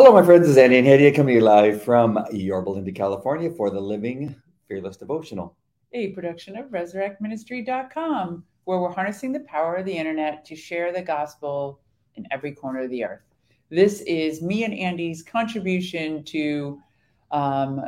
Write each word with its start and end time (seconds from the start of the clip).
Hello, 0.00 0.12
my 0.12 0.22
friends. 0.22 0.48
It's 0.48 0.56
Andy 0.56 0.78
and 0.78 0.86
Hedieh 0.86 1.12
coming 1.12 1.34
to 1.34 1.40
you 1.40 1.44
live 1.44 1.82
from 1.82 2.24
Yorba 2.30 2.70
Linda, 2.70 2.92
California 2.92 3.50
for 3.50 3.68
the 3.68 3.80
Living 3.80 4.32
Fearless 4.68 4.96
Devotional. 4.96 5.56
a 5.92 6.12
production 6.12 6.56
of 6.56 6.66
resurrectministry.com, 6.66 8.44
where 8.62 8.78
we're 8.78 8.92
harnessing 8.92 9.32
the 9.32 9.40
power 9.40 9.74
of 9.74 9.86
the 9.86 9.92
internet 9.92 10.44
to 10.44 10.54
share 10.54 10.92
the 10.92 11.02
gospel 11.02 11.80
in 12.14 12.24
every 12.30 12.52
corner 12.52 12.82
of 12.82 12.90
the 12.90 13.02
earth. 13.02 13.22
This 13.70 14.02
is 14.02 14.40
me 14.40 14.62
and 14.62 14.72
Andy's 14.72 15.24
contribution 15.24 16.22
to 16.26 16.80
um, 17.32 17.80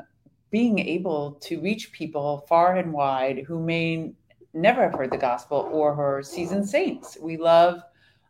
being 0.51 0.81
able 0.81 1.35
to 1.43 1.61
reach 1.61 1.93
people 1.93 2.45
far 2.49 2.79
and 2.79 2.93
wide 2.93 3.45
who 3.47 3.61
may 3.63 4.15
never 4.53 4.83
have 4.83 4.95
heard 4.95 5.13
the 5.13 5.17
gospel 5.17 5.69
or 5.71 5.93
are 5.93 6.25
seasoned 6.25 6.69
saints. 6.69 7.17
We 7.23 7.37
love 7.37 7.85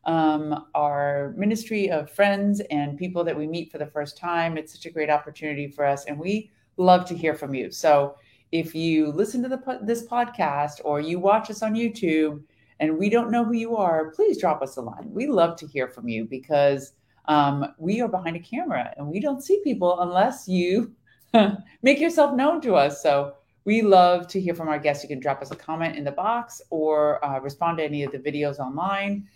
um, 0.04 0.66
our 0.74 1.34
ministry 1.36 1.90
of 1.90 2.10
friends 2.10 2.60
and 2.70 2.98
people 2.98 3.22
that 3.24 3.36
we 3.36 3.46
meet 3.46 3.70
for 3.70 3.78
the 3.78 3.86
first 3.86 4.16
time. 4.16 4.56
It's 4.56 4.72
such 4.72 4.86
a 4.86 4.90
great 4.90 5.10
opportunity 5.10 5.68
for 5.68 5.84
us, 5.84 6.06
and 6.06 6.18
we 6.18 6.50
love 6.76 7.04
to 7.06 7.16
hear 7.16 7.34
from 7.34 7.54
you. 7.54 7.70
So 7.70 8.16
if 8.52 8.74
you 8.74 9.12
listen 9.12 9.42
to 9.42 9.48
the, 9.48 9.78
this 9.82 10.06
podcast 10.06 10.80
or 10.84 11.00
you 11.00 11.18
watch 11.18 11.50
us 11.50 11.62
on 11.62 11.74
YouTube 11.74 12.42
and 12.80 12.98
we 12.98 13.08
don't 13.08 13.30
know 13.30 13.44
who 13.44 13.52
you 13.52 13.76
are, 13.76 14.10
please 14.10 14.40
drop 14.40 14.62
us 14.62 14.76
a 14.76 14.80
line. 14.80 15.08
We 15.12 15.26
love 15.26 15.56
to 15.58 15.66
hear 15.66 15.86
from 15.86 16.08
you 16.08 16.24
because 16.24 16.92
um, 17.26 17.74
we 17.78 18.00
are 18.00 18.08
behind 18.08 18.36
a 18.36 18.40
camera 18.40 18.92
and 18.96 19.06
we 19.06 19.20
don't 19.20 19.42
see 19.42 19.60
people 19.62 20.00
unless 20.00 20.48
you 20.48 20.92
make 21.82 22.00
yourself 22.00 22.34
known 22.34 22.60
to 22.62 22.74
us. 22.74 23.02
So 23.02 23.34
we 23.64 23.82
love 23.82 24.26
to 24.28 24.40
hear 24.40 24.54
from 24.54 24.68
our 24.68 24.78
guests. 24.78 25.04
You 25.04 25.08
can 25.08 25.20
drop 25.20 25.42
us 25.42 25.50
a 25.52 25.56
comment 25.56 25.96
in 25.96 26.02
the 26.02 26.10
box 26.10 26.60
or 26.70 27.24
uh, 27.24 27.38
respond 27.40 27.78
to 27.78 27.84
any 27.84 28.02
of 28.02 28.10
the 28.10 28.18
videos 28.18 28.58
online 28.58 29.28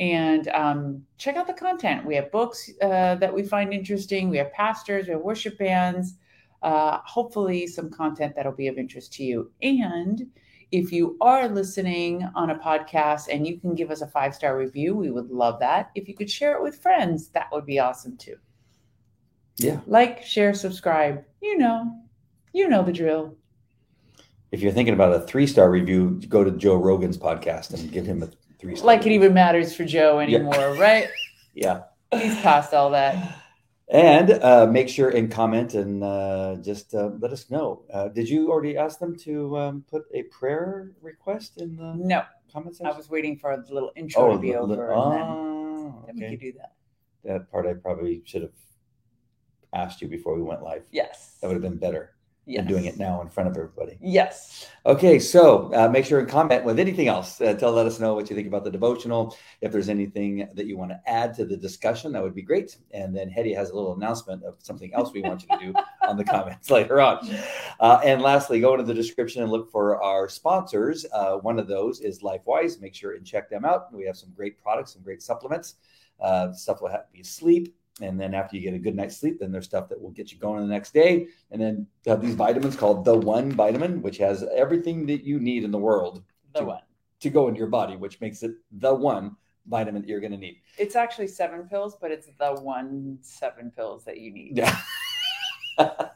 and 0.00 0.48
um, 0.48 1.02
check 1.18 1.36
out 1.36 1.46
the 1.46 1.52
content. 1.52 2.06
We 2.06 2.16
have 2.16 2.32
books 2.32 2.70
uh, 2.82 3.16
that 3.16 3.32
we 3.32 3.42
find 3.42 3.72
interesting. 3.72 4.30
We 4.30 4.38
have 4.38 4.50
pastors, 4.52 5.06
we 5.06 5.12
have 5.12 5.20
worship 5.20 5.58
bands, 5.58 6.14
uh, 6.62 6.98
hopefully, 7.04 7.66
some 7.66 7.90
content 7.90 8.34
that'll 8.34 8.52
be 8.52 8.66
of 8.66 8.78
interest 8.78 9.12
to 9.14 9.24
you. 9.24 9.52
And 9.62 10.26
if 10.72 10.90
you 10.90 11.18
are 11.20 11.48
listening 11.48 12.26
on 12.34 12.50
a 12.50 12.58
podcast 12.58 13.28
and 13.30 13.46
you 13.46 13.60
can 13.60 13.74
give 13.74 13.90
us 13.90 14.00
a 14.00 14.06
five 14.06 14.34
star 14.34 14.56
review, 14.56 14.96
we 14.96 15.10
would 15.10 15.30
love 15.30 15.60
that. 15.60 15.90
If 15.94 16.08
you 16.08 16.14
could 16.14 16.30
share 16.30 16.54
it 16.56 16.62
with 16.62 16.80
friends, 16.80 17.28
that 17.28 17.48
would 17.52 17.66
be 17.66 17.78
awesome 17.78 18.16
too. 18.16 18.36
Yeah. 19.58 19.80
Like, 19.86 20.24
share, 20.24 20.54
subscribe. 20.54 21.24
You 21.42 21.58
know, 21.58 21.94
you 22.54 22.68
know 22.68 22.82
the 22.82 22.92
drill. 22.92 23.36
If 24.50 24.62
you're 24.62 24.72
thinking 24.72 24.94
about 24.94 25.14
a 25.14 25.20
three 25.20 25.46
star 25.46 25.70
review, 25.70 26.20
go 26.28 26.42
to 26.42 26.50
Joe 26.50 26.76
Rogan's 26.76 27.18
podcast 27.18 27.74
and 27.74 27.92
give 27.92 28.06
him 28.06 28.22
a 28.22 28.28
three 28.60 28.76
star. 28.76 28.86
Like 28.86 29.06
it 29.06 29.12
even 29.12 29.34
matters 29.34 29.74
for 29.74 29.84
Joe 29.84 30.20
anymore, 30.20 30.54
yeah. 30.54 30.78
right? 30.78 31.08
Yeah. 31.52 31.82
He's 32.12 32.40
past 32.42 32.72
all 32.72 32.90
that. 32.90 33.36
And 33.88 34.30
uh, 34.30 34.66
make 34.70 34.88
sure 34.88 35.10
and 35.10 35.30
comment 35.30 35.74
and 35.74 36.02
uh, 36.02 36.56
just 36.62 36.94
uh, 36.94 37.10
let 37.18 37.32
us 37.32 37.50
know. 37.50 37.82
Uh, 37.92 38.06
did 38.06 38.28
you 38.28 38.50
already 38.50 38.76
ask 38.76 39.00
them 39.00 39.16
to 39.18 39.58
um, 39.58 39.84
put 39.90 40.04
a 40.14 40.22
prayer 40.24 40.92
request 41.02 41.60
in 41.60 41.76
the 41.76 41.94
no 41.96 42.22
comment 42.52 42.76
section? 42.76 42.94
I 42.94 42.96
was 42.96 43.10
waiting 43.10 43.36
for 43.36 43.54
the 43.56 43.74
little 43.74 43.90
intro 43.96 44.30
oh, 44.30 44.32
to 44.34 44.38
be 44.38 44.54
over. 44.54 44.94
Oh, 44.94 45.10
and 45.10 45.12
then, 45.12 46.06
then 46.06 46.16
okay. 46.16 46.30
we 46.30 46.36
could 46.36 46.40
do 46.40 46.52
that. 46.58 46.74
That 47.24 47.50
part 47.50 47.66
I 47.66 47.74
probably 47.74 48.22
should 48.24 48.42
have 48.42 48.52
asked 49.74 50.00
you 50.00 50.06
before 50.06 50.36
we 50.36 50.42
went 50.42 50.62
live. 50.62 50.84
Yes. 50.92 51.36
That 51.40 51.48
would 51.48 51.54
have 51.54 51.62
been 51.62 51.78
better 51.78 52.12
yes. 52.50 52.60
and 52.60 52.68
doing 52.68 52.84
it 52.84 52.98
now 52.98 53.20
in 53.20 53.28
front 53.28 53.48
of 53.48 53.56
everybody. 53.56 53.98
Yes. 54.00 54.66
Okay, 54.86 55.18
so 55.18 55.72
uh, 55.74 55.88
make 55.88 56.04
sure 56.04 56.20
and 56.20 56.28
comment 56.28 56.64
with 56.64 56.78
anything 56.78 57.08
else. 57.08 57.40
Uh, 57.40 57.54
tell 57.54 57.72
let 57.72 57.86
us 57.86 58.00
know 58.00 58.14
what 58.14 58.30
you 58.30 58.36
think 58.36 58.48
about 58.48 58.64
the 58.64 58.70
devotional. 58.70 59.36
If 59.60 59.72
there's 59.72 59.88
anything 59.88 60.48
that 60.54 60.66
you 60.66 60.76
want 60.76 60.90
to 60.90 61.00
add 61.06 61.34
to 61.34 61.44
the 61.44 61.56
discussion, 61.56 62.12
that 62.12 62.22
would 62.22 62.34
be 62.34 62.42
great. 62.42 62.76
And 62.92 63.14
then 63.14 63.28
Hetty 63.28 63.52
has 63.54 63.70
a 63.70 63.74
little 63.74 63.94
announcement 63.94 64.42
of 64.44 64.56
something 64.58 64.92
else 64.94 65.12
we 65.12 65.22
want 65.22 65.42
you 65.42 65.58
to 65.58 65.72
do 65.72 65.74
on 66.08 66.16
the 66.16 66.24
comments 66.24 66.70
later 66.70 67.00
on. 67.00 67.28
Uh, 67.78 68.00
and 68.04 68.22
lastly, 68.22 68.60
go 68.60 68.72
into 68.74 68.84
the 68.84 68.94
description 68.94 69.42
and 69.42 69.52
look 69.52 69.70
for 69.70 70.02
our 70.02 70.28
sponsors. 70.28 71.06
Uh, 71.12 71.36
one 71.36 71.58
of 71.58 71.68
those 71.68 72.00
is 72.00 72.20
LifeWise. 72.20 72.80
Make 72.80 72.94
sure 72.94 73.12
and 73.12 73.26
check 73.26 73.50
them 73.50 73.64
out. 73.64 73.92
We 73.92 74.06
have 74.06 74.16
some 74.16 74.32
great 74.34 74.60
products, 74.62 74.94
some 74.94 75.02
great 75.02 75.22
supplements. 75.22 75.76
Uh, 76.20 76.52
stuff 76.52 76.82
will 76.82 76.90
help 76.90 77.06
you 77.14 77.24
sleep, 77.24 77.74
and 78.00 78.20
then 78.20 78.34
after 78.34 78.56
you 78.56 78.62
get 78.62 78.74
a 78.74 78.78
good 78.78 78.96
night's 78.96 79.16
sleep, 79.16 79.38
then 79.40 79.52
there's 79.52 79.66
stuff 79.66 79.88
that 79.88 80.00
will 80.00 80.10
get 80.10 80.32
you 80.32 80.38
going 80.38 80.60
the 80.60 80.66
next 80.66 80.94
day. 80.94 81.28
And 81.50 81.60
then 81.60 81.86
have 82.06 82.20
these 82.20 82.34
vitamins 82.34 82.76
called 82.76 83.04
the 83.04 83.14
One 83.14 83.52
Vitamin, 83.52 84.02
which 84.02 84.18
has 84.18 84.44
everything 84.54 85.06
that 85.06 85.24
you 85.24 85.38
need 85.38 85.64
in 85.64 85.70
the 85.70 85.78
world 85.78 86.22
the 86.54 86.60
to, 86.60 86.66
one. 86.66 86.82
to 87.20 87.30
go 87.30 87.48
into 87.48 87.58
your 87.58 87.68
body, 87.68 87.96
which 87.96 88.20
makes 88.20 88.42
it 88.42 88.52
the 88.72 88.94
one 88.94 89.36
vitamin 89.66 90.02
that 90.02 90.08
you're 90.08 90.20
going 90.20 90.32
to 90.32 90.38
need. 90.38 90.60
It's 90.78 90.96
actually 90.96 91.28
seven 91.28 91.68
pills, 91.68 91.96
but 92.00 92.10
it's 92.10 92.28
the 92.38 92.54
one 92.54 93.18
seven 93.20 93.70
pills 93.70 94.04
that 94.04 94.18
you 94.18 94.32
need. 94.32 94.56
Yeah. 94.56 94.78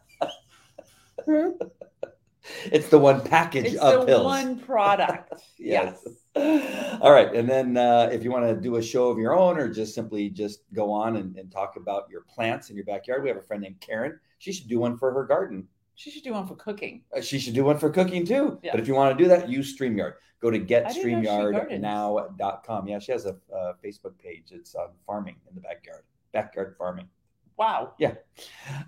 it's 2.66 2.88
the 2.88 2.98
one 2.98 3.20
package 3.20 3.66
it's 3.66 3.76
of 3.76 4.00
the 4.00 4.06
pills. 4.06 4.24
one 4.24 4.58
product. 4.58 5.34
yes. 5.58 6.04
yes. 6.36 6.98
All 7.00 7.12
right. 7.12 7.32
And 7.34 7.48
then 7.48 7.76
uh, 7.76 8.08
if 8.12 8.22
you 8.24 8.30
want 8.30 8.46
to 8.46 8.54
do 8.56 8.76
a 8.76 8.82
show 8.82 9.08
of 9.08 9.18
your 9.18 9.36
own 9.36 9.58
or 9.58 9.68
just 9.72 9.94
simply 9.94 10.30
just 10.30 10.60
go 10.72 10.92
on 10.92 11.16
and, 11.16 11.36
and, 11.36 11.50
talk 11.50 11.74
about 11.76 12.08
your 12.10 12.20
plants 12.22 12.70
in 12.70 12.76
your 12.76 12.84
backyard, 12.84 13.22
we 13.22 13.28
have 13.28 13.38
a 13.38 13.42
friend 13.42 13.62
named 13.62 13.80
Karen. 13.80 14.18
She 14.38 14.52
should 14.52 14.68
do 14.68 14.80
one 14.80 14.98
for 14.98 15.12
her 15.12 15.24
garden. 15.24 15.68
She 15.94 16.10
should 16.10 16.24
do 16.24 16.32
one 16.32 16.46
for 16.46 16.56
cooking. 16.56 17.02
Uh, 17.16 17.20
she 17.20 17.38
should 17.38 17.54
do 17.54 17.62
one 17.64 17.78
for 17.78 17.88
cooking 17.88 18.26
too. 18.26 18.58
Yeah. 18.62 18.72
But 18.72 18.80
if 18.80 18.88
you 18.88 18.94
want 18.94 19.16
to 19.16 19.22
do 19.22 19.28
that, 19.28 19.48
use 19.48 19.78
StreamYard. 19.78 20.14
Go 20.42 20.50
to 20.50 20.58
getstreamyardnow.com. 20.58 22.88
Yeah, 22.88 22.98
she 22.98 23.12
has 23.12 23.26
a, 23.26 23.36
a 23.52 23.74
Facebook 23.82 24.18
page. 24.18 24.46
It's 24.50 24.74
on 24.74 24.88
farming 25.06 25.36
in 25.48 25.54
the 25.54 25.60
backyard, 25.60 26.02
backyard 26.32 26.74
farming. 26.76 27.08
Wow. 27.56 27.94
Yeah. 27.98 28.14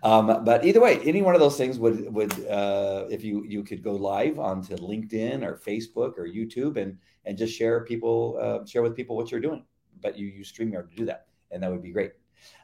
Um, 0.02 0.44
but 0.44 0.64
either 0.64 0.80
way, 0.80 0.98
any 1.04 1.22
one 1.22 1.34
of 1.34 1.40
those 1.40 1.56
things 1.56 1.78
would 1.78 2.12
would 2.12 2.32
uh, 2.46 3.06
if 3.08 3.22
you 3.22 3.44
you 3.44 3.62
could 3.62 3.82
go 3.82 3.92
live 3.92 4.38
onto 4.38 4.76
LinkedIn 4.76 5.44
or 5.44 5.60
Facebook 5.64 6.18
or 6.18 6.26
YouTube 6.26 6.76
and 6.76 6.98
and 7.24 7.38
just 7.38 7.56
share 7.56 7.84
people 7.84 8.38
uh, 8.40 8.66
share 8.66 8.82
with 8.82 8.96
people 8.96 9.16
what 9.16 9.30
you're 9.30 9.40
doing. 9.40 9.64
But 10.02 10.18
you 10.18 10.26
use 10.26 10.52
StreamYard 10.52 10.90
to 10.90 10.96
do 10.96 11.04
that, 11.06 11.26
and 11.50 11.62
that 11.62 11.70
would 11.70 11.82
be 11.82 11.92
great. 11.92 12.12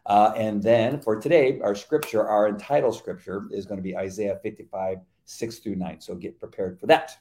Uh, 0.06 0.32
and 0.36 0.62
then 0.62 1.00
for 1.00 1.20
today, 1.20 1.60
our 1.62 1.74
scripture, 1.74 2.26
our 2.26 2.48
entitled 2.48 2.96
scripture 2.96 3.48
is 3.50 3.66
going 3.66 3.78
to 3.78 3.82
be 3.82 3.96
Isaiah 3.96 4.38
55, 4.42 4.98
6 5.24 5.58
through 5.58 5.76
9. 5.76 6.00
So 6.00 6.14
get 6.14 6.38
prepared 6.38 6.78
for 6.78 6.86
that. 6.86 7.16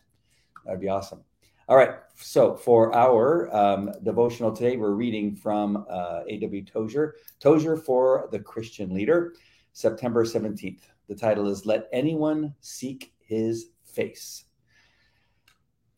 That'd 0.66 0.82
be 0.82 0.90
awesome. 0.90 1.24
All 1.72 1.78
right. 1.78 1.94
So 2.18 2.54
for 2.54 2.94
our 2.94 3.50
um, 3.56 3.94
devotional 4.04 4.52
today, 4.52 4.76
we're 4.76 4.92
reading 4.92 5.38
from 5.38 5.86
uh, 5.90 6.20
A.W. 6.28 6.66
Tozer, 6.66 7.16
Tozer 7.40 7.78
for 7.78 8.28
the 8.30 8.40
Christian 8.40 8.94
Leader, 8.94 9.36
September 9.72 10.26
17th. 10.26 10.82
The 11.08 11.16
title 11.16 11.48
is 11.48 11.66
Let 11.66 11.88
Anyone 11.94 12.54
Seek 12.60 13.14
His 13.22 13.68
Face. 13.86 14.44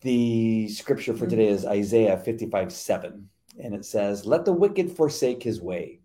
The 0.01 0.67
scripture 0.67 1.15
for 1.15 1.25
today 1.25 1.47
is 1.47 1.65
Isaiah 1.65 2.19
55, 2.19 2.71
7. 2.71 3.27
And 3.59 3.73
it 3.73 3.83
says, 3.83 4.27
Let 4.27 4.45
the 4.45 4.53
wicked 4.53 4.91
forsake 4.91 5.41
his 5.41 5.59
way, 5.59 6.01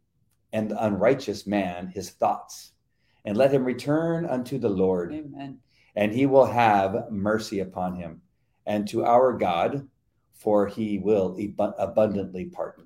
and 0.54 0.70
the 0.70 0.82
unrighteous 0.82 1.46
man 1.46 1.88
his 1.88 2.08
thoughts, 2.08 2.72
and 3.26 3.36
let 3.36 3.52
him 3.52 3.66
return 3.66 4.24
unto 4.24 4.58
the 4.58 4.70
Lord. 4.70 5.12
Amen. 5.12 5.58
And 5.94 6.14
he 6.14 6.24
will 6.24 6.46
have 6.46 7.10
mercy 7.10 7.60
upon 7.60 7.96
him 7.96 8.22
and 8.68 8.86
to 8.86 9.02
our 9.04 9.32
God, 9.32 9.88
for 10.34 10.68
he 10.68 10.98
will 10.98 11.36
abundantly 11.78 12.44
pardon. 12.44 12.84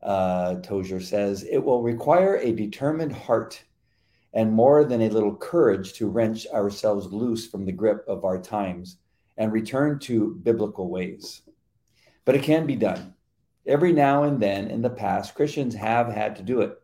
Uh, 0.00 0.54
Tozer 0.60 1.00
says, 1.00 1.42
it 1.42 1.58
will 1.58 1.82
require 1.82 2.36
a 2.36 2.52
determined 2.52 3.12
heart 3.12 3.62
and 4.32 4.50
more 4.50 4.84
than 4.84 5.02
a 5.02 5.10
little 5.10 5.34
courage 5.34 5.92
to 5.94 6.08
wrench 6.08 6.46
ourselves 6.46 7.12
loose 7.12 7.48
from 7.48 7.66
the 7.66 7.72
grip 7.72 8.04
of 8.06 8.24
our 8.24 8.40
times 8.40 8.96
and 9.36 9.52
return 9.52 9.98
to 9.98 10.36
biblical 10.42 10.88
ways. 10.88 11.42
But 12.24 12.36
it 12.36 12.44
can 12.44 12.64
be 12.64 12.76
done. 12.76 13.14
Every 13.66 13.92
now 13.92 14.22
and 14.22 14.40
then 14.40 14.68
in 14.68 14.82
the 14.82 14.90
past, 14.90 15.34
Christians 15.34 15.74
have 15.74 16.08
had 16.08 16.36
to 16.36 16.42
do 16.42 16.60
it. 16.60 16.80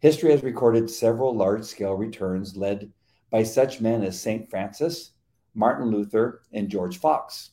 History 0.00 0.30
has 0.30 0.42
recorded 0.42 0.90
several 0.90 1.36
large 1.36 1.64
scale 1.64 1.94
returns 1.94 2.56
led 2.56 2.90
by 3.30 3.42
such 3.42 3.80
men 3.80 4.02
as 4.02 4.20
St. 4.20 4.48
Francis, 4.48 5.12
Martin 5.58 5.90
Luther, 5.90 6.42
and 6.52 6.68
George 6.68 6.98
Fox. 6.98 7.50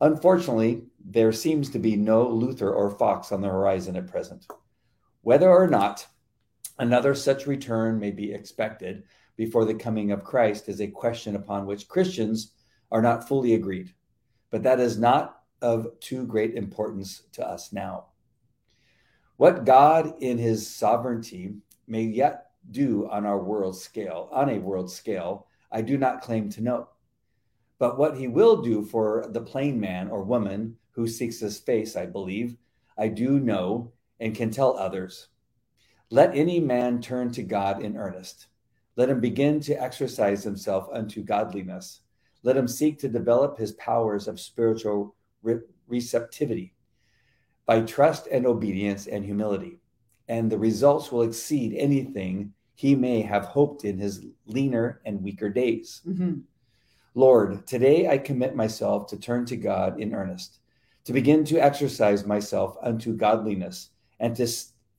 Unfortunately, 0.00 0.84
there 1.04 1.32
seems 1.32 1.68
to 1.70 1.80
be 1.80 1.96
no 1.96 2.28
Luther 2.28 2.72
or 2.72 2.90
Fox 2.90 3.32
on 3.32 3.40
the 3.40 3.48
horizon 3.48 3.96
at 3.96 4.06
present. 4.06 4.46
Whether 5.22 5.50
or 5.50 5.66
not 5.66 6.06
another 6.78 7.16
such 7.16 7.48
return 7.48 7.98
may 7.98 8.12
be 8.12 8.32
expected 8.32 9.02
before 9.36 9.64
the 9.64 9.74
coming 9.74 10.12
of 10.12 10.22
Christ 10.22 10.68
is 10.68 10.80
a 10.80 10.86
question 10.86 11.34
upon 11.34 11.66
which 11.66 11.88
Christians 11.88 12.52
are 12.92 13.02
not 13.02 13.26
fully 13.26 13.54
agreed, 13.54 13.92
but 14.50 14.62
that 14.62 14.78
is 14.78 14.96
not 14.96 15.42
of 15.60 15.88
too 15.98 16.24
great 16.24 16.54
importance 16.54 17.22
to 17.32 17.44
us 17.44 17.72
now. 17.72 18.06
What 19.38 19.64
God 19.64 20.14
in 20.20 20.38
his 20.38 20.72
sovereignty 20.72 21.56
may 21.88 22.02
yet 22.02 22.50
do 22.70 23.08
on 23.08 23.26
our 23.26 23.42
world 23.42 23.76
scale, 23.76 24.28
on 24.30 24.50
a 24.50 24.58
world 24.60 24.90
scale, 24.90 25.48
I 25.72 25.82
do 25.82 25.98
not 25.98 26.22
claim 26.22 26.48
to 26.50 26.62
know. 26.62 26.88
But 27.78 27.98
what 27.98 28.16
he 28.16 28.28
will 28.28 28.60
do 28.62 28.84
for 28.84 29.26
the 29.30 29.40
plain 29.40 29.78
man 29.78 30.08
or 30.10 30.22
woman 30.22 30.76
who 30.92 31.06
seeks 31.06 31.38
his 31.38 31.58
face, 31.58 31.96
I 31.96 32.06
believe, 32.06 32.56
I 32.96 33.08
do 33.08 33.38
know 33.38 33.92
and 34.18 34.34
can 34.34 34.50
tell 34.50 34.76
others. 34.76 35.28
Let 36.10 36.34
any 36.34 36.58
man 36.58 37.00
turn 37.00 37.30
to 37.32 37.42
God 37.42 37.82
in 37.82 37.96
earnest. 37.96 38.48
Let 38.96 39.10
him 39.10 39.20
begin 39.20 39.60
to 39.60 39.80
exercise 39.80 40.42
himself 40.42 40.88
unto 40.92 41.22
godliness. 41.22 42.00
Let 42.42 42.56
him 42.56 42.66
seek 42.66 42.98
to 43.00 43.08
develop 43.08 43.58
his 43.58 43.72
powers 43.72 44.26
of 44.26 44.40
spiritual 44.40 45.14
re- 45.42 45.60
receptivity 45.86 46.74
by 47.66 47.82
trust 47.82 48.26
and 48.28 48.46
obedience 48.46 49.06
and 49.06 49.24
humility. 49.24 49.78
And 50.28 50.50
the 50.50 50.58
results 50.58 51.12
will 51.12 51.22
exceed 51.22 51.74
anything 51.74 52.54
he 52.74 52.94
may 52.94 53.20
have 53.22 53.44
hoped 53.44 53.84
in 53.84 53.98
his 53.98 54.24
leaner 54.46 55.00
and 55.04 55.22
weaker 55.22 55.50
days. 55.50 56.02
Mhm. 56.06 56.42
Lord, 57.18 57.66
today 57.66 58.08
I 58.08 58.16
commit 58.16 58.54
myself 58.54 59.08
to 59.08 59.18
turn 59.18 59.44
to 59.46 59.56
God 59.56 60.00
in 60.00 60.14
earnest, 60.14 60.60
to 61.04 61.12
begin 61.12 61.44
to 61.46 61.58
exercise 61.58 62.24
myself 62.24 62.76
unto 62.80 63.12
godliness, 63.12 63.90
and 64.20 64.36
to 64.36 64.46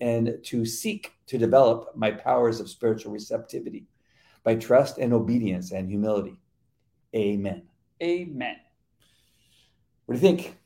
and 0.01 0.37
to 0.43 0.65
seek 0.65 1.13
to 1.27 1.37
develop 1.37 1.95
my 1.95 2.11
powers 2.11 2.59
of 2.59 2.69
spiritual 2.69 3.13
receptivity 3.13 3.85
by 4.43 4.55
trust 4.55 4.97
and 4.97 5.13
obedience 5.13 5.71
and 5.71 5.87
humility. 5.87 6.35
Amen. 7.15 7.61
Amen. 8.03 8.57
What 10.05 10.15
do 10.15 10.19
you 10.19 10.27
think? 10.27 10.57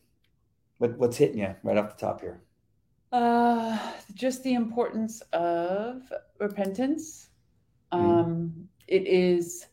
What, 0.80 0.98
what's 0.98 1.18
hitting 1.18 1.38
you 1.38 1.54
right 1.62 1.78
off 1.78 1.96
the 1.96 2.04
top 2.04 2.22
here? 2.22 2.42
Uh, 3.12 3.78
just 4.16 4.42
the 4.42 4.56
importance 4.56 5.22
of 5.34 6.12
repentance. 6.40 7.30
Mm. 7.94 8.00
Um, 8.00 8.70
it 8.88 9.06
is. 9.06 9.68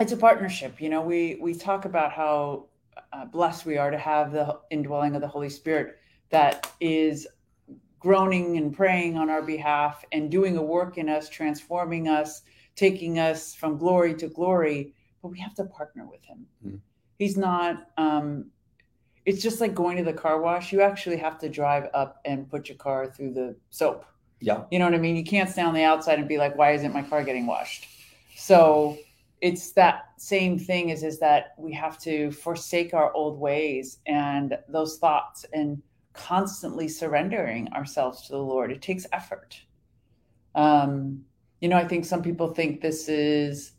It's 0.00 0.12
a 0.12 0.16
partnership. 0.16 0.80
You 0.80 0.90
know, 0.90 1.02
we 1.02 1.38
we 1.40 1.54
talk 1.54 1.84
about 1.84 2.12
how 2.12 2.66
uh, 3.12 3.24
blessed 3.24 3.66
we 3.66 3.78
are 3.78 3.90
to 3.90 3.98
have 3.98 4.32
the 4.32 4.60
indwelling 4.70 5.14
of 5.14 5.20
the 5.20 5.28
Holy 5.28 5.48
Spirit 5.48 5.98
that 6.30 6.70
is 6.80 7.26
groaning 7.98 8.56
and 8.58 8.72
praying 8.72 9.16
on 9.16 9.28
our 9.28 9.42
behalf 9.42 10.04
and 10.12 10.30
doing 10.30 10.56
a 10.56 10.62
work 10.62 10.98
in 10.98 11.08
us, 11.08 11.28
transforming 11.28 12.06
us, 12.06 12.42
taking 12.76 13.18
us 13.18 13.54
from 13.54 13.76
glory 13.76 14.14
to 14.14 14.28
glory. 14.28 14.94
But 15.20 15.28
we 15.28 15.40
have 15.40 15.54
to 15.54 15.64
partner 15.64 16.06
with 16.06 16.22
Him. 16.24 16.46
Mhm. 16.64 16.80
He's 17.18 17.36
not. 17.36 17.88
Um, 17.96 18.50
it's 19.26 19.42
just 19.42 19.60
like 19.60 19.74
going 19.74 19.96
to 19.96 20.04
the 20.04 20.12
car 20.12 20.40
wash. 20.40 20.72
You 20.72 20.80
actually 20.80 21.16
have 21.16 21.38
to 21.40 21.48
drive 21.48 21.88
up 21.92 22.20
and 22.24 22.48
put 22.48 22.68
your 22.68 22.78
car 22.78 23.08
through 23.08 23.34
the 23.34 23.56
soap. 23.70 24.04
Yeah. 24.40 24.62
You 24.70 24.78
know 24.78 24.84
what 24.84 24.94
I 24.94 24.98
mean? 24.98 25.16
You 25.16 25.24
can't 25.24 25.50
stand 25.50 25.68
on 25.68 25.74
the 25.74 25.82
outside 25.82 26.20
and 26.20 26.28
be 26.28 26.38
like, 26.38 26.56
why 26.56 26.70
isn't 26.70 26.94
my 26.94 27.02
car 27.02 27.24
getting 27.24 27.46
washed? 27.46 27.86
So 28.36 28.96
it's 29.40 29.72
that 29.72 30.12
same 30.16 30.58
thing 30.58 30.88
is 30.90 31.02
is 31.02 31.18
that 31.20 31.54
we 31.58 31.72
have 31.72 31.98
to 32.00 32.30
forsake 32.32 32.94
our 32.94 33.12
old 33.12 33.38
ways 33.38 33.98
and 34.06 34.58
those 34.68 34.98
thoughts 34.98 35.44
and 35.52 35.80
constantly 36.12 36.88
surrendering 36.88 37.68
ourselves 37.68 38.26
to 38.26 38.32
the 38.32 38.38
Lord. 38.38 38.72
It 38.72 38.82
takes 38.82 39.06
effort. 39.12 39.60
Um, 40.54 41.24
you 41.60 41.68
know, 41.68 41.76
I 41.76 41.86
think 41.86 42.04
some 42.04 42.22
people 42.22 42.48
think 42.48 42.80
this 42.80 43.08
is 43.08 43.72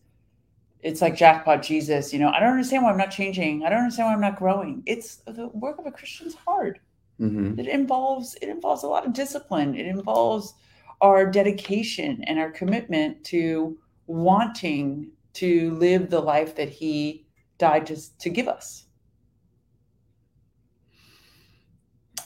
it's 0.82 1.02
like 1.02 1.18
jackpot 1.18 1.62
Jesus, 1.62 2.14
you 2.14 2.20
know, 2.20 2.30
I 2.30 2.40
don't 2.40 2.52
understand 2.52 2.84
why 2.84 2.92
I'm 2.92 2.98
not 2.98 3.12
changing. 3.12 3.66
I 3.66 3.70
don't 3.70 3.80
understand 3.80 4.08
why 4.08 4.14
I'm 4.14 4.22
not 4.22 4.38
growing. 4.40 4.82
It's 4.86 5.18
the 5.28 5.50
work 5.50 5.78
of 5.78 5.86
a 5.86 5.92
Christian's 5.92 6.36
hard 6.36 6.80
Mm-hmm. 7.20 7.60
it 7.60 7.68
involves 7.68 8.36
it 8.42 8.48
involves 8.48 8.84
a 8.84 8.88
lot 8.88 9.06
of 9.06 9.12
discipline 9.12 9.76
it 9.76 9.86
involves 9.86 10.54
our 11.02 11.30
dedication 11.30 12.24
and 12.28 12.40
our 12.40 12.50
commitment 12.50 13.22
to 13.26 13.78
wanting 14.08 15.12
to 15.40 15.72
live 15.76 16.10
the 16.10 16.20
life 16.20 16.56
that 16.56 16.70
he 16.70 17.26
died 17.58 17.86
to, 17.88 18.18
to 18.20 18.30
give 18.30 18.48
us. 18.48 18.86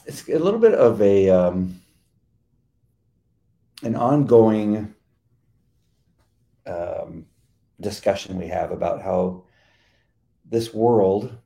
It's 0.05 0.27
a 0.27 0.37
little 0.39 0.59
bit 0.59 0.73
of 0.73 1.01
a 1.01 1.29
um, 1.29 1.81
an 3.83 3.95
ongoing 3.95 4.93
um, 6.65 7.25
discussion 7.79 8.37
we 8.37 8.47
have 8.47 8.71
about 8.71 9.01
how 9.01 9.43
this 10.49 10.73
world 10.73 11.37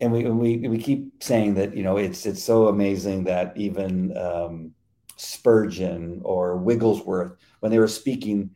and 0.00 0.12
we 0.12 0.24
we 0.24 0.68
we 0.68 0.78
keep 0.78 1.22
saying 1.22 1.54
that 1.54 1.76
you 1.76 1.82
know 1.82 1.96
it's 1.96 2.26
it's 2.26 2.42
so 2.42 2.68
amazing 2.68 3.24
that 3.24 3.56
even 3.56 4.16
um, 4.16 4.72
Spurgeon 5.16 6.20
or 6.24 6.56
Wigglesworth 6.56 7.36
when 7.60 7.72
they 7.72 7.78
were 7.78 7.88
speaking 7.88 8.50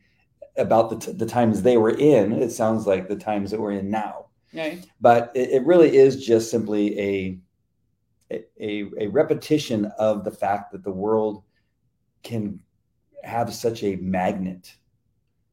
about 0.57 0.89
the, 0.89 0.97
t- 0.97 1.11
the 1.17 1.25
times 1.25 1.61
they 1.61 1.77
were 1.77 1.89
in 1.97 2.31
it 2.33 2.51
sounds 2.51 2.85
like 2.85 3.07
the 3.07 3.15
times 3.15 3.51
that 3.51 3.59
we're 3.59 3.71
in 3.71 3.89
now. 3.89 4.27
Right. 4.53 4.85
But 5.01 5.31
it, 5.33 5.49
it 5.49 5.65
really 5.65 5.97
is 5.97 6.23
just 6.23 6.51
simply 6.51 6.99
a, 6.99 7.39
a 8.59 8.85
a 8.99 9.07
repetition 9.07 9.85
of 9.97 10.23
the 10.23 10.31
fact 10.31 10.71
that 10.71 10.83
the 10.83 10.91
world 10.91 11.43
can 12.21 12.59
have 13.23 13.53
such 13.53 13.83
a 13.83 13.95
magnet. 13.97 14.75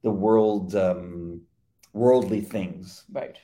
The 0.03 0.11
world 0.11 0.75
um, 0.75 1.43
worldly 1.93 2.41
things. 2.41 3.05
Right. 3.11 3.37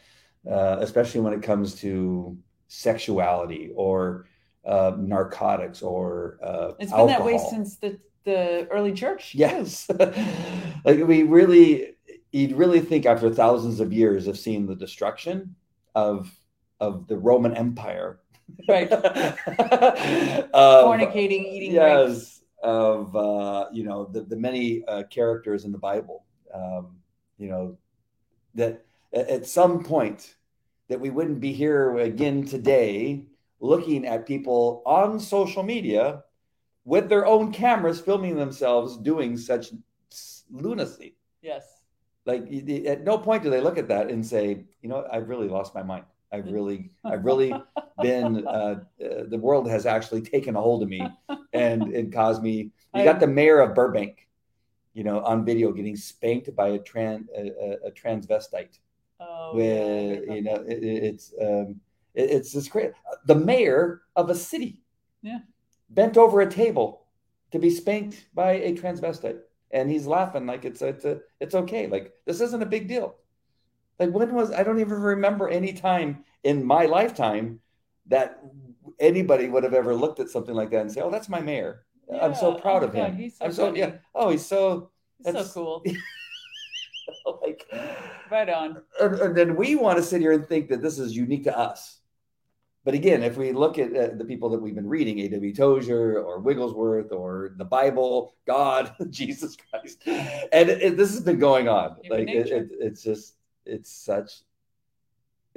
Uh, 0.49 0.77
especially 0.81 1.21
when 1.21 1.33
it 1.33 1.43
comes 1.43 1.75
to 1.81 2.37
sexuality 2.69 3.73
or 3.75 4.27
uh, 4.65 4.93
narcotics 4.99 5.83
or 5.83 6.39
uh, 6.43 6.73
it's 6.79 6.93
been 6.93 7.07
that 7.07 7.25
way 7.25 7.39
since 7.39 7.77
the 7.77 7.99
the 8.27 8.69
early 8.71 8.93
church. 8.93 9.35
Yes. 9.35 9.89
like 10.85 11.07
we 11.07 11.23
really 11.23 11.95
you'd 12.33 12.53
really 12.53 12.81
think 12.81 13.07
after 13.07 13.33
thousands 13.33 13.81
of 13.81 13.93
years 13.93 14.27
of 14.27 14.37
seeing 14.37 14.67
the 14.67 14.77
destruction 14.77 15.57
of 15.95 16.31
of 16.79 17.07
the 17.07 17.17
Roman 17.17 17.57
Empire. 17.57 18.21
Right. 18.69 18.91
fornicating 20.55 21.51
eating 21.51 21.73
grapes. 21.73 22.13
yes. 22.13 22.43
Of 22.63 23.15
uh, 23.15 23.67
you 23.73 23.85
know, 23.85 24.07
the, 24.07 24.23
the 24.23 24.37
many 24.37 24.85
uh, 24.87 25.05
characters 25.05 25.65
in 25.65 25.73
the 25.73 25.79
Bible. 25.79 26.25
Um, 26.53 26.97
you 27.39 27.49
know, 27.49 27.79
that 28.55 28.85
at 29.15 29.29
at 29.29 29.47
some 29.47 29.83
point 29.85 30.35
that 30.89 31.01
we 31.01 31.11
wouldn't 31.11 31.41
be 31.41 31.53
here 31.53 31.97
again 31.99 32.45
today 32.45 33.27
looking 33.61 34.07
at 34.07 34.27
people 34.27 34.83
on 34.85 35.19
social 35.19 35.63
media 35.63 36.23
with 36.87 37.09
their 37.11 37.27
own 37.27 37.53
cameras 37.53 38.01
filming 38.01 38.37
themselves 38.37 38.97
doing 38.97 39.37
such 39.37 39.67
lunacy. 40.51 41.17
yes 41.43 41.83
Like 42.25 42.43
at 42.93 43.03
no 43.05 43.19
point 43.19 43.43
do 43.43 43.51
they 43.51 43.61
look 43.61 43.77
at 43.79 43.89
that 43.89 44.09
and 44.11 44.25
say, 44.25 44.65
you 44.83 44.89
know, 44.89 45.07
I've 45.13 45.29
really 45.29 45.49
lost 45.49 45.75
my 45.75 45.83
mind. 45.83 46.05
I've 46.33 46.51
really, 46.51 46.91
I've 47.05 47.25
really 47.25 47.53
been. 48.03 48.47
Uh, 48.47 48.81
uh, 49.05 49.25
the 49.29 49.39
world 49.39 49.69
has 49.69 49.87
actually 49.87 50.23
taken 50.23 50.57
a 50.57 50.61
hold 50.61 50.83
of 50.83 50.89
me 50.89 51.03
and 51.53 51.93
it 51.99 52.13
caused 52.13 52.43
me. 52.43 52.71
You 52.95 53.05
got 53.05 53.21
the 53.21 53.27
mayor 53.41 53.61
of 53.61 53.75
Burbank, 53.75 54.27
you 54.93 55.05
know, 55.05 55.21
on 55.21 55.45
video 55.45 55.71
getting 55.73 55.97
spanked 55.97 56.55
by 56.57 56.69
a 56.69 56.79
trans 56.79 57.29
a, 57.37 57.43
a- 57.67 57.89
a 57.89 57.91
transvestite. 57.93 58.79
oh, 59.21 59.55
where 59.57 60.25
yeah. 60.25 60.35
you 60.35 60.43
know 60.43 60.57
it- 60.67 60.83
it's 61.11 61.33
um, 61.41 61.81
it- 62.15 62.31
it's 62.37 62.51
this 62.53 62.69
great. 62.69 62.91
The 63.27 63.35
mayor 63.53 64.03
of 64.17 64.31
a 64.31 64.35
city, 64.35 64.79
Yeah. 65.23 65.41
Bent 65.91 66.17
over 66.17 66.41
a 66.41 66.51
table 66.51 67.03
to 67.53 67.59
be 67.59 67.71
spanked 67.71 68.27
by 68.35 68.53
a 68.53 68.75
transvestite, 68.77 69.39
and 69.71 69.91
he's 69.91 70.07
laughing 70.07 70.47
like 70.47 70.65
it's 70.65 70.83
it's 70.83 71.05
a, 71.05 71.21
it's 71.41 71.55
okay. 71.55 71.87
Like 71.87 72.13
this 72.27 72.41
isn't 72.41 72.63
a 72.63 72.67
big 72.67 72.89
deal. 72.89 73.15
Like 73.99 74.11
when 74.11 74.35
was 74.35 74.51
I 74.53 74.63
don't 74.63 74.81
even 74.81 75.01
remember 75.01 75.49
any 75.49 75.73
time 75.73 76.25
in 76.45 76.65
my 76.65 76.87
lifetime 76.87 77.61
that 78.09 78.39
anybody 79.01 79.49
would 79.49 79.65
have 79.65 79.75
ever 79.75 79.95
looked 79.95 80.21
at 80.21 80.29
something 80.31 80.55
like 80.55 80.71
that 80.71 80.83
and 80.83 80.93
say, 80.93 81.01
"Oh, 81.01 81.11
that's 81.11 81.29
my 81.29 81.41
mayor. 81.41 81.85
I'm 82.21 82.35
so 82.35 82.55
oh 82.57 82.61
proud 82.61 82.83
Oh 82.83 82.87
of 82.87 82.93
God, 82.93 83.11
him. 83.13 83.17
he's 83.17 83.39
so 83.39 83.45
I'm 83.45 83.53
so 83.53 83.67
funny. 83.67 83.79
yeah. 83.81 83.93
Oh, 84.15 84.31
he's 84.31 84.45
so 84.47 84.91
It's 85.25 85.53
so 85.53 85.81
cool 85.83 85.85
like." 87.43 87.65
right 88.31 88.49
on 88.49 88.83
and, 89.01 89.15
and 89.21 89.37
then 89.37 89.55
we 89.55 89.77
want 89.77 89.97
to 89.99 90.03
sit 90.03 90.21
here 90.21 90.33
and 90.33 90.45
think 90.49 90.69
that 90.69 90.83
this 90.83 90.99
is 90.99 91.17
unique 91.17 91.45
to 91.45 91.57
us. 91.57 92.01
But 92.87 92.95
again, 92.95 93.25
if 93.25 93.37
we 93.37 93.51
look 93.53 93.79
at 93.81 93.95
uh, 93.97 94.15
the 94.17 94.25
people 94.25 94.49
that 94.51 94.61
we've 94.63 94.77
been 94.77 94.87
reading, 94.89 95.19
A.W. 95.19 95.53
Tozer 95.53 96.21
or 96.21 96.39
Wigglesworth 96.39 97.11
or 97.11 97.51
the 97.59 97.65
Bible, 97.65 98.37
God, 98.47 98.95
Jesus 99.11 99.57
Christ, 99.57 100.03
and 100.07 100.71
it, 100.71 100.81
it- 100.81 100.97
this 100.97 101.11
has 101.11 101.21
been 101.21 101.41
going 101.41 101.67
on. 101.69 101.97
Human 102.05 102.27
like 102.27 102.35
it, 102.37 102.47
it, 102.53 102.69
it's 102.79 103.03
just, 103.03 103.35
it's 103.65 103.91
such, 103.91 104.31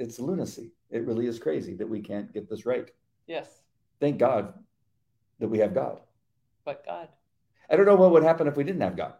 it's 0.00 0.18
lunacy. 0.18 0.72
It 0.90 1.06
really 1.06 1.26
is 1.28 1.38
crazy 1.38 1.74
that 1.74 1.88
we 1.88 2.00
can't 2.00 2.32
get 2.34 2.50
this 2.50 2.66
right. 2.66 2.90
yes 3.28 3.62
Thank 4.00 4.18
God 4.18 4.54
that 5.38 5.48
we 5.48 5.58
have 5.60 5.72
God. 5.72 6.00
but 6.64 6.84
god 6.84 7.08
I 7.70 7.76
don't 7.76 7.86
know 7.86 7.94
what 7.94 8.10
would 8.10 8.24
happen 8.24 8.48
if 8.48 8.56
we 8.56 8.64
didn't 8.64 8.80
have 8.80 8.96
God. 8.96 9.12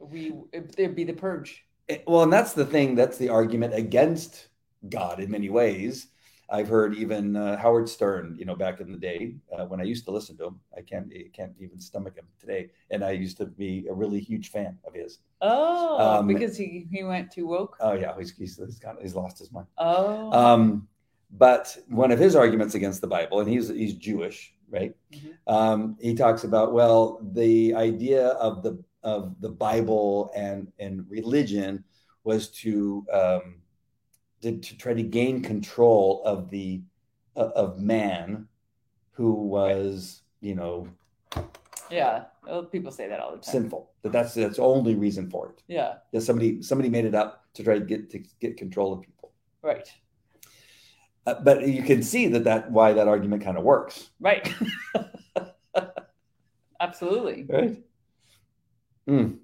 we 0.00 0.32
there'd 0.76 0.96
be 0.96 1.04
the 1.04 1.12
purge 1.12 1.64
Well, 2.08 2.24
and 2.24 2.32
that's 2.32 2.52
the 2.54 2.66
thing. 2.66 2.96
That's 2.96 3.16
the 3.18 3.28
argument 3.28 3.74
against 3.74 4.48
God 4.88 5.20
in 5.20 5.30
many 5.30 5.50
ways. 5.50 6.08
I've 6.54 6.68
heard 6.68 6.94
even 6.94 7.34
uh, 7.34 7.56
Howard 7.56 7.88
Stern, 7.88 8.36
you 8.38 8.44
know, 8.44 8.54
back 8.54 8.80
in 8.80 8.92
the 8.92 8.98
day 8.98 9.34
uh, 9.52 9.64
when 9.66 9.80
I 9.80 9.84
used 9.84 10.04
to 10.04 10.12
listen 10.12 10.36
to 10.38 10.44
him. 10.48 10.60
I 10.78 10.82
can't 10.82 11.12
I 11.12 11.24
can't 11.32 11.54
even 11.58 11.80
stomach 11.80 12.14
him 12.16 12.26
today, 12.38 12.70
and 12.92 13.04
I 13.04 13.10
used 13.10 13.36
to 13.38 13.46
be 13.46 13.86
a 13.90 13.94
really 14.02 14.20
huge 14.20 14.50
fan 14.50 14.78
of 14.86 14.94
his. 14.94 15.18
oh 15.40 16.20
Um, 16.20 16.28
because 16.28 16.56
he 16.56 16.86
he 16.94 17.02
went 17.02 17.32
too 17.32 17.46
woke 17.46 17.76
Oh 17.80 17.94
yeah, 17.94 18.12
he's 18.18 18.30
he's, 18.36 18.56
he's, 18.56 18.78
got, 18.78 19.02
he's 19.02 19.16
lost 19.16 19.36
his 19.38 19.50
mind. 19.50 19.66
oh 19.78 20.30
Um, 20.32 20.86
but 21.36 21.76
one 21.88 22.12
of 22.12 22.20
his 22.20 22.36
arguments 22.36 22.74
against 22.76 23.00
the 23.00 23.08
Bible, 23.08 23.40
and 23.40 23.48
he's 23.50 23.68
he's 23.68 23.94
Jewish, 23.94 24.54
right? 24.70 24.94
Mhm. 25.12 25.34
Um, 25.56 25.96
he 26.00 26.14
talks 26.14 26.44
about 26.44 26.72
well, 26.72 27.18
the 27.32 27.74
idea 27.74 28.28
of 28.46 28.62
the 28.62 28.78
of 29.02 29.34
the 29.40 29.50
Bible 29.50 30.30
and 30.36 30.70
and 30.78 31.04
religion 31.10 31.82
was 32.22 32.48
to 32.62 33.04
um, 33.12 33.56
to, 34.44 34.56
to 34.58 34.76
try 34.78 34.94
to 34.94 35.02
gain 35.02 35.42
control 35.42 36.22
of 36.24 36.48
the 36.50 36.82
uh, 37.36 37.50
of 37.56 37.80
man, 37.80 38.46
who 39.12 39.32
was 39.32 40.22
you 40.40 40.54
know 40.54 40.88
Yeah. 41.90 42.24
Well, 42.46 42.64
people 42.64 42.92
say 42.92 43.08
that 43.08 43.20
all 43.20 43.30
the 43.32 43.38
time. 43.38 43.52
sinful. 43.52 43.90
That 44.02 44.12
that's 44.12 44.34
that's 44.34 44.56
the 44.56 44.62
only 44.62 44.94
reason 44.94 45.28
for 45.30 45.48
it. 45.50 45.62
Yeah. 45.66 45.94
That 46.12 46.20
somebody 46.22 46.62
somebody 46.62 46.88
made 46.90 47.04
it 47.06 47.14
up 47.14 47.44
to 47.54 47.64
try 47.64 47.78
to 47.78 47.84
get 47.84 48.10
to 48.10 48.18
get 48.40 48.56
control 48.56 48.92
of 48.92 49.00
people. 49.02 49.32
Right. 49.62 49.88
Uh, 51.26 51.40
but 51.42 51.66
you 51.66 51.82
can 51.82 52.02
see 52.02 52.28
that 52.28 52.44
that 52.44 52.70
why 52.70 52.92
that 52.92 53.08
argument 53.08 53.42
kind 53.42 53.56
of 53.56 53.64
works, 53.64 54.10
Right. 54.20 54.52
Absolutely. 56.80 57.46
right? 57.48 57.82
Mm. 59.08 59.38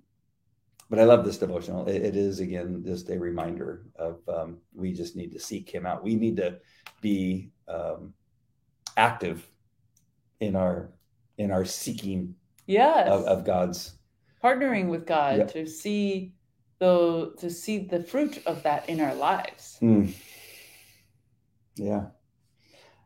But 0.90 0.98
I 0.98 1.04
love 1.04 1.24
this 1.24 1.38
devotional. 1.38 1.86
It, 1.88 2.02
it 2.02 2.16
is 2.16 2.40
again 2.40 2.82
just 2.84 3.08
a 3.10 3.18
reminder 3.18 3.86
of 3.94 4.20
um, 4.28 4.58
we 4.74 4.92
just 4.92 5.14
need 5.14 5.30
to 5.32 5.38
seek 5.38 5.70
Him 5.72 5.86
out. 5.86 6.02
We 6.02 6.16
need 6.16 6.36
to 6.38 6.58
be 7.00 7.52
um, 7.68 8.12
active 8.96 9.46
in 10.40 10.56
our 10.56 10.90
in 11.38 11.50
our 11.52 11.64
seeking 11.64 12.34
Yes. 12.66 13.08
of, 13.08 13.24
of 13.24 13.44
God's. 13.44 13.94
Partnering 14.42 14.88
with 14.88 15.06
God 15.06 15.36
Yep. 15.38 15.52
to 15.52 15.66
see 15.66 16.34
the 16.80 17.34
to 17.38 17.50
see 17.50 17.78
the 17.86 18.02
fruit 18.02 18.42
of 18.46 18.62
that 18.64 18.88
in 18.88 19.00
our 19.00 19.14
lives. 19.14 19.78
Mm. 19.80 20.12
Yeah. 21.76 22.06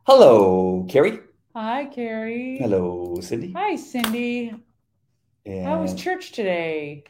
Hello, 0.06 0.86
Carrie. 0.88 1.20
Hi, 1.54 1.86
Carrie. 1.86 2.58
Hello, 2.58 3.16
Cindy. 3.20 3.52
Hi, 3.52 3.76
Cindy. 3.76 4.54
And 5.46 5.66
How 5.66 5.80
was 5.80 5.94
church 5.94 6.32
today? 6.32 7.04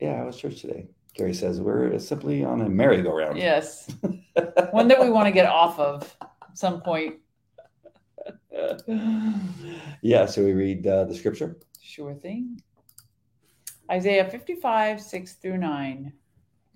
Yeah, 0.00 0.20
I 0.20 0.24
was 0.24 0.36
church 0.36 0.60
today? 0.60 0.88
Gary 1.14 1.34
says 1.34 1.60
we're 1.60 1.98
simply 1.98 2.44
on 2.44 2.60
a 2.60 2.68
merry-go-round. 2.68 3.38
Yes. 3.38 3.90
One 4.70 4.88
that 4.88 5.00
we 5.00 5.10
want 5.10 5.26
to 5.26 5.32
get 5.32 5.46
off 5.46 5.78
of 5.78 6.16
at 6.20 6.56
some 6.56 6.80
point. 6.80 7.16
yeah, 10.02 10.26
so 10.26 10.44
we 10.44 10.52
read 10.52 10.86
uh, 10.86 11.04
the 11.04 11.14
scripture. 11.14 11.58
Sure 11.80 12.14
thing. 12.14 12.60
Isaiah 13.90 14.28
55, 14.28 15.00
6 15.00 15.32
through 15.34 15.58
9. 15.58 16.12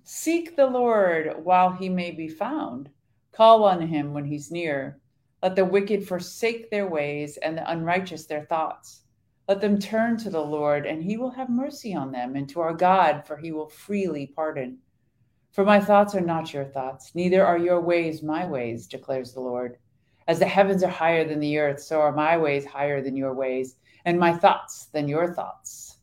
Seek 0.03 0.55
the 0.55 0.65
Lord 0.65 1.33
while 1.43 1.71
he 1.71 1.87
may 1.87 2.11
be 2.11 2.27
found. 2.27 2.89
Call 3.31 3.63
on 3.63 3.81
him 3.81 4.13
when 4.13 4.25
he's 4.25 4.51
near. 4.51 4.99
Let 5.41 5.55
the 5.55 5.65
wicked 5.65 6.07
forsake 6.07 6.69
their 6.69 6.87
ways 6.87 7.37
and 7.37 7.57
the 7.57 7.69
unrighteous 7.69 8.25
their 8.25 8.45
thoughts. 8.45 9.02
Let 9.47 9.59
them 9.59 9.77
turn 9.77 10.17
to 10.17 10.29
the 10.29 10.41
Lord, 10.41 10.85
and 10.85 11.03
he 11.03 11.17
will 11.17 11.31
have 11.31 11.49
mercy 11.49 11.93
on 11.93 12.11
them, 12.11 12.35
and 12.35 12.47
to 12.49 12.61
our 12.61 12.73
God, 12.73 13.27
for 13.27 13.35
he 13.35 13.51
will 13.51 13.67
freely 13.67 14.27
pardon. 14.27 14.77
For 15.51 15.65
my 15.65 15.79
thoughts 15.79 16.15
are 16.15 16.21
not 16.21 16.53
your 16.53 16.65
thoughts, 16.65 17.13
neither 17.13 17.45
are 17.45 17.57
your 17.57 17.81
ways 17.81 18.23
my 18.23 18.47
ways, 18.47 18.87
declares 18.87 19.33
the 19.33 19.41
Lord. 19.41 19.77
As 20.27 20.39
the 20.39 20.45
heavens 20.45 20.81
are 20.81 20.89
higher 20.89 21.27
than 21.27 21.41
the 21.41 21.59
earth, 21.59 21.81
so 21.81 21.99
are 21.99 22.13
my 22.13 22.37
ways 22.37 22.65
higher 22.65 23.01
than 23.01 23.17
your 23.17 23.33
ways, 23.33 23.75
and 24.05 24.17
my 24.17 24.33
thoughts 24.33 24.85
than 24.93 25.09
your 25.09 25.33
thoughts. 25.33 25.97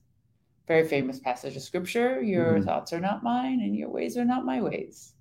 Very 0.69 0.87
famous 0.87 1.19
passage 1.19 1.57
of 1.57 1.63
scripture. 1.63 2.23
Your 2.23 2.59
Mhm. 2.59 2.65
thoughts 2.65 2.93
are 2.93 3.01
not 3.01 3.23
mine, 3.23 3.61
and 3.61 3.75
your 3.75 3.89
ways 3.89 4.17
are 4.17 4.25
not 4.25 4.45
my 4.45 4.61
ways. 4.61 5.15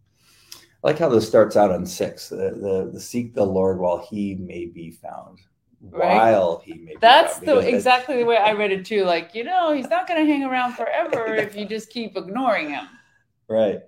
I 0.84 0.88
like 0.88 1.00
how 1.00 1.10
this 1.10 1.28
starts 1.28 1.56
out 1.56 1.72
on 1.72 1.86
six. 1.86 2.30
The, 2.30 2.36
the, 2.38 2.90
the 2.94 3.00
seek 3.00 3.34
the 3.34 3.46
Lord 3.46 3.80
while 3.80 3.98
he 3.98 4.36
may 4.36 4.66
be 4.66 4.92
found. 4.92 5.40
Right. 5.82 6.16
While 6.18 6.62
he 6.66 6.74
may 6.74 6.96
That's 7.00 7.40
the 7.40 7.58
exactly 7.60 8.18
the 8.18 8.26
way 8.26 8.38
I 8.38 8.52
read 8.52 8.72
it 8.72 8.86
too. 8.86 9.06
Like, 9.10 9.34
you 9.34 9.44
know, 9.44 9.72
he's 9.72 9.90
not 9.90 10.08
going 10.08 10.26
to 10.26 10.32
hang 10.32 10.44
around 10.44 10.74
forever 10.74 11.36
if 11.36 11.56
you 11.56 11.66
just 11.66 11.90
keep 11.90 12.18
ignoring 12.18 12.70
him. 12.70 12.86
Right. 13.48 13.82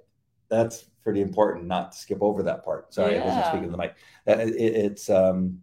That's 0.50 0.86
pretty 1.04 1.22
important 1.22 1.66
not 1.68 1.92
to 1.92 1.98
skip 1.98 2.20
over 2.22 2.44
that 2.44 2.64
part. 2.64 2.94
Sorry, 2.94 3.18
I 3.20 3.26
wasn't 3.26 3.46
speaking 3.48 3.66
to 3.66 3.72
the 3.72 3.78
mic. 3.78 3.96
Uh, 4.28 4.38
It, 4.40 4.56
it's 4.58 5.10
um 5.10 5.62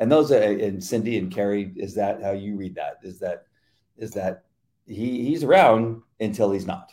and 0.00 0.10
those 0.10 0.32
are, 0.32 0.42
and 0.42 0.82
Cindy 0.82 1.18
and 1.18 1.30
Carrie, 1.32 1.72
is 1.76 1.94
that 1.94 2.20
how 2.22 2.32
you 2.32 2.56
read 2.56 2.74
that? 2.74 2.98
Is 3.02 3.18
that 3.20 3.46
is 3.96 4.10
that 4.12 4.44
he 4.86 5.24
he's 5.24 5.44
around 5.44 6.02
until 6.20 6.50
he's 6.50 6.66
not. 6.66 6.92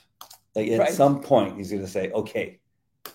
Like 0.56 0.70
at 0.70 0.80
Right. 0.80 0.94
some 0.94 1.22
point 1.22 1.58
he's 1.58 1.72
gonna 1.72 1.88
say, 1.88 2.12
Okay, 2.12 2.60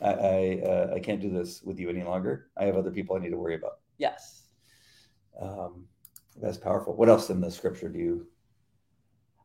I 0.02 0.10
I, 0.12 0.62
uh, 0.66 0.92
I 0.96 1.00
can't 1.00 1.20
do 1.20 1.30
this 1.30 1.62
with 1.62 1.78
you 1.78 1.88
any 1.88 2.02
longer. 2.02 2.50
I 2.56 2.64
have 2.64 2.76
other 2.76 2.90
people 2.90 3.16
I 3.16 3.20
need 3.20 3.30
to 3.30 3.38
worry 3.38 3.54
about. 3.54 3.78
Yes. 3.98 4.35
Um 5.40 5.86
that's 6.40 6.58
powerful. 6.58 6.94
What 6.94 7.08
else 7.08 7.30
in 7.30 7.40
the 7.40 7.50
scripture 7.50 7.88
do 7.88 7.98
you 7.98 8.26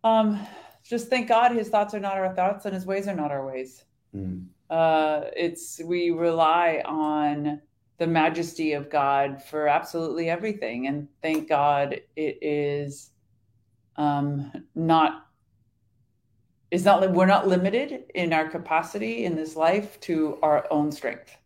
Um, 0.03 0.39
just 0.83 1.09
thank 1.09 1.27
God 1.27 1.51
his 1.51 1.69
thoughts 1.69 1.93
are 1.93 1.99
not 1.99 2.17
our 2.17 2.35
thoughts 2.35 2.65
and 2.65 2.73
his 2.73 2.85
ways 2.85 3.07
are 3.07 3.15
not 3.15 3.31
our 3.31 3.45
ways. 3.45 3.85
Mm, 4.15 4.47
uh, 4.69 5.21
it's 5.35 5.79
we 5.83 6.11
rely 6.11 6.81
on 6.85 7.61
the 7.97 8.07
majesty 8.07 8.73
of 8.73 8.89
God 8.89 9.41
for 9.43 9.67
absolutely 9.67 10.29
everything, 10.29 10.87
and 10.87 11.07
thank 11.21 11.47
God 11.47 12.01
it 12.15 12.39
is 12.41 13.11
um, 13.95 14.51
not 14.75 15.27
is 16.71 16.83
not 16.85 17.11
we're 17.11 17.25
not 17.25 17.47
limited 17.47 18.05
in 18.15 18.33
our 18.33 18.49
capacity 18.49 19.25
in 19.25 19.35
this 19.35 19.55
life 19.55 19.99
to 20.01 20.39
our 20.41 20.65
own 20.71 20.91
strength. 20.91 21.37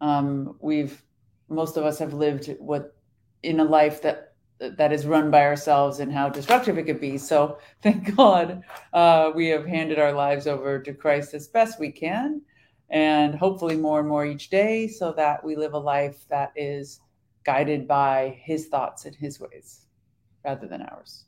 Um, 0.00 0.56
we've 0.60 1.02
most 1.48 1.76
of 1.76 1.84
us 1.84 1.98
have 1.98 2.14
lived 2.14 2.54
what 2.58 2.96
in 3.44 3.60
a 3.60 3.64
life 3.64 4.02
that 4.02 4.34
that 4.58 4.92
is 4.92 5.04
run 5.04 5.30
by 5.30 5.44
ourselves 5.44 6.00
and 6.00 6.12
how 6.12 6.28
destructive 6.28 6.78
it 6.78 6.84
could 6.84 7.00
be. 7.00 7.18
So 7.18 7.58
thank 7.82 8.16
God 8.16 8.62
uh, 8.92 9.30
we 9.34 9.48
have 9.48 9.66
handed 9.66 9.98
our 9.98 10.12
lives 10.12 10.46
over 10.46 10.80
to 10.80 10.94
Christ 10.94 11.34
as 11.34 11.48
best 11.48 11.78
we 11.78 11.90
can, 11.90 12.40
and 12.88 13.34
hopefully 13.34 13.76
more 13.76 14.00
and 14.00 14.08
more 14.08 14.24
each 14.24 14.50
day, 14.50 14.88
so 14.88 15.12
that 15.12 15.44
we 15.44 15.56
live 15.56 15.74
a 15.74 15.78
life 15.78 16.26
that 16.28 16.52
is 16.56 17.00
guided 17.44 17.86
by 17.86 18.40
His 18.42 18.68
thoughts 18.68 19.04
and 19.04 19.14
His 19.14 19.38
ways 19.38 19.86
rather 20.44 20.66
than 20.66 20.82
ours. 20.82 21.24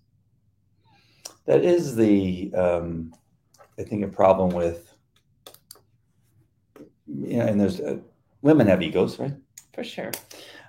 That 1.46 1.64
is 1.64 1.94
the, 1.94 2.52
um, 2.54 3.14
I 3.78 3.82
think, 3.82 4.04
a 4.04 4.08
problem 4.08 4.50
with, 4.50 4.92
yeah, 7.06 7.46
and 7.46 7.60
there's 7.60 7.80
uh, 7.80 7.98
women 8.42 8.66
have 8.66 8.82
egos, 8.82 9.18
right? 9.18 9.34
For 9.72 9.84
sure. 9.84 10.10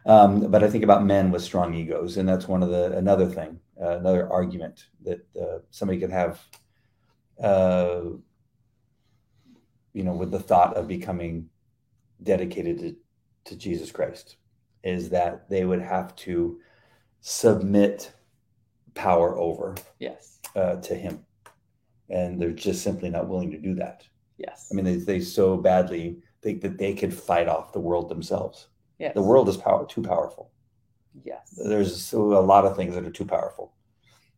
Um, 0.06 0.50
but 0.52 0.64
I 0.64 0.70
think 0.70 0.84
about 0.84 1.06
men 1.06 1.32
with 1.32 1.42
strong 1.44 1.74
egos, 1.74 2.18
and 2.18 2.28
that's 2.28 2.48
one 2.48 2.64
of 2.64 2.70
the 2.70 2.96
another 2.98 3.26
thing, 3.26 3.60
uh, 3.82 3.98
another 3.98 4.32
argument 4.32 4.86
that 5.04 5.26
uh, 5.40 5.60
somebody 5.70 6.00
could 6.00 6.12
have, 6.12 6.40
uh, 7.42 8.02
you 9.94 10.04
know, 10.04 10.14
with 10.14 10.32
the 10.32 10.40
thought 10.40 10.76
of 10.78 10.88
becoming 10.88 11.50
dedicated 12.24 12.80
to, 12.80 12.96
to 13.46 13.56
Jesus 13.58 13.92
Christ, 13.92 14.38
is 14.84 15.10
that 15.10 15.50
they 15.50 15.66
would 15.66 15.82
have 15.82 16.16
to 16.18 16.60
submit 17.22 18.14
power 18.94 19.38
over 19.38 19.76
Yes. 20.00 20.40
uh, 20.56 20.78
to 20.78 20.96
him, 20.96 21.26
and 22.10 22.42
they're 22.42 22.52
just 22.52 22.82
simply 22.82 23.10
not 23.10 23.28
willing 23.28 23.52
to 23.52 23.58
do 23.58 23.76
that. 23.76 24.08
Yes. 24.38 24.70
I 24.72 24.76
mean, 24.76 24.86
they, 24.86 24.96
they 24.96 25.20
so 25.20 25.58
badly 25.58 26.20
think 26.42 26.62
that 26.62 26.78
they 26.78 26.94
could 26.94 27.14
fight 27.14 27.48
off 27.50 27.74
the 27.74 27.80
world 27.80 28.08
themselves. 28.08 28.68
Yes. 29.00 29.14
The 29.14 29.22
world 29.22 29.50
is 29.50 29.58
power 29.58 29.86
too 29.86 30.02
powerful. 30.02 30.52
Yes. 31.24 31.54
There's 31.58 32.14
a 32.14 32.20
lot 32.20 32.66
of 32.66 32.76
things 32.76 32.94
that 32.96 33.06
are 33.06 33.12
too 33.12 33.26
powerful. 33.26 33.74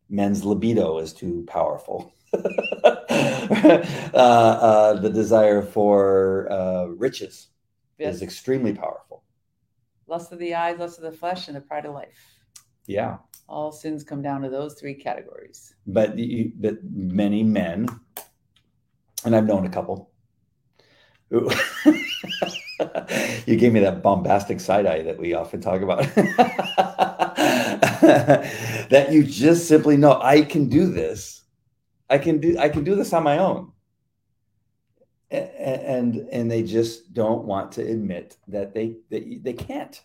Men's 0.10 0.44
libido 0.46 0.98
is 1.00 1.13
too 1.13 1.44
powerful. 1.48 2.13
uh, 2.34 4.13
uh, 4.13 4.94
the 5.00 5.10
desire 5.10 5.62
for 5.62 6.48
uh, 6.51 6.86
riches 6.86 7.48
Yes. 7.98 8.16
is 8.16 8.22
extremely 8.22 8.74
powerful. 8.74 9.24
Lust 10.08 10.32
of 10.32 10.39
the 10.39 10.56
eyes, 10.56 10.80
lust 10.80 10.98
of 11.00 11.04
the 11.04 11.12
flesh, 11.12 11.48
and 11.48 11.58
the 11.58 11.62
pride 11.62 11.86
of 11.86 11.94
life. 11.94 12.18
Yeah, 12.88 13.18
All 13.48 13.72
sins 13.72 14.04
come 14.04 14.22
down 14.22 14.42
to 14.42 14.50
those 14.50 14.74
three 14.80 14.94
categories. 14.96 15.75
but 15.86 16.18
you, 16.18 16.51
but 16.56 16.78
many 16.84 17.44
men, 17.44 17.88
and 19.25 19.36
I've 19.36 19.46
known 19.46 19.66
a 19.66 19.70
couple. 19.70 20.10
Who 21.30 21.50
you 23.50 23.56
gave 23.56 23.74
me 23.74 23.79
that 23.79 24.03
bombastic 24.03 24.60
side 24.60 24.86
eye 24.86 25.01
that 25.01 25.18
we 25.18 25.34
often 25.34 25.60
talk 25.60 25.82
about. 25.82 26.03
that 28.89 29.08
you 29.12 29.24
just 29.24 29.68
simply 29.68 29.98
know 29.98 30.22
I 30.22 30.44
can 30.44 30.70
do 30.70 30.86
this. 30.86 31.46
I 32.12 32.20
can 32.20 32.39
do 32.39 32.60
I 32.60 32.70
can 32.70 32.84
do 32.84 32.94
this 32.94 33.12
on 33.12 33.24
my 33.24 33.39
own. 33.39 33.72
And 35.32 36.15
and 36.32 36.51
they 36.51 36.62
just 36.62 37.12
don't 37.12 37.46
want 37.46 37.72
to 37.74 37.82
admit 37.82 38.38
that 38.48 38.75
they 38.75 38.98
that 39.10 39.44
they 39.44 39.53
can't. 39.53 40.00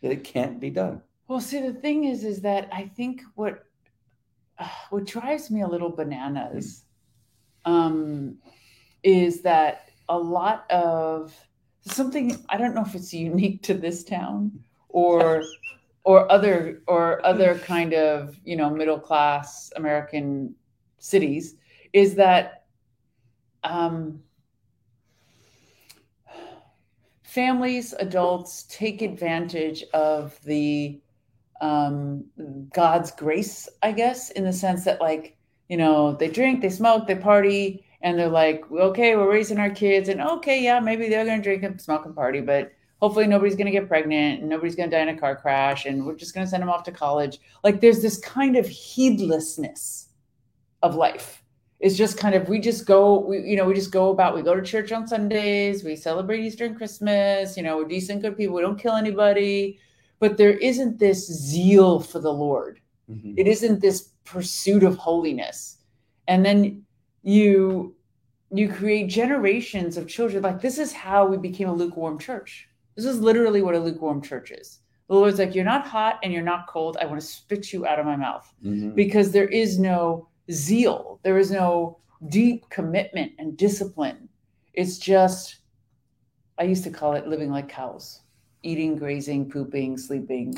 That 0.00 0.12
it 0.12 0.24
can't 0.24 0.58
be 0.58 0.70
done. 0.70 1.02
Well, 1.26 1.42
see, 1.42 1.60
the 1.60 1.74
thing 1.74 2.04
is, 2.04 2.24
is 2.24 2.40
that 2.42 2.70
I 2.72 2.84
think 2.86 3.20
what 3.34 3.66
uh, 4.58 4.68
what 4.88 5.04
drives 5.04 5.50
me 5.50 5.60
a 5.60 5.68
little 5.68 5.90
bananas 5.90 6.84
um, 7.66 8.38
is 9.02 9.42
that 9.42 9.90
a 10.08 10.18
lot 10.18 10.64
of 10.70 11.34
something. 11.82 12.44
I 12.48 12.56
don't 12.56 12.74
know 12.74 12.84
if 12.84 12.94
it's 12.94 13.12
unique 13.12 13.62
to 13.64 13.74
this 13.74 14.04
town 14.04 14.60
or 14.88 15.42
or 16.04 16.30
other 16.30 16.82
or 16.86 17.24
other 17.24 17.58
kind 17.58 17.92
of 17.94 18.38
you 18.44 18.56
know 18.56 18.70
middle 18.70 18.98
class 18.98 19.70
American 19.76 20.54
cities 20.98 21.54
is 21.92 22.14
that 22.16 22.64
um, 23.64 24.22
families, 27.22 27.92
adults 27.98 28.64
take 28.68 29.02
advantage 29.02 29.84
of 29.92 30.38
the 30.44 31.00
um, 31.60 32.24
God's 32.72 33.10
grace, 33.10 33.68
I 33.82 33.92
guess, 33.92 34.30
in 34.30 34.44
the 34.44 34.52
sense 34.52 34.84
that 34.84 35.00
like 35.00 35.36
you 35.68 35.76
know 35.76 36.12
they 36.12 36.28
drink, 36.28 36.62
they 36.62 36.70
smoke, 36.70 37.06
they 37.06 37.14
party, 37.14 37.84
and 38.00 38.18
they're 38.18 38.28
like, 38.28 38.64
okay, 38.70 39.16
we're 39.16 39.30
raising 39.30 39.58
our 39.58 39.70
kids, 39.70 40.08
and 40.08 40.20
okay, 40.20 40.62
yeah, 40.62 40.80
maybe 40.80 41.08
they're 41.08 41.24
gonna 41.24 41.42
drink 41.42 41.62
and 41.62 41.80
smoke 41.80 42.06
and 42.06 42.14
party, 42.14 42.40
but 42.40 42.72
hopefully 43.00 43.26
nobody's 43.26 43.56
going 43.56 43.66
to 43.66 43.72
get 43.72 43.88
pregnant 43.88 44.40
and 44.40 44.48
nobody's 44.48 44.74
going 44.74 44.90
to 44.90 44.96
die 44.96 45.02
in 45.02 45.08
a 45.08 45.18
car 45.18 45.36
crash 45.36 45.86
and 45.86 46.04
we're 46.04 46.16
just 46.16 46.34
going 46.34 46.44
to 46.44 46.50
send 46.50 46.62
them 46.62 46.70
off 46.70 46.82
to 46.84 46.92
college. 46.92 47.38
Like 47.62 47.80
there's 47.80 48.02
this 48.02 48.18
kind 48.18 48.56
of 48.56 48.66
heedlessness 48.66 50.08
of 50.82 50.94
life. 50.94 51.42
It's 51.80 51.96
just 51.96 52.18
kind 52.18 52.34
of 52.34 52.48
we 52.48 52.58
just 52.58 52.86
go 52.86 53.20
we 53.20 53.38
you 53.38 53.56
know 53.56 53.64
we 53.64 53.72
just 53.72 53.92
go 53.92 54.10
about 54.10 54.34
we 54.34 54.42
go 54.42 54.56
to 54.56 54.62
church 54.62 54.90
on 54.90 55.06
sundays 55.06 55.84
we 55.84 55.94
celebrate 55.94 56.40
easter 56.40 56.64
and 56.64 56.76
christmas 56.76 57.56
you 57.56 57.62
know 57.62 57.76
we're 57.76 57.86
decent 57.86 58.20
good 58.20 58.36
people 58.36 58.56
we 58.56 58.62
don't 58.62 58.78
kill 58.78 58.96
anybody. 58.96 59.78
But 60.18 60.36
there 60.36 60.58
isn't 60.58 60.98
this 60.98 61.24
zeal 61.30 62.00
for 62.00 62.18
the 62.18 62.32
lord. 62.32 62.80
Mm-hmm. 63.08 63.34
it 63.38 63.46
isn't 63.46 63.80
this 63.80 64.10
pursuit 64.24 64.82
of 64.82 64.96
holiness. 64.98 65.78
And 66.26 66.44
then 66.44 66.84
you 67.22 67.94
you 68.50 68.68
create 68.68 69.08
generations 69.08 69.96
of 69.96 70.08
children 70.08 70.42
like 70.42 70.60
this 70.60 70.78
is 70.78 70.92
how 70.92 71.26
we 71.26 71.36
became 71.36 71.68
a 71.68 71.72
lukewarm 71.72 72.18
church 72.18 72.68
this 72.98 73.06
is 73.06 73.20
literally 73.20 73.62
what 73.62 73.76
a 73.76 73.78
lukewarm 73.78 74.20
church 74.20 74.50
is. 74.50 74.80
The 75.06 75.14
Lord's 75.14 75.38
like, 75.38 75.54
You're 75.54 75.64
not 75.64 75.86
hot 75.86 76.18
and 76.24 76.32
you're 76.32 76.42
not 76.42 76.66
cold. 76.66 76.96
I 77.00 77.06
want 77.06 77.20
to 77.20 77.26
spit 77.26 77.72
you 77.72 77.86
out 77.86 78.00
of 78.00 78.06
my 78.06 78.16
mouth 78.16 78.52
mm-hmm. 78.62 78.90
because 78.96 79.30
there 79.30 79.46
is 79.46 79.78
no 79.78 80.26
zeal, 80.50 81.20
there 81.22 81.38
is 81.38 81.52
no 81.52 81.98
deep 82.28 82.68
commitment 82.70 83.34
and 83.38 83.56
discipline. 83.56 84.28
It's 84.74 84.98
just, 84.98 85.58
I 86.58 86.64
used 86.64 86.82
to 86.84 86.90
call 86.90 87.12
it 87.14 87.28
living 87.28 87.52
like 87.52 87.68
cows 87.68 88.22
eating, 88.64 88.96
grazing, 88.96 89.48
pooping, 89.48 89.96
sleeping. 89.96 90.52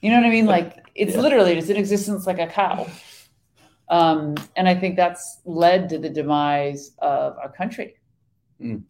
You 0.00 0.10
know 0.10 0.16
what 0.16 0.26
I 0.26 0.30
mean? 0.30 0.46
Like 0.46 0.84
it's 0.96 1.14
yeah. 1.14 1.20
literally 1.20 1.56
it's 1.56 1.68
an 1.68 1.76
existence 1.76 2.26
like 2.26 2.40
a 2.40 2.48
cow. 2.48 2.88
Um, 3.90 4.36
and 4.56 4.68
I 4.68 4.74
think 4.74 4.96
that's 4.96 5.40
led 5.44 5.88
to 5.90 5.98
the 5.98 6.10
demise 6.10 6.92
of 6.98 7.36
our 7.38 7.50
country. 7.50 7.96
Mm 8.60 8.82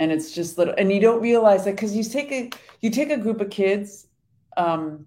and 0.00 0.10
it's 0.10 0.32
just 0.32 0.58
little 0.58 0.74
and 0.76 0.90
you 0.90 0.98
don't 0.98 1.20
realize 1.20 1.64
that 1.64 1.76
because 1.76 1.94
you 1.94 2.02
take 2.02 2.32
a 2.32 2.50
you 2.80 2.90
take 2.90 3.10
a 3.10 3.16
group 3.16 3.40
of 3.40 3.50
kids 3.50 4.08
um, 4.56 5.06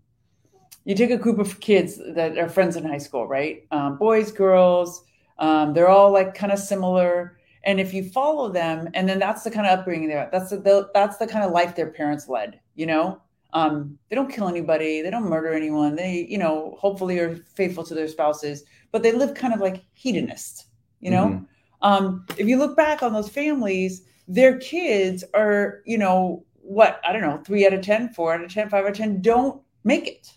you 0.85 0.95
take 0.95 1.11
a 1.11 1.17
group 1.17 1.39
of 1.39 1.59
kids 1.59 1.99
that 2.15 2.37
are 2.37 2.47
friends 2.47 2.77
in 2.77 2.85
high 2.85 2.97
school 2.97 3.27
right? 3.27 3.65
Um, 3.71 3.97
boys 3.97 4.31
girls 4.31 5.03
um, 5.39 5.73
they're 5.73 5.89
all 5.89 6.13
like 6.13 6.35
kind 6.35 6.51
of 6.51 6.59
similar. 6.59 7.39
And 7.65 7.79
if 7.79 7.93
you 7.93 8.03
follow 8.09 8.49
them 8.49 8.87
and 8.93 9.09
then 9.09 9.19
that's 9.19 9.43
the 9.43 9.51
kind 9.51 9.65
of 9.65 9.79
upbringing 9.79 10.07
they're 10.07 10.29
that's 10.31 10.51
the 10.51 10.89
that's 10.93 11.17
the 11.17 11.27
kind 11.27 11.43
of 11.43 11.51
life 11.51 11.75
their 11.75 11.89
parents 11.89 12.29
led 12.29 12.59
you 12.75 12.85
know 12.85 13.21
um, 13.53 13.97
they 14.09 14.15
don't 14.15 14.31
kill 14.31 14.47
anybody 14.47 15.01
they 15.01 15.09
don't 15.09 15.29
murder 15.29 15.53
anyone 15.53 15.95
they 15.95 16.25
you 16.29 16.37
know 16.37 16.75
hopefully 16.79 17.19
are 17.19 17.35
faithful 17.55 17.83
to 17.83 17.93
their 17.93 18.07
spouses 18.07 18.63
but 18.91 19.03
they 19.03 19.11
live 19.11 19.33
kind 19.33 19.53
of 19.53 19.59
like 19.59 19.83
hedonists 19.93 20.65
you 20.99 21.11
know 21.11 21.25
mm-hmm. 21.25 21.45
um, 21.81 22.25
if 22.37 22.47
you 22.47 22.57
look 22.57 22.75
back 22.75 23.03
on 23.03 23.13
those 23.13 23.29
families 23.29 24.03
their 24.27 24.57
kids 24.57 25.23
are, 25.33 25.81
you 25.85 25.97
know, 25.97 26.45
what, 26.61 27.01
I 27.07 27.11
don't 27.11 27.21
know, 27.21 27.41
three 27.45 27.65
out 27.65 27.73
of 27.73 27.81
10, 27.81 28.09
four 28.09 28.33
out 28.33 28.43
of 28.43 28.53
10, 28.53 28.69
five 28.69 28.85
out 28.85 28.91
of 28.91 28.97
10 28.97 29.21
don't 29.21 29.61
make 29.83 30.07
it. 30.07 30.31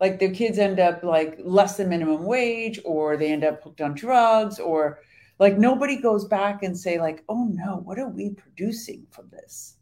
Like 0.00 0.18
their 0.18 0.32
kids 0.32 0.58
end 0.58 0.80
up 0.80 1.02
like 1.02 1.38
less 1.42 1.76
than 1.76 1.88
minimum 1.88 2.24
wage, 2.24 2.80
or 2.84 3.16
they 3.16 3.30
end 3.32 3.44
up 3.44 3.62
hooked 3.62 3.80
on 3.80 3.94
drugs, 3.94 4.58
or 4.58 4.98
like 5.38 5.58
nobody 5.58 5.96
goes 5.96 6.24
back 6.24 6.64
and 6.64 6.76
say, 6.76 6.98
like, 6.98 7.22
oh 7.28 7.48
no, 7.52 7.76
what 7.84 8.00
are 8.00 8.08
we 8.08 8.30
producing 8.30 9.06
from 9.10 9.28
this? 9.30 9.76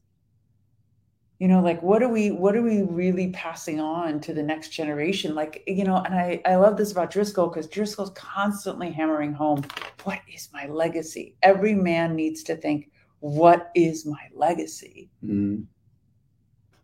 You 1.40 1.48
know 1.48 1.60
like 1.60 1.82
what 1.82 2.02
are 2.02 2.08
we 2.08 2.30
what 2.30 2.54
are 2.54 2.62
we 2.62 2.82
really 2.82 3.30
passing 3.30 3.80
on 3.80 4.20
to 4.20 4.32
the 4.32 4.42
next 4.42 4.68
generation 4.68 5.34
like 5.34 5.64
you 5.66 5.82
know 5.82 5.96
and 5.96 6.14
i 6.14 6.40
i 6.44 6.54
love 6.54 6.76
this 6.76 6.92
about 6.92 7.10
driscoll 7.10 7.48
because 7.48 7.66
driscoll's 7.66 8.10
constantly 8.10 8.92
hammering 8.92 9.32
home 9.32 9.64
what 10.04 10.20
is 10.32 10.48
my 10.52 10.66
legacy 10.66 11.34
every 11.42 11.74
man 11.74 12.14
needs 12.14 12.44
to 12.44 12.54
think 12.54 12.90
what 13.20 13.70
is 13.74 14.04
my 14.04 14.28
legacy? 14.34 15.10
Mm. 15.24 15.66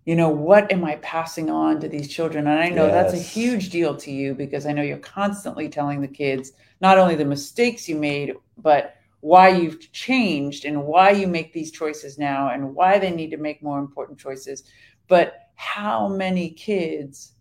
You 0.04 0.14
know, 0.14 0.28
what 0.28 0.70
am 0.70 0.84
I 0.84 0.96
passing 0.96 1.50
on 1.50 1.80
to 1.80 1.88
these 1.88 2.08
children? 2.08 2.46
And 2.46 2.60
I 2.60 2.68
know 2.68 2.86
yes. 2.86 3.12
that's 3.12 3.14
a 3.14 3.28
huge 3.28 3.70
deal 3.70 3.96
to 3.96 4.12
you 4.12 4.34
because 4.34 4.64
I 4.64 4.72
know 4.72 4.82
you're 4.82 4.98
constantly 4.98 5.68
telling 5.68 6.00
the 6.00 6.08
kids 6.08 6.52
not 6.80 6.98
only 6.98 7.16
the 7.16 7.24
mistakes 7.24 7.88
you 7.88 7.96
made, 7.96 8.34
but 8.58 8.94
why 9.20 9.48
you've 9.48 9.92
changed 9.92 10.64
and 10.64 10.84
why 10.84 11.10
you 11.10 11.26
make 11.26 11.52
these 11.52 11.72
choices 11.72 12.18
now 12.18 12.50
and 12.50 12.74
why 12.74 12.98
they 12.98 13.10
need 13.10 13.30
to 13.30 13.36
make 13.36 13.62
more 13.62 13.78
important 13.78 14.18
choices. 14.18 14.64
But 15.08 15.34
how 15.54 16.08
many 16.08 16.50
kids 16.50 17.32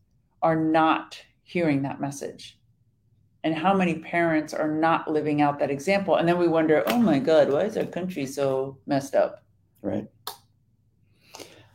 are 0.41 0.55
not 0.55 1.21
hearing 1.43 1.81
that 1.83 2.01
message? 2.01 2.57
and 3.45 3.55
how 3.55 3.75
many 3.75 3.99
parents 3.99 4.55
are 4.55 4.67
not 4.67 5.09
living 5.09 5.39
out 5.39 5.59
that 5.59 5.69
example 5.69 6.15
and 6.15 6.27
then 6.27 6.37
we 6.37 6.47
wonder 6.47 6.83
oh 6.87 6.97
my 6.97 7.19
god 7.19 7.49
why 7.49 7.61
is 7.61 7.77
our 7.77 7.85
country 7.85 8.25
so 8.25 8.77
messed 8.87 9.15
up 9.15 9.43
right 9.81 10.07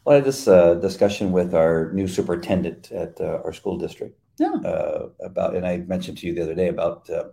well 0.05 0.13
i 0.13 0.15
had 0.17 0.25
this 0.25 0.47
uh, 0.49 0.75
discussion 0.75 1.33
with 1.33 1.55
our 1.55 1.93
new 1.93 2.07
superintendent 2.07 2.91
at 2.93 3.19
uh, 3.21 3.41
our 3.45 3.53
school 3.53 3.79
district 3.79 4.19
yeah. 4.39 4.53
uh, 4.65 5.09
about 5.23 5.55
and 5.55 5.65
i 5.65 5.79
mentioned 5.79 6.19
to 6.19 6.27
you 6.27 6.35
the 6.35 6.43
other 6.43 6.57
day 6.57 6.69
about 6.69 7.09
uh, 7.09 7.25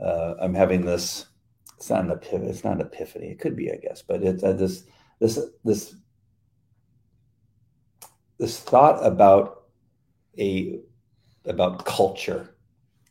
uh, 0.00 0.34
i'm 0.40 0.54
having 0.54 0.84
this 0.84 1.26
it's 1.78 1.90
not 1.90 2.04
an 2.04 2.10
epiphany 2.10 2.48
it's 2.48 2.64
not 2.64 2.74
an 2.74 2.80
epiphany 2.82 3.28
it 3.28 3.38
could 3.38 3.56
be 3.56 3.72
i 3.72 3.76
guess 3.76 4.02
but 4.02 4.22
it's 4.22 4.42
uh, 4.42 4.52
this 4.52 4.84
this 5.20 5.40
this 5.64 5.94
this 8.38 8.60
thought 8.60 9.04
about 9.04 9.64
a 10.38 10.80
about 11.44 11.84
culture 11.84 12.54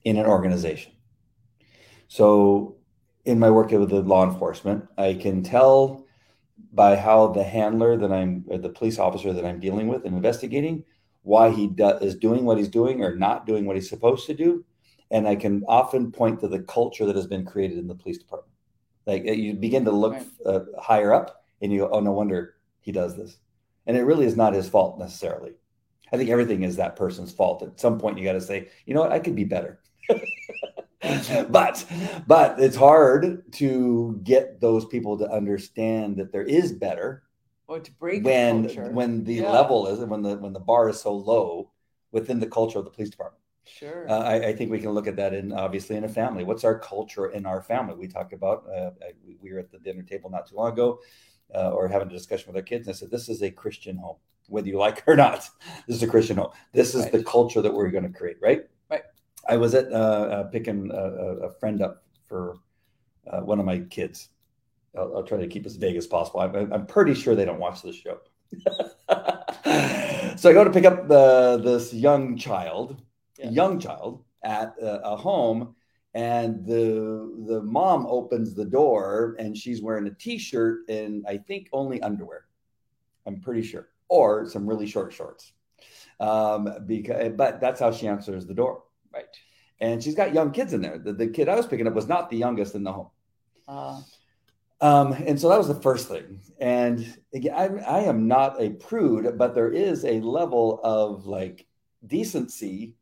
in 0.04 0.18
an 0.18 0.26
organization. 0.26 0.94
So, 2.08 2.78
in 3.26 3.40
my 3.40 3.50
work 3.50 3.72
with 3.72 3.90
the 3.90 4.02
law 4.02 4.26
enforcement, 4.26 4.86
I 4.98 5.16
can 5.16 5.44
tell 5.44 6.06
by 6.72 6.96
how 6.96 7.28
the 7.28 7.44
handler 7.44 7.98
that 7.98 8.12
I'm, 8.12 8.46
or 8.48 8.58
the 8.58 8.70
police 8.70 9.00
officer 9.00 9.34
that 9.34 9.46
I'm 9.46 9.60
dealing 9.60 9.88
with 9.88 10.06
and 10.06 10.16
investigating, 10.16 10.86
why 11.24 11.50
he 11.50 11.68
do, 11.68 11.90
is 11.98 12.16
doing 12.16 12.46
what 12.46 12.58
he's 12.58 12.70
doing 12.70 13.04
or 13.04 13.16
not 13.16 13.46
doing 13.46 13.66
what 13.66 13.76
he's 13.76 13.90
supposed 13.90 14.28
to 14.28 14.34
do. 14.34 14.64
And 15.12 15.28
I 15.28 15.36
can 15.36 15.64
often 15.68 16.12
point 16.12 16.40
to 16.40 16.48
the 16.48 16.62
culture 16.62 17.06
that 17.06 17.16
has 17.16 17.28
been 17.28 17.46
created 17.46 17.78
in 17.78 17.88
the 17.88 17.96
police 17.96 18.18
department. 18.18 18.57
Like 19.08 19.24
you 19.24 19.54
begin 19.54 19.86
to 19.86 19.92
look 19.92 20.14
right. 20.14 20.28
uh, 20.46 20.60
higher 20.80 21.14
up 21.14 21.46
and 21.62 21.72
you 21.72 21.80
go, 21.80 21.90
oh, 21.90 22.02
no 22.02 22.12
wonder 22.12 22.56
he 22.82 22.92
does 22.92 23.16
this. 23.16 23.38
And 23.88 23.96
it 23.96 24.04
really 24.04 24.26
is 24.26 24.36
not 24.36 24.54
his 24.54 24.68
fault 24.68 25.00
necessarily. 25.00 25.54
I 26.12 26.18
think 26.18 26.30
everything 26.30 26.64
is 26.64 26.76
that 26.76 26.98
person's 26.98 27.32
fault. 27.32 27.64
At 27.64 27.80
some 27.80 28.00
point, 28.00 28.18
you 28.18 28.26
got 28.26 28.34
to 28.34 28.42
say, 28.42 28.70
you 28.86 28.94
know 28.94 29.02
what, 29.02 29.14
I 29.14 29.20
could 29.20 29.36
be 29.36 29.46
better. 29.46 29.80
but 31.50 31.86
but 32.28 32.60
it's 32.60 32.76
hard 32.76 33.52
to 33.54 34.20
get 34.24 34.60
those 34.60 34.86
people 34.86 35.18
to 35.18 35.30
understand 35.30 36.18
that 36.18 36.32
there 36.32 36.44
is 36.44 36.72
better 36.74 37.24
or 37.68 37.80
to 37.80 37.92
break 37.94 38.24
when 38.24 38.66
when 38.94 39.24
the 39.24 39.36
yeah. 39.36 39.52
level 39.52 39.88
is 39.88 40.00
when 40.00 40.22
the 40.22 40.38
when 40.38 40.54
the 40.54 40.60
bar 40.60 40.90
is 40.90 41.00
so 41.00 41.14
low 41.14 41.72
within 42.12 42.40
the 42.40 42.48
culture 42.48 42.80
of 42.80 42.86
the 42.86 42.92
police 42.92 43.10
department 43.10 43.42
sure 43.68 44.10
uh, 44.10 44.20
I, 44.20 44.48
I, 44.48 44.56
think 44.56 44.72
we 44.72 44.80
can 44.80 44.92
look 44.92 45.08
at 45.08 45.16
that 45.18 45.34
in 45.34 45.52
obviously 45.52 45.96
in 45.96 46.04
a 46.04 46.10
family 46.10 46.44
what's 46.44 46.64
our 46.64 46.80
culture 46.80 47.32
in 47.32 47.46
our 47.46 47.62
family 47.62 47.96
we 47.96 48.08
talked 48.08 48.34
about 48.34 48.66
uh, 48.70 48.92
we, 49.26 49.38
we, 49.42 49.52
were 49.52 49.60
at 49.60 49.72
the 49.72 49.80
dinner 49.80 50.04
table 50.04 50.30
not 50.30 50.48
too 50.48 50.56
long 50.56 50.72
ago 50.74 51.00
uh, 51.54 51.72
or 51.72 51.88
having 51.88 52.08
a 52.08 52.12
discussion 52.12 52.48
with 52.48 52.56
our 52.56 52.64
kids 52.64 52.88
and 52.88 52.96
i 52.96 52.98
said 52.98 53.12
this 53.12 53.30
is 53.30 53.42
a 53.42 53.52
christian 53.52 53.98
home 53.98 54.18
whether 54.48 54.68
you 54.68 54.78
like 54.78 55.00
it 55.00 55.04
or 55.08 55.16
not 55.16 55.50
this 55.88 55.98
is 55.98 56.04
a 56.04 56.08
christian 56.08 56.38
home 56.38 56.52
this 56.74 56.96
is 56.96 57.04
right. 57.04 57.12
the 57.12 57.24
culture 57.24 57.62
that 57.62 57.74
we're 57.74 57.90
going 57.90 58.04
to 58.04 58.18
create 58.18 58.38
right 58.42 58.64
Right. 58.90 59.04
I 59.48 59.58
was 59.58 59.76
at 59.76 59.92
uh, 59.92 59.96
uh, 59.96 60.44
picking 60.46 60.92
a, 60.92 61.48
a, 61.48 61.50
friend 61.52 61.82
up 61.82 62.04
for 62.28 62.56
uh, 63.30 63.42
one 63.42 63.60
of 63.60 63.66
my 63.66 63.80
kids. 63.80 64.30
I'll, 64.98 65.18
I'll, 65.18 65.24
try 65.24 65.38
to 65.38 65.48
keep 65.48 65.66
as 65.66 65.76
vague 65.76 65.96
as 65.96 66.08
possible. 66.08 66.40
I'm, 66.40 66.72
I'm 66.72 66.86
pretty 66.86 67.14
sure 67.14 67.36
they 67.36 67.46
don't 67.46 67.60
watch 67.60 67.82
this 67.82 67.96
show. 67.96 68.20
so 70.38 70.50
I 70.50 70.54
go 70.54 70.64
to 70.64 70.72
pick 70.72 70.86
up 70.86 71.08
the 71.08 71.60
this 71.62 71.94
young 71.94 72.38
child, 72.38 73.02
yeah. 73.38 73.50
young 73.50 73.80
child 73.80 74.24
at 74.44 74.76
a, 74.82 75.12
a 75.12 75.16
home, 75.16 75.76
and 76.14 76.66
the 76.66 77.46
the 77.48 77.62
mom 77.62 78.06
opens 78.08 78.54
the 78.54 78.66
door 78.66 79.36
and 79.40 79.56
she's 79.58 79.82
wearing 79.82 80.08
a 80.08 80.14
t-shirt 80.14 80.90
and 80.90 81.26
I 81.28 81.38
think 81.38 81.70
only 81.72 82.02
underwear. 82.02 82.46
I'm 83.26 83.42
pretty 83.42 83.62
sure, 83.62 83.90
or 84.08 84.48
some 84.48 84.68
really 84.68 84.88
short 84.88 85.14
shorts. 85.14 85.54
Um, 86.20 86.70
because 86.86 87.34
but 87.36 87.60
that's 87.60 87.80
how 87.80 87.92
she 87.92 88.08
answers 88.08 88.46
the 88.48 88.54
door. 88.54 88.84
Right. 89.14 89.26
And 89.80 90.04
she's 90.04 90.16
got 90.16 90.34
young 90.34 90.52
kids 90.52 90.74
in 90.74 90.82
there. 90.82 90.98
The, 90.98 91.14
the 91.14 91.28
kid 91.28 91.50
I 91.50 91.56
was 91.56 91.68
picking 91.68 91.88
up 91.88 91.94
was 91.94 92.08
not 92.08 92.30
the 92.30 92.38
youngest 92.38 92.74
in 92.74 92.84
the 92.84 92.92
home. 92.92 93.10
Uh, 93.68 94.02
Um, 94.80 95.14
and 95.14 95.40
so 95.40 95.50
that 95.50 95.58
was 95.58 95.68
the 95.68 95.82
first 95.82 96.08
thing. 96.08 96.40
And 96.60 97.18
again, 97.34 97.54
I, 97.56 98.00
I 98.00 98.00
am 98.04 98.28
not 98.28 98.62
a 98.62 98.70
prude, 98.72 99.38
but 99.38 99.56
there 99.56 99.72
is 99.72 100.06
a 100.06 100.22
level 100.22 100.80
of 100.84 101.26
like 101.26 101.66
decency 102.06 102.94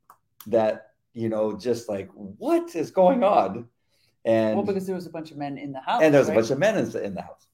that, 0.48 0.92
you 1.14 1.30
know, 1.30 1.58
just 1.58 1.90
like, 1.90 2.10
what 2.14 2.76
is 2.76 2.92
going 2.92 3.24
on? 3.24 3.68
And 4.26 4.56
well, 4.56 4.66
because 4.66 4.86
there 4.88 4.96
was 4.96 5.06
a 5.06 5.12
bunch 5.12 5.32
of 5.32 5.38
men 5.38 5.58
in 5.58 5.72
the 5.72 5.80
house. 5.80 6.02
and 6.02 6.14
there 6.14 6.20
was 6.20 6.30
right? 6.30 6.38
a 6.38 6.40
bunch 6.40 6.52
of 6.52 6.60
men 6.60 6.78
in, 6.78 7.04
in 7.04 7.14
the 7.14 7.22
house. 7.22 7.48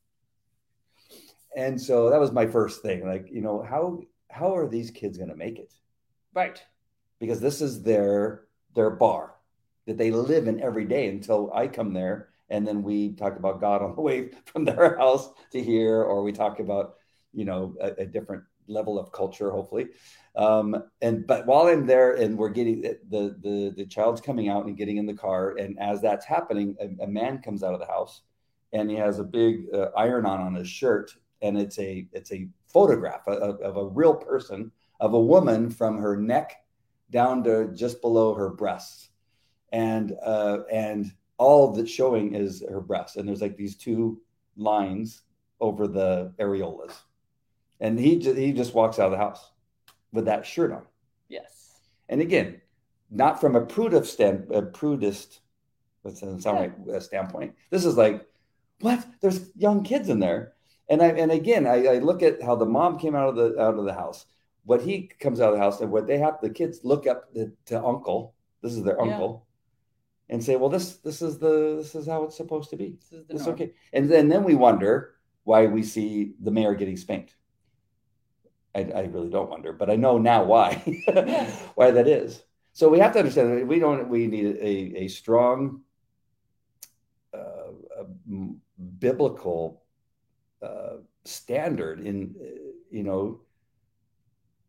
And 1.56 1.80
so 1.80 2.10
that 2.10 2.20
was 2.20 2.32
my 2.32 2.48
first 2.48 2.82
thing. 2.82 3.06
Like, 3.06 3.28
you 3.30 3.42
know, 3.42 3.62
how 3.62 4.02
how 4.30 4.56
are 4.56 4.68
these 4.68 4.90
kids 4.92 5.18
going 5.18 5.30
to 5.30 5.36
make 5.36 5.60
it? 5.60 5.74
right. 6.34 6.62
Because 7.20 7.40
this 7.40 7.62
is 7.62 7.84
their 7.84 8.46
their 8.74 8.90
bar 8.90 9.36
that 9.86 9.98
they 9.98 10.12
live 10.12 10.48
in 10.48 10.62
every 10.62 10.86
day 10.86 11.08
until 11.10 11.52
I 11.54 11.68
come 11.68 11.94
there, 11.94 12.30
and 12.50 12.66
then 12.66 12.84
we 12.84 13.14
talk 13.14 13.36
about 13.36 13.60
God 13.60 13.82
on 13.82 13.96
the 13.96 14.02
way 14.02 14.30
from 14.46 14.66
their 14.66 14.98
house 14.98 15.30
to 15.52 15.62
here, 15.62 16.02
or 16.02 16.24
we 16.24 16.32
talk 16.32 16.60
about 16.60 16.96
you 17.34 17.46
know 17.46 17.76
a, 17.82 18.04
a 18.04 18.06
different 18.06 18.44
level 18.68 19.00
of 19.00 19.12
culture, 19.12 19.52
hopefully. 19.52 19.88
Um, 20.36 20.84
and 21.02 21.28
but 21.28 21.46
while 21.46 21.68
I'm 21.68 21.86
there, 21.86 22.14
and 22.14 22.38
we're 22.38 22.50
getting 22.50 22.82
the 22.82 22.98
the 23.10 23.74
the 23.76 23.86
child's 23.86 24.22
coming 24.22 24.50
out 24.50 24.66
and 24.66 24.78
getting 24.78 24.98
in 24.98 25.06
the 25.06 25.14
car, 25.14 25.58
and 25.58 25.78
as 25.80 26.02
that's 26.02 26.26
happening, 26.26 26.76
a, 26.80 27.04
a 27.04 27.08
man 27.08 27.42
comes 27.42 27.64
out 27.64 27.74
of 27.74 27.80
the 27.80 27.86
house, 27.86 28.22
and 28.74 28.90
he 28.90 28.96
has 28.96 29.20
a 29.20 29.24
big 29.24 29.66
uh, 29.74 29.90
iron 29.98 30.26
on 30.26 30.40
on 30.40 30.56
his 30.56 30.70
shirt, 30.70 31.12
and 31.42 31.58
it's 31.58 31.78
a 31.80 32.08
it's 32.14 32.32
a 32.32 32.48
photograph 32.68 33.28
of, 33.28 33.60
of 33.60 33.78
a 33.78 33.88
real 33.88 34.16
person 34.16 34.72
of 35.00 35.14
a 35.14 35.20
woman 35.20 35.70
from 35.70 35.98
her 35.98 36.16
neck 36.16 36.64
down 37.10 37.44
to 37.44 37.68
just 37.74 38.02
below 38.02 38.34
her 38.34 38.50
breasts, 38.50 39.10
and 39.74 40.14
uh, 40.24 40.60
and 40.72 41.12
all 41.38 41.74
that's 41.74 41.92
showing 41.92 42.36
is 42.36 42.64
her 42.70 42.80
breasts, 42.80 43.18
and 43.18 43.28
there's 43.28 43.42
like 43.42 43.58
these 43.58 43.76
two 43.76 44.22
lines 44.56 45.24
over 45.60 45.88
the 45.88 46.34
areolas, 46.40 46.94
and 47.82 48.00
he 48.00 48.18
just 48.18 48.38
he 48.38 48.54
just 48.54 48.74
walks 48.74 48.98
out 49.00 49.08
of 49.08 49.12
the 49.12 49.18
house 49.18 49.52
with 50.14 50.26
that 50.26 50.46
shirt 50.46 50.72
on, 50.72 50.84
Yes. 51.28 51.80
and 52.08 52.22
again, 52.22 52.62
not 53.10 53.42
from 53.42 53.56
a 53.58 53.66
prudish 53.66 54.10
stand, 54.10 54.50
a 54.52 54.62
prudist, 54.62 55.42
that 56.04 56.12
doesn't 56.12 56.42
sound 56.42 56.74
right 56.86 57.02
standpoint. 57.02 57.56
This 57.70 57.84
is 57.84 57.98
like, 57.98 58.26
what? 58.80 59.06
There's 59.22 59.52
young 59.56 59.84
kids 59.84 60.08
in 60.10 60.20
there, 60.20 60.54
and 60.90 61.02
I 61.02 61.08
and 61.08 61.32
again, 61.32 61.68
I, 61.68 61.86
I 61.86 61.98
look 62.00 62.24
at 62.24 62.42
how 62.42 62.56
the 62.56 62.66
mom 62.66 62.98
came 62.98 63.16
out 63.16 63.30
of 63.30 63.36
the 63.36 63.60
out 63.62 63.78
of 63.78 63.86
the 63.86 63.94
house. 63.94 64.26
What 64.64 64.82
he 64.82 65.10
comes 65.20 65.42
out 65.42 65.50
of 65.50 65.56
the 65.56 65.64
house, 65.66 65.82
and 65.82 65.92
what 65.92 66.06
they 66.08 66.20
have, 66.20 66.40
the 66.40 66.50
kids 66.50 66.82
look 66.84 67.08
up 67.08 67.34
to, 67.34 67.52
to 67.66 67.84
uncle. 67.84 68.36
This 68.62 68.74
is 68.74 68.84
their 68.84 68.96
Yeah. 69.04 69.14
uncle, 69.14 69.48
and 70.30 70.44
say, 70.44 70.56
"Well, 70.56 70.70
this 70.70 70.98
this 70.98 71.22
is 71.24 71.40
the 71.40 71.78
this 71.78 71.96
is 71.96 72.06
how 72.08 72.24
it's 72.26 72.38
supposed 72.38 72.70
to 72.70 72.76
be. 72.78 72.98
This 73.00 73.12
is 73.22 73.26
the 73.28 73.36
It's 73.36 73.48
okay." 73.48 73.74
And 73.94 74.08
then 74.10 74.30
then 74.30 74.44
we 74.44 74.54
wonder 74.56 75.16
why 75.46 75.66
we 75.66 75.82
see 75.82 76.36
the 76.42 76.52
mayor 76.52 76.76
getting 76.76 76.98
spanked. 76.98 77.36
I, 78.74 78.80
I 78.84 79.02
really 79.02 79.30
don't 79.30 79.50
wonder, 79.50 79.74
but 79.74 79.90
I 79.90 79.96
know 79.96 80.18
now 80.18 80.44
why 80.44 80.76
why 81.76 81.92
that 81.92 82.08
is. 82.08 82.44
So 82.74 82.88
we 82.88 83.00
have 83.00 83.14
to 83.14 83.20
understand 83.20 83.58
that 83.58 83.68
we 83.68 83.80
don't. 83.80 84.08
We 84.08 84.28
need 84.28 84.58
a 84.58 85.04
a 85.04 85.08
strong 85.08 85.82
uh, 87.34 87.72
a 88.00 88.06
biblical 89.00 89.84
uh, 90.62 90.98
standard 91.26 92.00
in 92.00 92.36
uh, 92.40 92.46
you 92.90 93.04
know 93.04 93.42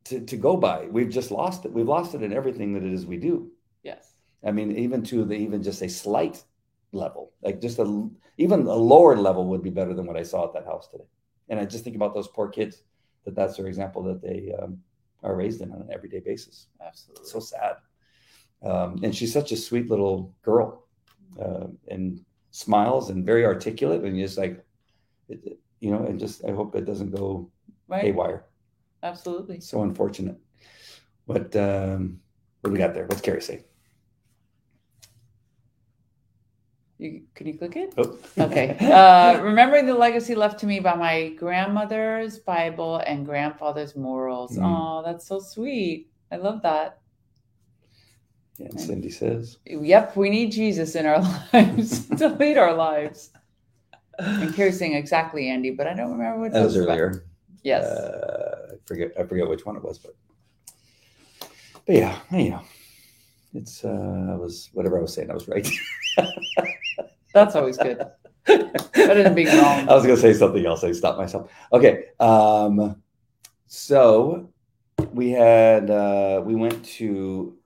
to 0.05 0.21
to 0.21 0.37
go 0.37 0.57
by. 0.57 0.87
We've 0.87 1.11
just 1.11 1.31
lost 1.31 1.65
it. 1.65 1.73
We've 1.73 1.89
lost 1.89 2.15
it 2.15 2.23
in 2.23 2.33
everything 2.33 2.73
that 2.75 2.83
it 2.83 2.93
is 2.93 3.07
we 3.07 3.19
do. 3.19 3.53
Yes. 3.85 4.15
I 4.45 4.51
mean, 4.51 4.77
even 4.77 5.05
to 5.05 5.25
the 5.25 5.35
even 5.35 5.63
just 5.63 5.83
a 5.83 5.89
slight 5.89 6.43
level, 6.91 7.33
like 7.41 7.61
just 7.61 7.79
a 7.79 8.11
even 8.37 8.63
a 8.67 8.75
lower 8.75 9.17
level 9.17 9.47
would 9.47 9.63
be 9.63 9.71
better 9.71 9.95
than 9.95 10.07
what 10.07 10.17
I 10.17 10.25
saw 10.25 10.45
at 10.45 10.55
that 10.55 10.67
house 10.67 10.89
today. 10.89 11.05
And 11.49 11.61
I 11.61 11.67
just 11.67 11.85
think 11.85 11.95
about 11.95 12.15
those 12.15 12.27
poor 12.27 12.49
kids 12.49 12.83
that 13.25 13.35
that's 13.35 13.57
their 13.57 13.67
example 13.67 14.03
that 14.05 14.23
they 14.23 14.53
um, 14.61 14.79
are 15.23 15.37
raised 15.37 15.61
in 15.61 15.73
on 15.73 15.81
an 15.83 15.89
everyday 15.93 16.21
basis. 16.21 16.67
Absolutely. 16.85 17.27
So 17.27 17.41
sad. 17.41 17.77
Um, 18.63 19.01
and 19.03 19.15
she's 19.15 19.33
such 19.33 19.53
a 19.53 19.57
sweet 19.57 19.91
little 19.91 20.35
girl, 20.43 20.87
uh, 21.41 21.67
and 21.89 22.25
smiles 22.51 23.11
and 23.11 23.27
very 23.27 23.45
articulate, 23.45 24.05
and 24.05 24.19
just 24.19 24.39
like, 24.39 24.65
it, 25.29 25.59
you 25.81 25.91
know, 25.91 26.05
and 26.05 26.19
just 26.19 26.45
I 26.45 26.53
hope 26.53 26.77
it 26.77 26.85
doesn't 26.85 27.11
go 27.11 27.51
right. 27.89 28.03
haywire. 28.03 28.45
Absolutely. 29.03 29.61
So 29.61 29.83
unfortunate. 29.83 30.39
What 31.27 31.55
um, 31.57 32.21
what 32.61 32.71
do 32.71 32.73
we 32.73 32.79
got 32.79 32.95
there? 32.95 33.07
What's 33.07 33.21
Carrie 33.21 33.43
say? 33.43 33.65
You, 37.03 37.23
can 37.35 37.49
you 37.49 37.59
click 37.59 37.75
it? 37.75 37.95
Oh. 37.99 38.17
Okay. 38.39 38.77
Uh, 38.93 39.41
remembering 39.43 39.87
the 39.87 39.95
legacy 39.95 40.37
left 40.37 40.61
to 40.61 40.67
me 40.67 40.79
by 40.79 40.95
my 40.95 41.31
grandmother's 41.31 42.39
Bible 42.39 42.99
and 43.07 43.27
grandfather's 43.27 43.97
morals. 43.97 44.57
Mm. 44.57 44.63
Oh, 44.65 45.03
that's 45.05 45.27
so 45.27 45.41
sweet. 45.41 46.11
I 46.31 46.37
love 46.37 46.63
that. 46.63 47.01
Yeah, 48.59 48.69
and 48.69 48.81
Cindy 48.81 49.11
says. 49.11 49.59
Yep, 49.67 50.17
we 50.17 50.31
need 50.31 50.53
Jesus 50.53 50.95
in 50.95 51.07
our 51.07 51.21
lives 51.53 52.07
to 52.19 52.29
lead 52.29 52.57
our 52.57 52.75
lives. 52.75 53.31
And 54.19 54.55
Carrie's 54.55 54.79
saying 54.79 54.95
exactly, 54.95 55.49
Andy, 55.49 55.71
but 55.71 55.89
I 55.89 55.95
don't 55.95 56.13
remember 56.13 56.39
what 56.43 56.53
That 56.53 56.63
was 56.65 56.77
about. 56.77 56.91
earlier. 56.91 57.25
Yes. 57.65 57.85
Uh, 57.85 58.75
I 58.75 58.77
forget. 58.87 59.11
I 59.19 59.25
forget 59.25 59.49
which 59.49 59.67
one 59.67 59.77
it 59.77 59.83
was, 59.83 59.99
but 59.99 60.15
but 61.87 61.97
yeah, 61.97 62.21
anyhow, 62.31 62.63
it's 63.55 63.85
uh, 63.85 63.89
I 64.33 64.37
was 64.37 64.71
whatever 64.73 64.99
I 64.99 65.03
was 65.03 65.15
saying. 65.15 65.31
I 65.31 65.35
was 65.35 65.49
right. 65.49 65.69
That's 67.33 67.55
always 67.55 67.79
good. 67.79 68.05
Better 68.47 69.23
than 69.23 69.35
being 69.35 69.49
wrong. 69.49 69.89
I 69.89 69.95
was 69.95 70.03
gonna 70.05 70.17
say 70.17 70.33
something 70.33 70.65
else. 70.67 70.83
I 70.85 70.93
stopped 70.93 71.19
myself. 71.19 71.51
Okay. 71.73 72.07
Um, 72.21 73.03
so 73.67 74.51
we 75.13 75.31
had 75.31 75.91
uh, 75.91 76.43
we 76.45 76.55
went 76.55 76.85
to 76.85 77.57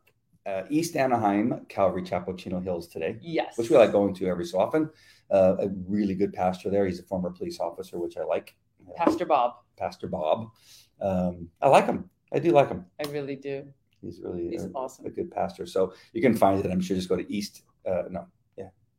uh, 0.44 0.62
East 0.70 0.96
Anaheim 0.96 1.66
Calvary 1.68 2.02
Chapel, 2.02 2.34
Chino 2.34 2.60
Hills 2.60 2.86
today, 2.88 3.18
Yes. 3.22 3.56
which 3.58 3.70
we 3.70 3.76
like 3.76 3.92
going 3.92 4.14
to 4.14 4.26
every 4.28 4.44
so 4.44 4.60
often. 4.60 4.90
Uh, 5.30 5.56
a 5.58 5.68
really 5.88 6.14
good 6.14 6.32
pastor 6.32 6.70
there. 6.70 6.86
He's 6.86 7.00
a 7.00 7.04
former 7.04 7.30
police 7.30 7.58
officer, 7.58 7.98
which 7.98 8.16
I 8.16 8.24
like. 8.24 8.54
Pastor 8.96 9.26
Bob. 9.26 9.54
Pastor 9.76 10.06
Bob. 10.06 10.50
Um, 11.00 11.48
I 11.60 11.68
like 11.68 11.86
him. 11.86 12.08
I 12.32 12.38
do 12.38 12.50
like 12.52 12.68
him. 12.68 12.86
I 13.04 13.08
really 13.10 13.34
do. 13.34 13.64
He's 14.00 14.20
really 14.22 14.50
He's 14.50 14.64
a, 14.64 14.68
awesome. 14.74 15.06
a 15.06 15.10
good 15.10 15.30
pastor. 15.32 15.66
So 15.66 15.94
you 16.12 16.22
can 16.22 16.36
find 16.36 16.64
it. 16.64 16.70
I'm 16.70 16.80
sure 16.80 16.96
just 16.96 17.08
go 17.08 17.16
to 17.16 17.32
East. 17.32 17.62
Uh, 17.84 18.02
no, 18.10 18.26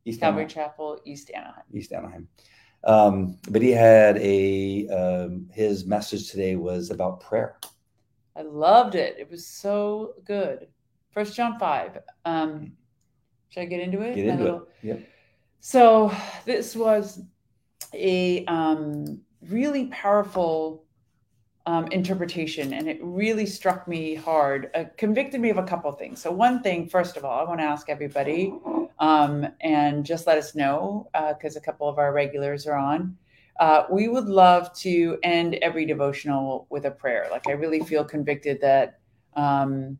East 0.04 0.20
Calvary 0.20 0.44
Anaheim. 0.44 0.48
Chapel, 0.70 1.00
East 1.04 1.30
Anaheim. 1.34 1.64
East 1.72 1.92
Anaheim. 1.92 2.28
Um, 2.84 3.36
but 3.50 3.62
he 3.62 3.70
had 3.70 4.16
a 4.18 4.88
um, 4.88 5.48
his 5.52 5.84
message 5.84 6.30
today 6.30 6.56
was 6.56 6.90
about 6.90 7.20
prayer. 7.20 7.58
I 8.36 8.42
loved 8.42 8.94
it. 8.94 9.16
It 9.18 9.30
was 9.30 9.46
so 9.46 10.14
good. 10.24 10.68
First 11.10 11.34
John 11.34 11.58
5. 11.58 11.98
Um, 12.24 12.72
should 13.48 13.62
I 13.62 13.64
get 13.66 13.80
into 13.80 14.00
it? 14.02 14.14
Get 14.14 14.26
into 14.26 14.44
little- 14.44 14.68
it. 14.82 14.86
Yep. 14.86 15.08
So 15.60 16.14
this 16.44 16.76
was 16.76 17.20
a 17.92 18.44
um, 18.46 19.20
really 19.48 19.86
powerful 19.86 20.84
um, 21.66 21.88
interpretation, 21.88 22.72
and 22.72 22.88
it 22.88 22.98
really 23.02 23.44
struck 23.44 23.88
me 23.88 24.14
hard. 24.14 24.70
Uh, 24.74 24.84
convicted 24.96 25.40
me 25.40 25.50
of 25.50 25.58
a 25.58 25.64
couple 25.64 25.90
things. 25.92 26.22
So 26.22 26.30
one 26.30 26.62
thing, 26.62 26.88
first 26.88 27.16
of 27.16 27.24
all, 27.24 27.40
I 27.40 27.42
want 27.42 27.60
to 27.60 27.64
ask 27.64 27.88
everybody, 27.90 28.54
um, 29.00 29.46
and 29.60 30.04
just 30.04 30.26
let 30.26 30.38
us 30.38 30.54
know 30.54 31.08
because 31.34 31.56
a 31.56 31.60
couple 31.60 31.88
of 31.88 31.98
our 31.98 32.12
regulars 32.12 32.66
are 32.66 32.76
on. 32.76 33.16
Uh, 33.58 33.84
we 33.90 34.08
would 34.08 34.26
love 34.26 34.72
to 34.72 35.18
end 35.22 35.56
every 35.56 35.84
devotional 35.84 36.66
with 36.70 36.84
a 36.84 36.90
prayer. 36.90 37.26
Like 37.30 37.48
I 37.48 37.52
really 37.52 37.80
feel 37.80 38.04
convicted 38.04 38.60
that 38.60 39.00
um, 39.34 39.98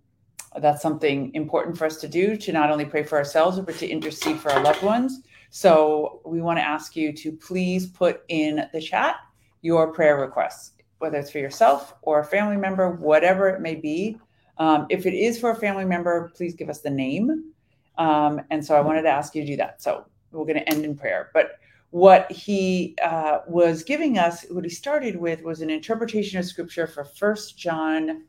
that's 0.61 0.81
something 0.81 1.35
important 1.35 1.77
for 1.77 1.85
us 1.85 1.97
to 1.99 2.09
do 2.09 2.37
to 2.37 2.53
not 2.53 2.71
only 2.71 2.85
pray 2.85 3.03
for 3.03 3.19
ourselves 3.19 3.59
but 3.61 3.77
to 3.79 3.89
intercede 3.89 4.39
for 4.39 4.53
our 4.53 4.63
loved 4.63 4.83
ones. 4.83 5.23
So 5.51 6.21
we 6.25 6.41
want 6.41 6.59
to 6.59 6.63
ask 6.63 6.95
you 6.95 7.13
to 7.15 7.33
please 7.33 7.87
put 7.87 8.23
in 8.29 8.67
the 8.73 8.81
chat 8.81 9.17
your 9.63 9.93
prayer 9.93 10.21
requests, 10.21 10.73
whether 10.99 11.19
it's 11.19 11.31
for 11.31 11.39
yourself 11.39 11.95
or 12.03 12.21
a 12.21 12.25
family 12.25 12.57
member, 12.57 12.93
whatever 12.93 13.49
it 13.49 13.61
may 13.61 13.75
be. 13.75 14.21
Um, 14.59 14.87
if 14.89 15.07
it 15.07 15.15
is 15.15 15.39
for 15.39 15.51
a 15.51 15.57
family 15.57 15.85
member, 15.85 16.31
please 16.37 16.55
give 16.55 16.69
us 16.69 16.81
the 16.81 16.91
name. 16.91 17.53
Um, 17.99 18.41
and 18.51 18.65
so 18.65 18.75
I 18.77 18.81
wanted 18.81 19.03
to 19.03 19.11
ask 19.11 19.35
you 19.35 19.43
to 19.43 19.47
do 19.47 19.57
that. 19.57 19.83
So 19.83 20.07
we're 20.31 20.45
going 20.45 20.59
to 20.59 20.69
end 20.69 20.85
in 20.85 20.97
prayer. 20.97 21.31
But 21.35 21.59
what 21.91 22.31
he 22.31 22.97
uh, 23.03 23.39
was 23.47 23.83
giving 23.83 24.19
us, 24.19 24.45
what 24.51 24.65
he 24.65 24.71
started 24.71 25.17
with, 25.17 25.43
was 25.43 25.61
an 25.61 25.71
interpretation 25.71 26.39
of 26.39 26.45
scripture 26.45 26.87
for 26.87 27.05
First 27.05 27.59
John 27.59 28.25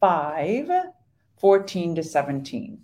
5 0.00 0.70
14 1.40 1.94
to 1.94 2.02
17. 2.02 2.78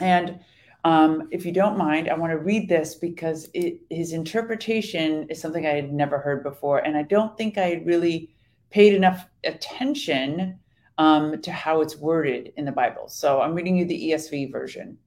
And 0.00 0.40
um, 0.84 1.28
if 1.30 1.44
you 1.44 1.52
don't 1.52 1.78
mind, 1.78 2.08
I 2.08 2.14
want 2.14 2.30
to 2.30 2.38
read 2.38 2.68
this 2.68 2.94
because 2.94 3.48
it, 3.54 3.80
his 3.90 4.12
interpretation 4.12 5.26
is 5.28 5.40
something 5.40 5.66
I 5.66 5.70
had 5.70 5.92
never 5.92 6.18
heard 6.18 6.42
before. 6.42 6.78
And 6.78 6.96
I 6.96 7.02
don't 7.02 7.36
think 7.36 7.58
I 7.58 7.68
had 7.68 7.86
really 7.86 8.30
paid 8.70 8.94
enough 8.94 9.26
attention 9.44 10.58
um, 10.98 11.40
to 11.42 11.52
how 11.52 11.80
it's 11.80 11.96
worded 11.96 12.52
in 12.56 12.64
the 12.64 12.72
Bible. 12.72 13.08
So 13.08 13.40
I'm 13.40 13.54
reading 13.54 13.76
you 13.76 13.84
the 13.84 14.10
ESV 14.10 14.52
version. 14.52 14.98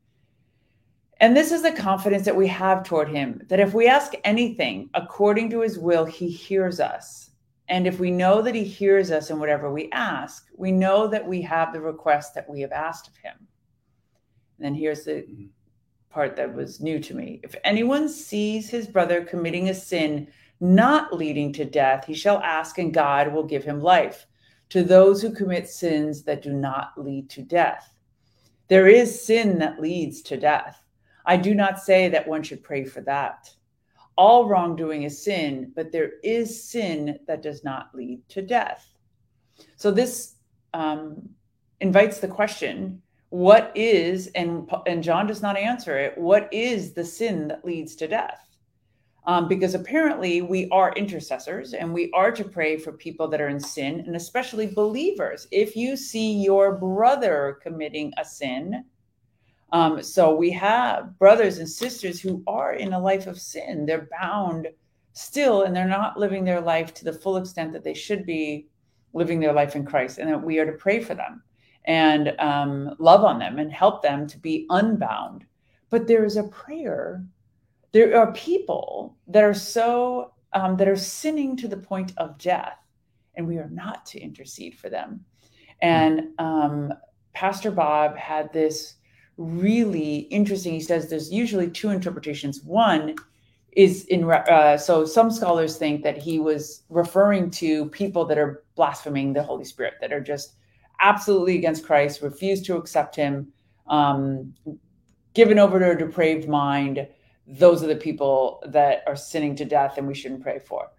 And 1.21 1.37
this 1.37 1.51
is 1.51 1.61
the 1.61 1.71
confidence 1.71 2.25
that 2.25 2.35
we 2.35 2.47
have 2.47 2.83
toward 2.83 3.07
him 3.07 3.43
that 3.47 3.59
if 3.59 3.75
we 3.75 3.87
ask 3.87 4.13
anything 4.23 4.89
according 4.95 5.51
to 5.51 5.61
his 5.61 5.77
will, 5.77 6.03
he 6.03 6.27
hears 6.27 6.79
us. 6.79 7.29
And 7.69 7.85
if 7.85 7.99
we 7.99 8.09
know 8.09 8.41
that 8.41 8.55
he 8.55 8.63
hears 8.63 9.11
us 9.11 9.29
in 9.29 9.39
whatever 9.39 9.71
we 9.71 9.91
ask, 9.91 10.47
we 10.57 10.71
know 10.71 11.07
that 11.07 11.25
we 11.25 11.39
have 11.43 11.73
the 11.73 11.79
request 11.79 12.33
that 12.33 12.49
we 12.49 12.59
have 12.61 12.71
asked 12.71 13.07
of 13.07 13.15
him. 13.17 13.35
And 14.57 14.65
then 14.65 14.73
here's 14.73 15.03
the 15.03 15.11
mm-hmm. 15.11 15.45
part 16.09 16.35
that 16.37 16.55
was 16.55 16.81
new 16.81 16.99
to 16.99 17.13
me. 17.13 17.39
If 17.43 17.55
anyone 17.63 18.09
sees 18.09 18.71
his 18.71 18.87
brother 18.87 19.23
committing 19.23 19.69
a 19.69 19.75
sin 19.75 20.27
not 20.59 21.15
leading 21.15 21.53
to 21.53 21.65
death, 21.65 22.03
he 22.05 22.15
shall 22.15 22.39
ask, 22.39 22.79
and 22.79 22.91
God 22.91 23.31
will 23.31 23.43
give 23.43 23.63
him 23.63 23.79
life. 23.79 24.25
To 24.69 24.83
those 24.83 25.21
who 25.21 25.35
commit 25.35 25.69
sins 25.69 26.23
that 26.23 26.41
do 26.41 26.51
not 26.51 26.93
lead 26.97 27.29
to 27.29 27.43
death, 27.43 27.93
there 28.69 28.87
is 28.87 29.23
sin 29.23 29.59
that 29.59 29.79
leads 29.79 30.23
to 30.23 30.37
death 30.37 30.80
I 31.25 31.37
do 31.37 31.53
not 31.53 31.79
say 31.79 32.09
that 32.09 32.27
one 32.27 32.43
should 32.43 32.63
pray 32.63 32.83
for 32.83 33.01
that. 33.01 33.49
All 34.17 34.47
wrongdoing 34.47 35.03
is 35.03 35.23
sin, 35.23 35.71
but 35.75 35.91
there 35.91 36.13
is 36.23 36.69
sin 36.69 37.19
that 37.27 37.41
does 37.41 37.63
not 37.63 37.93
lead 37.93 38.21
to 38.29 38.41
death. 38.41 38.87
So 39.75 39.91
this 39.91 40.35
um, 40.73 41.29
invites 41.79 42.19
the 42.19 42.27
question 42.27 43.01
what 43.29 43.71
is, 43.75 44.27
and, 44.35 44.69
and 44.85 45.01
John 45.01 45.25
does 45.25 45.41
not 45.41 45.55
answer 45.55 45.97
it, 45.97 46.17
what 46.17 46.49
is 46.51 46.93
the 46.93 47.05
sin 47.05 47.47
that 47.47 47.63
leads 47.63 47.95
to 47.95 48.07
death? 48.07 48.45
Um, 49.25 49.47
because 49.47 49.73
apparently 49.73 50.41
we 50.41 50.67
are 50.69 50.91
intercessors 50.93 51.73
and 51.73 51.93
we 51.93 52.11
are 52.13 52.31
to 52.31 52.43
pray 52.43 52.75
for 52.77 52.91
people 52.91 53.29
that 53.29 53.39
are 53.39 53.47
in 53.47 53.59
sin 53.59 54.01
and 54.05 54.17
especially 54.17 54.67
believers. 54.67 55.47
If 55.51 55.77
you 55.77 55.95
see 55.95 56.43
your 56.43 56.75
brother 56.75 57.59
committing 57.63 58.11
a 58.17 58.25
sin, 58.25 58.83
um, 59.71 60.01
so 60.03 60.35
we 60.35 60.51
have 60.51 61.17
brothers 61.17 61.57
and 61.57 61.69
sisters 61.69 62.19
who 62.19 62.43
are 62.45 62.73
in 62.73 62.93
a 62.93 62.99
life 62.99 63.27
of 63.27 63.39
sin. 63.39 63.85
They're 63.85 64.09
bound 64.21 64.67
still, 65.13 65.63
and 65.63 65.75
they're 65.75 65.87
not 65.87 66.17
living 66.17 66.43
their 66.43 66.61
life 66.61 66.93
to 66.95 67.05
the 67.05 67.13
full 67.13 67.37
extent 67.37 67.71
that 67.73 67.83
they 67.83 67.93
should 67.93 68.25
be 68.25 68.67
living 69.13 69.39
their 69.39 69.53
life 69.53 69.75
in 69.75 69.85
Christ. 69.85 70.17
And 70.17 70.29
that 70.29 70.43
we 70.43 70.59
are 70.59 70.65
to 70.65 70.77
pray 70.77 71.01
for 71.01 71.15
them 71.15 71.43
and 71.85 72.33
um, 72.39 72.95
love 72.99 73.23
on 73.23 73.39
them 73.39 73.59
and 73.59 73.71
help 73.71 74.01
them 74.01 74.27
to 74.27 74.37
be 74.37 74.65
unbound. 74.69 75.45
But 75.89 76.07
there 76.07 76.25
is 76.25 76.37
a 76.37 76.43
prayer. 76.43 77.23
There 77.91 78.17
are 78.17 78.31
people 78.33 79.17
that 79.27 79.43
are 79.43 79.53
so 79.53 80.33
um, 80.53 80.75
that 80.77 80.87
are 80.87 80.97
sinning 80.97 81.55
to 81.57 81.67
the 81.69 81.77
point 81.77 82.11
of 82.17 82.37
death, 82.37 82.77
and 83.35 83.47
we 83.47 83.57
are 83.57 83.69
not 83.69 84.05
to 84.07 84.19
intercede 84.19 84.77
for 84.77 84.89
them. 84.89 85.23
And 85.81 86.29
um, 86.39 86.93
Pastor 87.33 87.71
Bob 87.71 88.17
had 88.17 88.51
this 88.51 88.95
really 89.41 90.19
interesting. 90.29 90.73
He 90.73 90.81
says 90.81 91.09
there's 91.09 91.31
usually 91.31 91.69
two 91.69 91.89
interpretations. 91.89 92.63
One 92.63 93.15
is 93.73 94.05
in 94.05 94.29
uh, 94.29 94.77
so 94.77 95.05
some 95.05 95.31
scholars 95.31 95.77
think 95.77 96.03
that 96.03 96.17
he 96.17 96.39
was 96.39 96.83
referring 96.89 97.49
to 97.51 97.85
people 97.89 98.25
that 98.25 98.37
are 98.37 98.63
blaspheming 98.75 99.33
the 99.33 99.43
Holy 99.43 99.63
Spirit, 99.63 99.93
that 100.01 100.11
are 100.11 100.21
just 100.21 100.55
absolutely 100.99 101.57
against 101.57 101.85
Christ, 101.85 102.21
refuse 102.21 102.61
to 102.63 102.75
accept 102.75 103.15
Him, 103.15 103.51
um, 103.87 104.53
given 105.33 105.57
over 105.57 105.79
to 105.79 105.91
a 105.91 105.95
depraved 105.97 106.47
mind. 106.47 107.07
Those 107.47 107.83
are 107.83 107.87
the 107.87 107.95
people 107.95 108.61
that 108.67 109.03
are 109.07 109.15
sinning 109.15 109.55
to 109.57 109.65
death, 109.65 109.97
and 109.97 110.07
we 110.07 110.13
shouldn't 110.13 110.43
pray 110.43 110.59
for. 110.59 110.89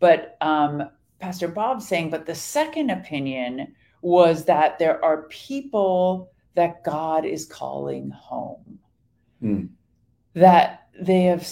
But 0.00 0.36
um, 0.40 0.88
Pastor 1.18 1.48
Bob 1.48 1.82
saying, 1.82 2.10
but 2.10 2.26
the 2.26 2.34
second 2.34 2.90
opinion 2.90 3.74
was 4.02 4.44
that 4.44 4.78
there 4.78 5.02
are 5.02 5.22
people 5.24 6.30
that 6.54 6.84
God 6.84 7.24
is 7.24 7.46
calling 7.46 8.10
home. 8.10 8.78
Mm. 9.42 9.68
That 10.34 10.88
they 11.00 11.24
have 11.24 11.48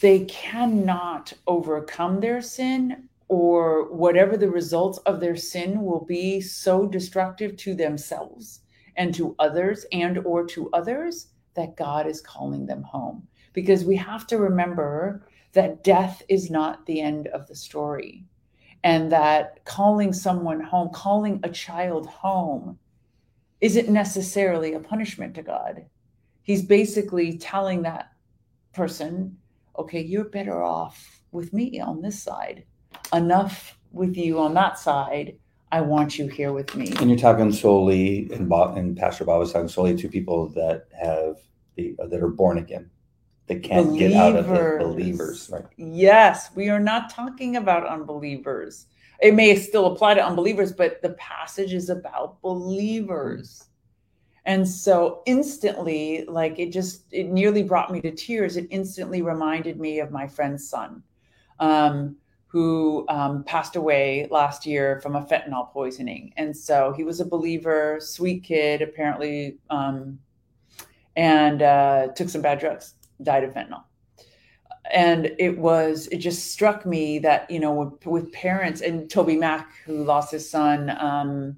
they 0.00 0.24
cannot 0.24 1.32
overcome 1.46 2.20
their 2.20 2.40
sin 2.40 3.08
or 3.28 3.92
whatever 3.92 4.36
the 4.36 4.50
results 4.50 4.98
of 4.98 5.20
their 5.20 5.36
sin 5.36 5.82
will 5.82 6.04
be 6.04 6.40
so 6.40 6.86
destructive 6.86 7.56
to 7.56 7.74
themselves 7.74 8.60
and 8.96 9.14
to 9.14 9.36
others 9.38 9.86
and 9.92 10.18
or 10.18 10.44
to 10.44 10.68
others 10.72 11.28
that 11.54 11.76
God 11.76 12.06
is 12.06 12.20
calling 12.20 12.66
them 12.66 12.82
home 12.82 13.26
because 13.52 13.84
we 13.84 13.96
have 13.96 14.26
to 14.28 14.38
remember 14.38 15.26
that 15.52 15.84
death 15.84 16.22
is 16.28 16.50
not 16.50 16.84
the 16.86 17.00
end 17.00 17.28
of 17.28 17.46
the 17.46 17.54
story 17.54 18.24
and 18.82 19.12
that 19.12 19.64
calling 19.64 20.12
someone 20.12 20.60
home 20.60 20.90
calling 20.92 21.38
a 21.42 21.48
child 21.48 22.06
home 22.06 22.78
isn't 23.60 23.88
necessarily 23.88 24.74
a 24.74 24.80
punishment 24.80 25.34
to 25.34 25.42
God. 25.42 25.84
He's 26.42 26.62
basically 26.62 27.38
telling 27.38 27.82
that 27.82 28.12
person, 28.72 29.36
okay, 29.78 30.00
you're 30.00 30.24
better 30.24 30.62
off 30.62 31.20
with 31.32 31.52
me 31.52 31.80
on 31.80 32.02
this 32.02 32.22
side. 32.22 32.64
Enough 33.12 33.78
with 33.92 34.16
you 34.16 34.38
on 34.38 34.54
that 34.54 34.78
side. 34.78 35.36
I 35.72 35.80
want 35.82 36.18
you 36.18 36.26
here 36.26 36.52
with 36.52 36.74
me. 36.74 36.92
And 36.98 37.08
you're 37.08 37.18
talking 37.18 37.52
solely, 37.52 38.28
and, 38.32 38.48
Bob, 38.48 38.76
and 38.76 38.96
Pastor 38.96 39.24
Bob 39.24 39.38
was 39.38 39.52
talking 39.52 39.68
solely 39.68 39.96
to 39.96 40.08
people 40.08 40.48
that 40.50 40.86
have 41.00 41.36
the 41.76 41.94
uh, 42.02 42.06
that 42.08 42.20
are 42.20 42.28
born 42.28 42.58
again. 42.58 42.90
that 43.46 43.62
can't 43.62 43.88
believers. 43.88 44.12
get 44.12 44.20
out 44.20 44.36
of 44.36 44.50
it. 44.50 44.80
Believers, 44.80 45.50
right? 45.52 45.64
Yes, 45.76 46.50
we 46.54 46.68
are 46.70 46.80
not 46.80 47.10
talking 47.10 47.56
about 47.56 47.86
unbelievers 47.86 48.86
it 49.20 49.34
may 49.34 49.54
still 49.56 49.86
apply 49.86 50.14
to 50.14 50.24
unbelievers, 50.24 50.72
but 50.72 51.02
the 51.02 51.10
passage 51.10 51.74
is 51.74 51.90
about 51.90 52.40
believers. 52.40 53.66
And 54.46 54.66
so 54.66 55.22
instantly, 55.26 56.24
like 56.26 56.58
it 56.58 56.72
just, 56.72 57.04
it 57.12 57.28
nearly 57.28 57.62
brought 57.62 57.92
me 57.92 58.00
to 58.00 58.10
tears. 58.10 58.56
It 58.56 58.66
instantly 58.70 59.20
reminded 59.20 59.78
me 59.78 60.00
of 60.00 60.10
my 60.10 60.26
friend's 60.26 60.68
son, 60.68 61.02
um, 61.58 62.16
who 62.46 63.04
um, 63.08 63.44
passed 63.44 63.76
away 63.76 64.26
last 64.30 64.64
year 64.64 65.00
from 65.02 65.16
a 65.16 65.24
fentanyl 65.26 65.70
poisoning. 65.70 66.32
And 66.38 66.56
so 66.56 66.94
he 66.96 67.04
was 67.04 67.20
a 67.20 67.26
believer, 67.26 67.98
sweet 68.00 68.42
kid, 68.42 68.80
apparently, 68.80 69.58
um, 69.68 70.18
and 71.16 71.60
uh, 71.60 72.08
took 72.16 72.30
some 72.30 72.40
bad 72.40 72.58
drugs, 72.58 72.94
died 73.22 73.44
of 73.44 73.52
fentanyl 73.52 73.84
and 74.90 75.32
it 75.38 75.58
was 75.58 76.06
it 76.08 76.18
just 76.18 76.52
struck 76.52 76.86
me 76.86 77.18
that 77.18 77.50
you 77.50 77.60
know 77.60 77.72
with, 77.72 78.06
with 78.06 78.32
parents 78.32 78.80
and 78.80 79.08
TobyMac 79.08 79.66
who 79.84 80.04
lost 80.04 80.32
his 80.32 80.48
son 80.48 80.90
um, 80.98 81.56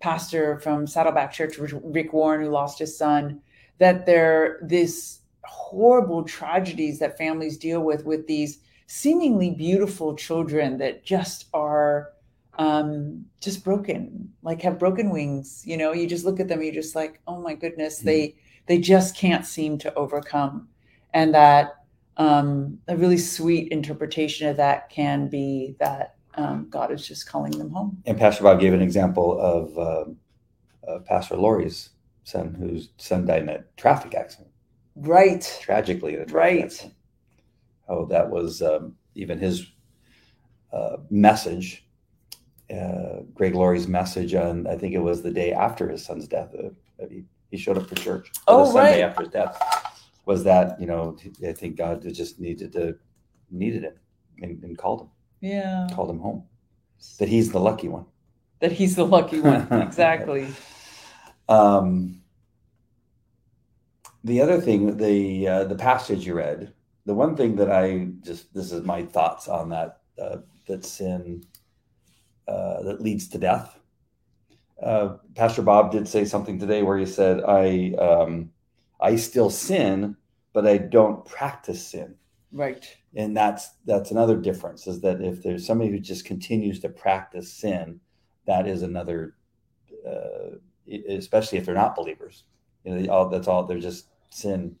pastor 0.00 0.58
from 0.60 0.86
saddleback 0.86 1.32
church 1.32 1.56
rick 1.58 2.12
warren 2.12 2.42
who 2.42 2.50
lost 2.50 2.78
his 2.78 2.96
son 2.96 3.40
that 3.78 4.06
there 4.06 4.58
this 4.62 5.20
horrible 5.44 6.22
tragedies 6.22 6.98
that 6.98 7.18
families 7.18 7.58
deal 7.58 7.80
with 7.80 8.04
with 8.04 8.26
these 8.26 8.60
seemingly 8.86 9.50
beautiful 9.50 10.14
children 10.14 10.78
that 10.78 11.04
just 11.04 11.46
are 11.54 12.10
um, 12.58 13.24
just 13.40 13.64
broken 13.64 14.32
like 14.42 14.62
have 14.62 14.78
broken 14.78 15.10
wings 15.10 15.62
you 15.66 15.76
know 15.76 15.92
you 15.92 16.06
just 16.06 16.24
look 16.24 16.38
at 16.38 16.48
them 16.48 16.62
you're 16.62 16.72
just 16.72 16.94
like 16.94 17.20
oh 17.26 17.40
my 17.40 17.54
goodness 17.54 17.98
mm-hmm. 17.98 18.06
they 18.06 18.34
they 18.66 18.78
just 18.78 19.16
can't 19.16 19.44
seem 19.44 19.76
to 19.78 19.92
overcome 19.94 20.68
and 21.12 21.34
that 21.34 21.83
um, 22.16 22.78
a 22.88 22.96
really 22.96 23.18
sweet 23.18 23.72
interpretation 23.72 24.48
of 24.48 24.56
that 24.56 24.90
can 24.90 25.28
be 25.28 25.76
that 25.80 26.16
um, 26.36 26.66
God 26.70 26.92
is 26.92 27.06
just 27.06 27.26
calling 27.28 27.56
them 27.58 27.70
home. 27.70 28.02
And 28.06 28.18
Pastor 28.18 28.44
Bob 28.44 28.60
gave 28.60 28.72
an 28.72 28.82
example 28.82 29.38
of 29.40 29.78
uh, 29.78 30.90
uh, 30.90 30.98
Pastor 31.00 31.36
Laurie's 31.36 31.90
son, 32.24 32.54
whose 32.54 32.90
son 32.98 33.26
died 33.26 33.42
in 33.42 33.48
a 33.48 33.64
traffic 33.76 34.14
accident. 34.14 34.50
Right. 34.96 35.58
Tragically, 35.60 36.14
in 36.14 36.22
a 36.22 36.24
traffic 36.24 36.34
right. 36.34 36.64
Accident. 36.64 36.94
Oh, 37.88 38.06
that 38.06 38.30
was 38.30 38.62
um, 38.62 38.96
even 39.14 39.38
his 39.38 39.66
uh, 40.72 40.96
message. 41.10 41.86
Uh, 42.74 43.20
Greg 43.34 43.54
Laurie's 43.54 43.86
message 43.86 44.34
on, 44.34 44.66
I 44.66 44.76
think 44.76 44.94
it 44.94 44.98
was 45.00 45.22
the 45.22 45.30
day 45.30 45.52
after 45.52 45.88
his 45.88 46.04
son's 46.04 46.26
death. 46.26 46.54
Uh, 46.54 46.70
he, 47.08 47.24
he 47.50 47.58
showed 47.58 47.76
up 47.76 47.88
for 47.88 47.94
church. 47.96 48.32
Oh, 48.48 48.66
the 48.66 48.72
Sunday 48.72 49.02
after 49.02 49.22
his 49.22 49.32
death 49.32 49.83
was 50.26 50.44
that 50.44 50.80
you 50.80 50.86
know 50.86 51.16
I 51.46 51.52
think 51.52 51.76
God 51.76 52.02
just 52.12 52.40
needed 52.40 52.72
to 52.72 52.96
needed 53.50 53.84
it 53.84 53.98
and, 54.40 54.62
and 54.62 54.76
called 54.76 55.02
him. 55.02 55.08
Yeah, 55.40 55.86
called 55.92 56.10
him 56.10 56.18
home. 56.18 56.44
That 57.18 57.28
he's 57.28 57.52
the 57.52 57.60
lucky 57.60 57.88
one. 57.88 58.06
That 58.60 58.72
he's 58.72 58.96
the 58.96 59.06
lucky 59.06 59.40
one. 59.40 59.68
exactly. 59.82 60.48
Um, 61.48 62.22
the 64.22 64.40
other 64.40 64.60
thing, 64.60 64.96
the 64.96 65.48
uh, 65.48 65.64
the 65.64 65.74
passage 65.74 66.26
you 66.26 66.34
read, 66.34 66.72
the 67.04 67.14
one 67.14 67.36
thing 67.36 67.56
that 67.56 67.70
I 67.70 68.08
just 68.22 68.52
this 68.54 68.72
is 68.72 68.82
my 68.82 69.02
thoughts 69.02 69.48
on 69.48 69.68
that 69.70 70.00
uh, 70.18 70.38
that 70.66 70.84
sin 70.84 71.44
uh, 72.48 72.82
that 72.82 73.02
leads 73.02 73.28
to 73.28 73.38
death. 73.38 73.78
Uh, 74.82 75.16
Pastor 75.34 75.62
Bob 75.62 75.92
did 75.92 76.08
say 76.08 76.24
something 76.24 76.58
today 76.58 76.82
where 76.82 76.98
he 76.98 77.06
said, 77.06 77.42
"I 77.44 77.94
um, 77.98 78.50
I 79.04 79.16
still 79.16 79.50
sin, 79.50 80.16
but 80.54 80.66
I 80.66 80.78
don't 80.78 81.24
practice 81.26 81.86
sin. 81.86 82.14
Right. 82.52 82.84
And 83.14 83.36
that's 83.36 83.70
that's 83.84 84.10
another 84.10 84.36
difference 84.36 84.86
is 84.86 85.00
that 85.02 85.20
if 85.20 85.42
there's 85.42 85.66
somebody 85.66 85.90
who 85.90 85.98
just 85.98 86.24
continues 86.24 86.80
to 86.80 86.88
practice 86.88 87.52
sin, 87.52 88.00
that 88.46 88.66
is 88.66 88.82
another, 88.82 89.34
uh, 90.08 90.56
especially 91.08 91.58
if 91.58 91.66
they're 91.66 91.74
not 91.74 91.94
believers. 91.96 92.44
You 92.84 92.92
know, 92.94 93.02
they, 93.02 93.08
all 93.08 93.28
that's 93.28 93.46
all 93.48 93.64
they're 93.64 93.78
just 93.78 94.06
sin 94.30 94.76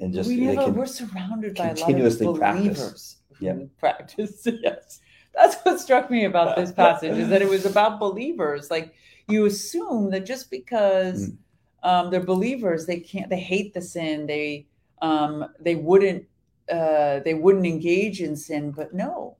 and 0.00 0.12
just 0.12 0.28
we 0.28 0.36
they 0.36 0.56
never, 0.56 0.70
we're 0.70 0.86
surrounded 0.86 1.56
by 1.56 1.64
a 1.64 1.68
lot 1.68 1.76
continuously 1.76 2.26
of 2.26 2.36
practice. 2.36 2.62
believers 2.64 3.16
Yep. 3.40 3.56
who 3.56 3.66
practice. 3.78 4.46
Yes, 4.46 5.00
that's 5.34 5.56
what 5.62 5.80
struck 5.80 6.10
me 6.10 6.24
about 6.26 6.56
this 6.56 6.72
passage 6.82 7.16
is 7.16 7.28
that 7.28 7.42
it 7.42 7.48
was 7.48 7.64
about 7.64 7.98
believers. 7.98 8.70
Like 8.70 8.94
you 9.28 9.46
assume 9.46 10.10
that 10.10 10.26
just 10.26 10.50
because 10.50 11.30
Mm. 11.30 11.36
Um, 11.82 12.10
they're 12.10 12.24
believers, 12.24 12.86
they 12.86 13.00
can't. 13.00 13.28
They 13.28 13.40
hate 13.40 13.74
the 13.74 13.82
sin. 13.82 14.26
They 14.26 14.66
um, 15.00 15.46
they 15.60 15.74
wouldn't 15.74 16.24
uh, 16.70 17.20
they 17.20 17.34
wouldn't 17.34 17.66
engage 17.66 18.20
in 18.20 18.36
sin. 18.36 18.70
But 18.70 18.94
no, 18.94 19.36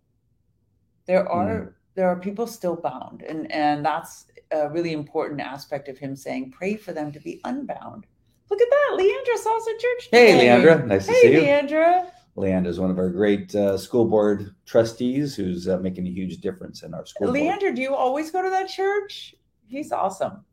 there 1.07 1.29
are 1.29 1.77
there 1.95 2.09
are 2.09 2.17
people 2.17 2.47
still 2.47 2.77
bound, 2.77 3.23
and 3.23 3.51
and 3.53 3.85
that's 3.85 4.27
a 4.51 4.69
really 4.69 4.93
important 4.93 5.41
aspect 5.41 5.89
of 5.89 5.99
him 5.99 6.17
saying, 6.17 6.51
"Pray 6.51 6.77
for 6.77 6.93
them 6.93 7.13
to 7.13 7.21
be 7.21 7.41
unbound." 7.45 8.07
Look 8.51 8.61
at 8.61 8.69
that, 8.69 8.99
Leandra 8.99 9.39
saw 9.39 9.57
us 9.57 9.67
at 9.67 9.81
church. 9.81 10.09
Hey. 10.11 10.47
Leandra, 10.47 10.87
nice 10.87 11.07
to 11.07 11.15
see 11.15 11.33
you. 11.33 11.41
Leandra. 11.41 12.11
Leandra 12.37 12.67
is 12.67 12.79
one 12.79 12.91
of 12.91 12.99
our 12.99 13.09
great 13.09 13.55
uh, 13.55 13.79
school 13.79 14.05
board 14.05 14.55
trustees 14.67 15.35
who's 15.35 15.69
uh, 15.69 15.79
making 15.79 16.07
a 16.07 16.11
huge 16.11 16.39
difference 16.39 16.83
in 16.83 16.93
our 16.93 17.07
school 17.07 17.29
board. 17.29 17.39
Leandra, 17.39 17.75
do 17.75 17.81
you 17.81 17.95
always 17.95 18.31
go 18.31 18.43
to 18.43 18.51
that 18.51 18.69
church? 18.69 19.35
He's 19.67 19.91
awesome. 19.91 20.45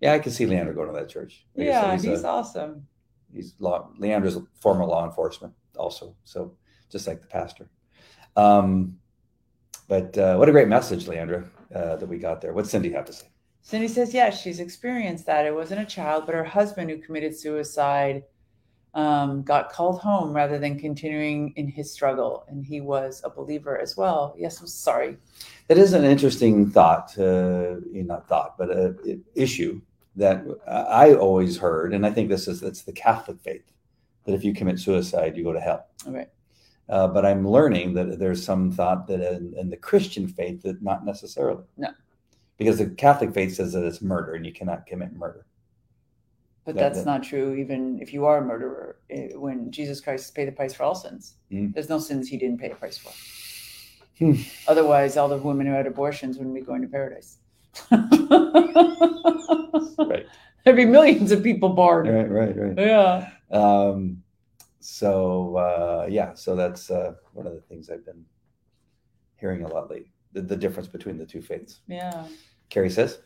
Yeah, 0.00 0.12
I 0.12 0.18
can 0.18 0.32
see 0.32 0.46
Leandra 0.46 0.74
going 0.74 0.88
to 0.88 0.94
that 0.94 1.08
church. 1.08 1.46
Like 1.54 1.66
yeah, 1.66 1.92
he's, 1.92 2.02
he's 2.02 2.24
uh, 2.24 2.30
awesome. 2.30 2.86
he's 3.32 3.54
law. 3.58 3.90
Leandra's 4.00 4.36
a 4.36 4.44
former 4.60 4.84
law 4.84 5.04
enforcement 5.04 5.54
also, 5.76 6.14
so 6.24 6.54
just 6.90 7.06
like 7.06 7.20
the 7.20 7.26
pastor. 7.26 7.70
Um, 8.36 8.98
but 9.88 10.16
uh, 10.18 10.36
what 10.36 10.48
a 10.48 10.52
great 10.52 10.68
message, 10.68 11.06
Leandra, 11.06 11.48
uh, 11.74 11.96
that 11.96 12.08
we 12.08 12.18
got 12.18 12.40
there. 12.40 12.52
What's 12.52 12.70
Cindy 12.70 12.92
have 12.92 13.06
to 13.06 13.12
say? 13.12 13.26
Cindy 13.62 13.88
says, 13.88 14.14
yes, 14.14 14.40
she's 14.40 14.60
experienced 14.60 15.26
that. 15.26 15.44
It 15.46 15.54
wasn't 15.54 15.80
a 15.80 15.84
child, 15.84 16.24
but 16.26 16.34
her 16.34 16.44
husband 16.44 16.88
who 16.88 16.98
committed 16.98 17.36
suicide 17.36 18.22
um, 18.96 19.42
got 19.42 19.70
called 19.70 20.00
home 20.00 20.32
rather 20.32 20.58
than 20.58 20.78
continuing 20.78 21.52
in 21.56 21.68
his 21.68 21.92
struggle. 21.92 22.44
And 22.48 22.64
he 22.64 22.80
was 22.80 23.20
a 23.24 23.30
believer 23.30 23.78
as 23.78 23.96
well. 23.96 24.34
Yes, 24.36 24.58
I'm 24.58 24.66
sorry. 24.66 25.18
That 25.68 25.76
is 25.76 25.92
an 25.92 26.04
interesting 26.04 26.70
thought, 26.70 27.16
uh, 27.18 27.76
not 27.92 28.26
thought, 28.26 28.56
but 28.56 28.70
a, 28.70 28.96
a 29.06 29.18
issue 29.34 29.82
that 30.16 30.44
I 30.66 31.12
always 31.12 31.58
heard, 31.58 31.92
and 31.92 32.06
I 32.06 32.10
think 32.10 32.30
this 32.30 32.48
is 32.48 32.62
it's 32.62 32.82
the 32.82 32.92
Catholic 32.92 33.38
faith 33.40 33.70
that 34.24 34.34
if 34.34 34.42
you 34.42 34.54
commit 34.54 34.80
suicide, 34.80 35.36
you 35.36 35.44
go 35.44 35.52
to 35.52 35.60
hell. 35.60 35.86
All 36.06 36.12
right. 36.12 36.30
Uh, 36.88 37.06
but 37.06 37.26
I'm 37.26 37.46
learning 37.46 37.92
that 37.94 38.18
there's 38.18 38.42
some 38.42 38.72
thought 38.72 39.06
that 39.08 39.20
in, 39.20 39.52
in 39.58 39.68
the 39.68 39.76
Christian 39.76 40.26
faith 40.26 40.62
that 40.62 40.82
not 40.82 41.04
necessarily. 41.04 41.64
No. 41.76 41.90
Because 42.56 42.78
the 42.78 42.86
Catholic 42.86 43.34
faith 43.34 43.54
says 43.56 43.74
that 43.74 43.84
it's 43.84 44.00
murder 44.00 44.34
and 44.34 44.46
you 44.46 44.52
cannot 44.52 44.86
commit 44.86 45.12
murder. 45.12 45.44
But 46.66 46.74
That- 46.74 46.80
that's 46.80 46.98
that- 46.98 47.06
not 47.06 47.22
true, 47.22 47.54
even 47.54 48.00
if 48.02 48.12
you 48.12 48.26
are 48.26 48.38
a 48.38 48.44
murderer. 48.44 48.96
eh, 49.08 49.28
When 49.36 49.70
Jesus 49.70 50.00
Christ 50.00 50.34
paid 50.34 50.48
the 50.48 50.52
price 50.52 50.74
for 50.74 50.82
all 50.82 50.96
sins, 50.96 51.36
Mm. 51.50 51.72
there's 51.72 51.88
no 51.88 51.98
sins 51.98 52.28
he 52.28 52.36
didn't 52.36 52.58
pay 52.60 52.70
a 52.70 52.74
price 52.74 52.98
for. 52.98 53.12
Hmm. 54.18 54.34
Otherwise, 54.66 55.16
all 55.16 55.28
the 55.28 55.36
women 55.38 55.66
who 55.66 55.72
had 55.74 55.86
abortions 55.86 56.38
wouldn't 56.38 56.54
be 56.54 56.60
going 56.62 56.82
to 56.82 56.88
paradise. 56.88 57.38
Right. 59.98 60.26
There'd 60.64 60.76
be 60.76 60.84
millions 60.84 61.30
of 61.32 61.42
people 61.42 61.70
barred. 61.70 62.08
Right, 62.08 62.28
right, 62.30 62.56
right. 62.56 62.78
Yeah. 62.78 63.30
Um, 63.50 64.22
so 64.80 65.56
uh, 65.56 66.06
yeah, 66.10 66.34
so 66.34 66.56
that's 66.56 66.90
uh, 66.90 67.14
one 67.32 67.46
of 67.46 67.54
the 67.54 67.60
things 67.60 67.88
I've 67.90 68.04
been 68.04 68.24
hearing 69.36 69.62
a 69.64 69.68
lot 69.68 69.90
lately. 69.90 70.12
The, 70.32 70.42
the 70.42 70.56
difference 70.56 70.88
between 70.88 71.18
the 71.18 71.26
two 71.26 71.40
faiths. 71.42 71.80
Yeah. 71.86 72.26
Carrie 72.68 72.90
says, 72.90 73.20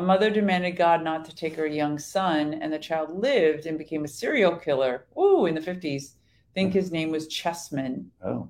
A 0.00 0.02
mother 0.02 0.30
demanded 0.30 0.78
God 0.78 1.04
not 1.04 1.26
to 1.26 1.34
take 1.36 1.54
her 1.56 1.66
young 1.66 1.98
son, 1.98 2.54
and 2.54 2.72
the 2.72 2.78
child 2.78 3.10
lived 3.20 3.66
and 3.66 3.76
became 3.76 4.02
a 4.06 4.08
serial 4.08 4.56
killer. 4.56 5.04
Ooh, 5.18 5.44
in 5.44 5.54
the 5.54 5.60
50s. 5.60 6.14
think 6.54 6.72
his 6.72 6.90
name 6.90 7.10
was 7.10 7.28
Chessman. 7.28 8.10
"Oh, 8.24 8.48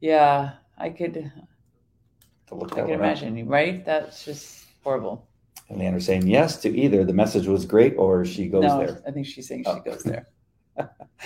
Yeah, 0.00 0.54
I 0.76 0.90
could 0.90 1.30
to 2.48 2.54
look 2.56 2.72
I 2.72 2.74
can 2.74 2.84
one 2.86 2.92
up." 2.94 2.98
imagine, 2.98 3.46
right? 3.46 3.84
That's 3.84 4.24
just 4.24 4.66
horrible. 4.82 5.28
And 5.68 5.80
Leandra's 5.80 6.06
saying 6.06 6.26
yes 6.26 6.60
to 6.62 6.76
either. 6.76 7.04
The 7.04 7.12
message 7.12 7.46
was 7.46 7.64
great, 7.64 7.94
or 7.96 8.24
she 8.24 8.48
goes 8.48 8.64
no, 8.64 8.84
there. 8.84 9.00
I 9.06 9.12
think 9.12 9.26
she's 9.26 9.46
saying 9.46 9.62
she 9.62 9.70
Oh. 9.70 9.78
goes 9.78 10.02
there. 10.02 10.26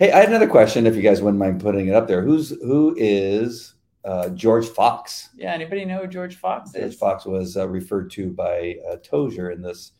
hey, 0.00 0.10
I 0.10 0.18
had 0.18 0.30
another 0.30 0.48
question. 0.48 0.84
If 0.88 0.96
you 0.96 1.02
guys 1.02 1.22
wouldn't 1.22 1.38
mind 1.38 1.60
putting 1.60 1.86
it 1.86 1.94
up 1.94 2.08
there, 2.08 2.22
who's 2.22 2.50
who 2.60 2.96
is 2.98 3.74
uh, 4.04 4.30
George 4.30 4.66
Fox? 4.66 5.30
Yeah, 5.36 5.52
anybody 5.52 5.84
know 5.84 6.02
who 6.02 6.06
George 6.06 6.36
Fox 6.36 6.72
George 6.72 6.84
is? 6.84 6.94
Fox 6.96 7.26
was 7.26 7.56
uh, 7.56 7.68
referred 7.68 8.10
to 8.12 8.30
by 8.30 8.76
uh, 8.90 8.96
Tozer 9.02 9.50
in 9.50 9.62
this 9.62 9.92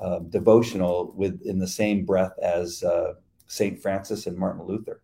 uh, 0.00 0.20
devotional 0.30 1.12
with 1.16 1.40
in 1.46 1.58
the 1.58 1.66
same 1.66 2.04
breath 2.04 2.38
as 2.42 2.82
uh, 2.82 3.14
Saint 3.46 3.80
Francis 3.80 4.26
and 4.26 4.36
Martin 4.36 4.66
Luther. 4.66 5.00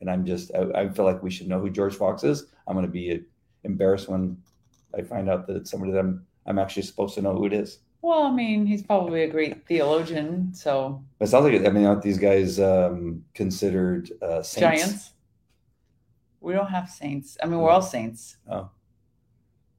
And 0.00 0.10
I'm 0.10 0.24
just 0.24 0.50
I, 0.54 0.82
I 0.82 0.88
feel 0.88 1.04
like 1.04 1.22
we 1.22 1.30
should 1.30 1.48
know 1.48 1.60
who 1.60 1.70
George 1.70 1.94
Fox 1.94 2.24
is. 2.24 2.46
I'm 2.66 2.74
going 2.74 2.86
to 2.86 2.92
be 2.92 3.12
uh, 3.12 3.18
embarrassed 3.64 4.08
when 4.08 4.36
I 4.96 5.02
find 5.02 5.30
out 5.30 5.46
that 5.46 5.56
it's 5.56 5.70
somebody 5.70 5.92
that 5.92 6.00
I'm 6.00 6.26
I'm 6.46 6.58
actually 6.58 6.82
supposed 6.82 7.14
to 7.14 7.22
know 7.22 7.34
who 7.34 7.46
it 7.46 7.52
is. 7.52 7.78
Well, 8.02 8.22
I 8.22 8.30
mean, 8.30 8.66
he's 8.66 8.82
probably 8.82 9.24
a 9.24 9.28
great 9.28 9.66
theologian, 9.66 10.52
so 10.54 11.02
it 11.18 11.26
sounds 11.26 11.44
like 11.44 11.66
I 11.66 11.70
mean, 11.70 11.86
aren't 11.86 12.02
these 12.02 12.18
guys 12.18 12.60
um, 12.60 13.24
considered 13.34 14.12
uh, 14.22 14.42
saints? 14.42 14.82
giants. 14.82 15.12
We 16.46 16.52
don't 16.52 16.68
have 16.68 16.88
saints. 16.88 17.36
I 17.42 17.46
mean, 17.46 17.58
we're 17.58 17.70
all 17.70 17.82
saints. 17.82 18.36
Oh, 18.48 18.70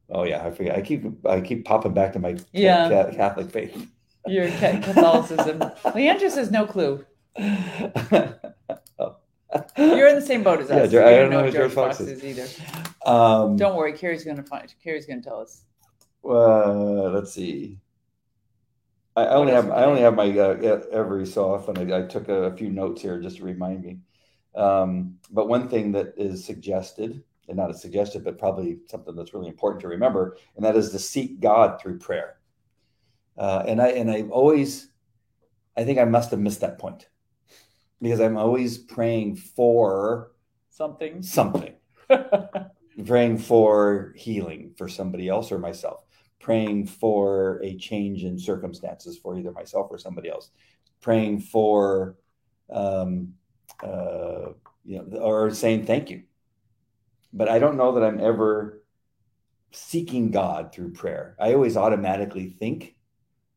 oh 0.10 0.25
yeah, 0.25 0.45
I 0.45 0.51
forget. 0.51 0.75
I 0.75 0.82
keep 0.82 1.25
I 1.25 1.39
keep 1.39 1.63
popping 1.63 1.93
back 1.93 2.12
to 2.12 2.19
my 2.19 2.36
Yeah. 2.51 2.89
ca- 2.89 3.12
Catholic 3.12 3.49
faith. 3.49 3.88
Your 4.27 4.49
ca- 4.49 4.82
Catholicism. 4.82 5.60
Leandra 5.95 6.30
says 6.30 6.51
no 6.51 6.65
clue. 6.65 7.06
oh. 7.39 9.15
You're 9.77 10.10
in 10.10 10.15
the 10.15 10.21
same 10.21 10.43
boat 10.43 10.60
as 10.60 10.69
Yeah, 10.69 10.75
us. 10.75 10.91
We 10.91 10.97
I 10.97 11.12
don't 11.12 11.19
don't 11.19 11.32
know 11.32 11.39
who 11.39 11.45
who 11.45 11.51
George 11.53 11.73
George 11.73 11.73
Fox 11.73 11.97
Fox 11.99 12.10
is 12.10 12.21
either. 12.25 12.47
Um, 13.06 13.56
Don't 13.56 13.77
worry, 13.77 13.93
Carrie's 13.93 14.25
gonna 14.25 14.43
find. 14.43 14.73
Carrie's 14.84 15.06
gonna 15.06 15.21
tell 15.21 15.39
us. 15.39 15.63
uh, 16.25 17.12
let's 17.12 17.32
see. 17.32 17.80
I, 19.15 19.23
I 19.23 19.36
only 19.36 19.53
have 19.53 19.71
I 19.71 19.86
only 19.86 20.01
have 20.01 20.15
my 20.15 20.38
uh, 20.38 20.82
every 20.91 21.25
so 21.27 21.53
often. 21.53 21.77
I, 21.77 21.99
I 21.99 22.01
took 22.01 22.27
a, 22.27 22.53
few 22.58 22.69
notes 22.69 23.01
here 23.01 23.21
just 23.21 23.38
to 23.38 23.45
remind 23.45 23.86
me. 23.86 23.99
Um, 24.57 25.19
but 25.31 25.47
one 25.47 25.69
thing 25.69 25.91
that 25.93 26.15
is 26.17 26.43
suggested, 26.43 27.23
and 27.47 27.57
not 27.57 27.69
a 27.69 27.73
suggested, 27.73 28.23
but 28.23 28.39
probably 28.39 28.79
something 28.87 29.15
that's 29.15 29.33
really 29.33 29.47
important 29.47 29.81
to 29.81 29.87
remember, 29.87 30.37
and 30.55 30.65
that 30.65 30.75
is 30.75 30.91
to 30.91 30.99
seek 30.99 31.39
God 31.39 31.79
through 31.79 31.99
prayer. 31.99 32.37
Uh, 33.37 33.63
and 33.67 33.81
I 33.81 33.89
and 33.89 34.09
I've 34.11 34.31
always, 34.31 34.89
I 35.77 35.83
think 35.85 35.99
I 35.99 36.05
must 36.05 36.31
have 36.31 36.39
missed 36.39 36.61
that 36.61 36.79
point 36.79 37.07
because 38.01 38.19
I'm 38.19 38.37
always 38.37 38.77
praying 38.77 39.37
for 39.37 40.31
Something. 40.69 41.23
something 41.23 41.73
praying 43.05 43.37
for 43.39 44.13
healing 44.15 44.73
for 44.77 44.87
somebody 44.87 45.27
else 45.27 45.51
or 45.51 45.58
myself 45.58 46.03
praying 46.39 46.85
for 46.85 47.60
a 47.63 47.75
change 47.77 48.23
in 48.23 48.37
circumstances 48.37 49.17
for 49.17 49.37
either 49.37 49.51
myself 49.51 49.87
or 49.89 49.97
somebody 49.97 50.29
else 50.29 50.51
praying 51.01 51.39
for 51.39 52.15
um 52.71 53.33
uh 53.84 54.50
you 54.86 54.98
know 54.98 55.19
or 55.19 55.52
saying 55.52 55.86
thank 55.86 56.10
you 56.10 56.23
but 57.34 57.50
i 57.50 57.60
don't 57.60 57.78
know 57.78 57.94
that 57.94 58.04
i'm 58.04 58.19
ever 58.19 58.82
seeking 59.71 60.32
god 60.32 60.73
through 60.73 60.92
prayer 60.92 61.36
i 61.40 61.54
always 61.54 61.78
automatically 61.78 62.50
think 62.50 62.96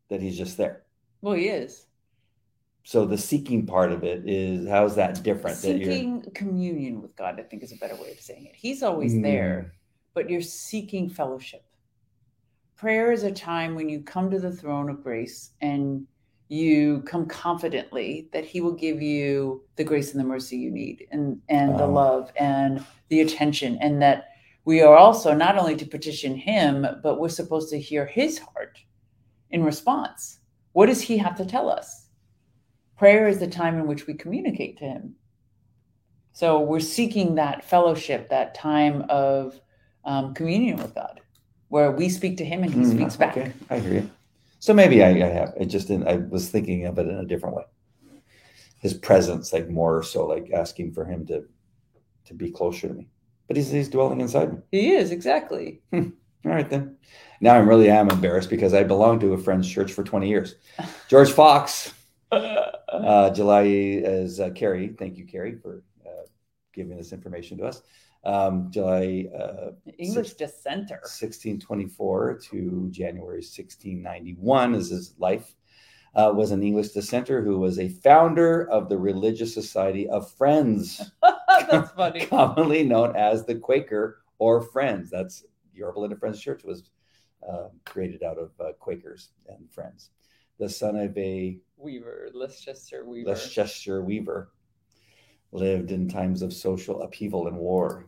that 0.09 0.21
he's 0.21 0.37
just 0.37 0.57
there 0.57 0.83
well, 1.23 1.35
he 1.35 1.49
is 1.49 1.87
so 2.83 3.05
the 3.07 3.19
seeking 3.19 3.67
part 3.67 3.93
of 3.93 4.05
it 4.05 4.29
is 4.29 4.67
how's 4.69 4.97
that 4.97 5.23
different 5.23 5.61
that 5.63 5.79
you're 5.79 5.93
seeking 5.93 6.23
communion 6.35 7.03
with 7.03 7.15
God. 7.15 7.39
I 7.39 7.43
think 7.43 7.63
is 7.63 7.73
a 7.73 7.77
better 7.77 7.95
way 7.95 8.11
of 8.13 8.21
saying 8.21 8.47
it. 8.47 8.57
He's 8.57 8.83
always 8.83 9.13
Mm. 9.15 9.23
there, 9.23 9.75
but 10.15 10.31
you're 10.31 10.41
seeking 10.41 11.11
fellowship. 11.11 11.63
Prayer 12.77 13.13
is 13.13 13.23
a 13.23 13.31
time 13.31 13.75
when 13.75 13.91
you 13.91 14.01
come 14.01 14.31
to 14.31 14.41
the 14.41 14.51
throne 14.51 14.89
of 14.89 15.03
grace 15.03 15.51
and 15.61 16.07
you 16.51 17.01
come 17.07 17.27
confidently 17.27 18.29
that 18.33 18.45
he 18.45 18.61
will 18.61 18.73
give 18.75 19.01
you 19.01 19.63
the 19.77 19.85
grace 19.85 20.11
and 20.11 20.19
the 20.19 20.25
mercy 20.25 20.57
you 20.57 20.69
need 20.71 21.07
and 21.13 21.41
and 21.49 21.79
the 21.79 21.87
love 21.87 22.33
and 22.35 22.85
the 23.09 23.21
attention 23.21 23.79
and 23.81 24.03
that 24.03 24.31
we 24.65 24.83
are 24.83 24.97
also 24.97 25.33
not 25.33 25.57
only 25.57 25.77
to 25.77 25.87
petition 25.87 26.35
him 26.35 26.85
but 27.05 27.21
we're 27.21 27.29
supposed 27.29 27.71
to 27.71 27.79
hear 27.81 28.05
his 28.05 28.39
heart 28.41 28.81
in 29.51 29.63
response. 29.63 30.41
What 30.73 30.87
does 30.87 31.01
he 31.01 31.19
have 31.19 31.37
to 31.37 31.45
tell 31.45 31.71
us? 31.71 32.09
Prayer 32.99 33.29
is 33.29 33.39
the 33.39 33.47
time 33.47 33.79
in 33.79 33.87
which 33.87 34.09
we 34.09 34.15
communicate 34.15 34.77
to 34.79 34.85
him. 34.85 35.15
So 36.33 36.59
we're 36.61 36.81
seeking 36.81 37.37
that 37.37 37.65
fellowship 37.65 38.29
that 38.31 38.57
time 38.57 39.05
of 39.09 39.61
um, 40.05 40.35
communion 40.35 40.79
with 40.79 40.97
god 40.97 41.21
where 41.69 41.93
we 41.93 42.09
speak 42.09 42.39
to 42.39 42.45
him 42.45 42.65
and 42.65 42.75
he 42.75 42.81
Mm, 42.81 42.91
speaks 42.97 43.15
back. 43.15 43.37
Okay, 43.37 43.53
I 43.71 43.79
hear 43.79 43.95
you. 43.95 44.11
So 44.61 44.73
maybe 44.75 45.03
I, 45.03 45.09
I 45.09 45.29
have. 45.29 45.55
It 45.59 45.67
just 45.67 45.89
didn't. 45.89 46.07
I 46.07 46.17
was 46.17 46.49
thinking 46.49 46.87
of 46.87 46.99
it 46.99 47.09
in 47.09 47.17
a 47.17 47.25
different 47.25 47.57
way. 47.57 47.65
His 48.79 48.95
presence, 48.95 49.53
like 49.53 49.69
more 49.69 50.03
so, 50.03 50.27
like 50.27 50.51
asking 50.53 50.93
for 50.93 51.05
him 51.05 51.27
to 51.27 51.45
to 52.27 52.35
be 52.35 52.51
closer 52.51 52.89
to 52.89 52.95
me. 52.95 53.09
But 53.49 53.57
he's 53.57 53.71
he's 53.71 53.89
dwelling 53.89 54.21
inside 54.21 54.53
me. 54.53 54.59
he 54.71 54.93
is 54.93 55.11
exactly 55.11 55.83
All 55.93 56.13
right 56.45 56.69
then. 56.71 56.97
Now 57.41 57.55
I 57.55 57.59
really 57.59 57.91
am 57.91 58.11
embarrassed 58.11 58.51
because 58.51 58.73
I 58.73 58.85
belonged 58.85 59.23
to 59.23 59.33
a 59.33 59.39
friend's 59.39 59.69
church 59.69 59.93
for 59.93 60.05
twenty 60.05 60.29
years. 60.29 60.55
George 61.09 61.33
Fox 61.33 61.93
Uh, 62.91 63.31
July 63.31 63.63
is 63.63 64.41
uh, 64.41 64.51
Carrie. 64.51 64.95
Thank 64.99 65.17
you, 65.17 65.25
Carrie, 65.25 65.57
for 65.57 65.83
uh, 66.05 66.27
giving 66.75 66.97
this 66.97 67.13
information 67.13 67.57
to 67.59 67.65
us. 67.65 67.83
Um, 68.25 68.71
July 68.71 69.27
uh, 69.39 69.71
English 69.99 70.35
dissenter. 70.35 70.97
1624 70.97 72.41
to 72.51 72.89
January 72.91 73.39
1691 73.39 74.75
is 74.75 74.91
his 74.91 75.15
life. 75.19 75.55
Uh, 76.15 76.33
was 76.35 76.51
an 76.51 76.63
English 76.63 76.89
dissenter 76.89 77.41
who 77.43 77.59
was 77.59 77.79
a 77.79 77.89
founder 77.89 78.69
of 78.69 78.89
the 78.89 78.99
Religious 78.99 79.55
Society 79.55 80.09
of 80.09 80.31
Friends, 80.33 81.13
That's 81.71 81.93
funny. 81.93 82.27
commonly 82.27 82.83
known 82.83 83.15
as 83.15 83.45
the 83.45 83.55
Quaker 83.55 84.23
or 84.39 84.61
Friends. 84.61 85.09
That's 85.11 85.45
Yorba 85.73 86.01
Linda 86.01 86.17
Friends 86.17 86.41
Church 86.41 86.65
was 86.65 86.91
uh, 87.49 87.69
created 87.87 88.23
out 88.23 88.39
of 88.39 88.51
uh, 88.61 88.73
Quakers 88.79 89.31
and 89.49 89.71
Friends. 89.71 90.11
The 90.59 90.69
son 90.69 90.97
of 90.97 91.17
a 91.17 91.59
Weaver, 91.77 92.29
Leicester 92.35 93.05
Weaver. 93.05 93.31
Leicester 93.31 94.03
weaver, 94.03 94.51
lived 95.53 95.91
in 95.93 96.09
times 96.09 96.43
of 96.43 96.53
social 96.53 97.03
upheaval 97.03 97.47
and 97.49 97.57
war. 97.57 98.07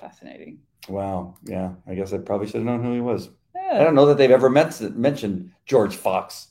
Fascinating. 0.00 0.60
Wow. 0.88 1.36
Yeah. 1.44 1.72
I 1.86 1.94
guess 1.94 2.12
I 2.12 2.18
probably 2.18 2.46
should 2.46 2.56
have 2.56 2.64
known 2.64 2.82
who 2.84 2.92
he 2.94 3.00
was. 3.00 3.30
I 3.70 3.78
don't 3.82 3.94
know 3.94 4.06
that 4.06 4.16
they've 4.18 4.30
ever 4.30 4.48
met, 4.48 4.80
mentioned 4.96 5.50
George 5.64 5.96
Fox, 5.96 6.48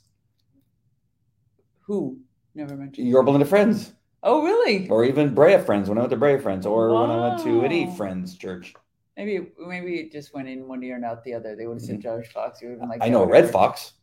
Who? 1.83 2.19
Never 2.55 2.75
mentioned. 2.75 3.07
Yorba 3.07 3.29
Linda 3.31 3.45
Friends, 3.45 3.93
Oh, 4.23 4.43
really? 4.43 4.89
or 4.89 5.05
even 5.05 5.33
Brea 5.35 5.57
Friends 5.59 5.87
when 5.87 5.97
I 5.97 6.01
went 6.01 6.11
to 6.11 6.17
Brea 6.17 6.39
Friends, 6.39 6.65
or 6.65 6.89
when 6.99 7.09
I 7.11 7.29
went 7.29 7.43
to 7.43 7.61
Wow. 7.85 7.93
Friends 7.95 8.35
Church. 8.37 8.73
Maybe 9.15 9.47
maybe 9.65 9.95
it 9.99 10.11
just 10.11 10.33
went 10.33 10.49
in 10.49 10.67
one 10.67 10.83
ear 10.83 10.95
and 10.95 11.05
out 11.05 11.23
the 11.23 11.33
other. 11.35 11.55
They 11.55 11.67
would 11.67 11.75
have 11.77 11.83
said 11.85 12.01
George 12.01 12.27
Fox. 12.27 12.61
You 12.61 12.69
would 12.69 12.73
have 12.73 12.79
been 12.81 12.89
like, 12.89 12.99
Mm-hmm. 12.99 13.07
I 13.07 13.11
know. 13.11 13.25
Red 13.25 13.49
Fox. 13.49 13.93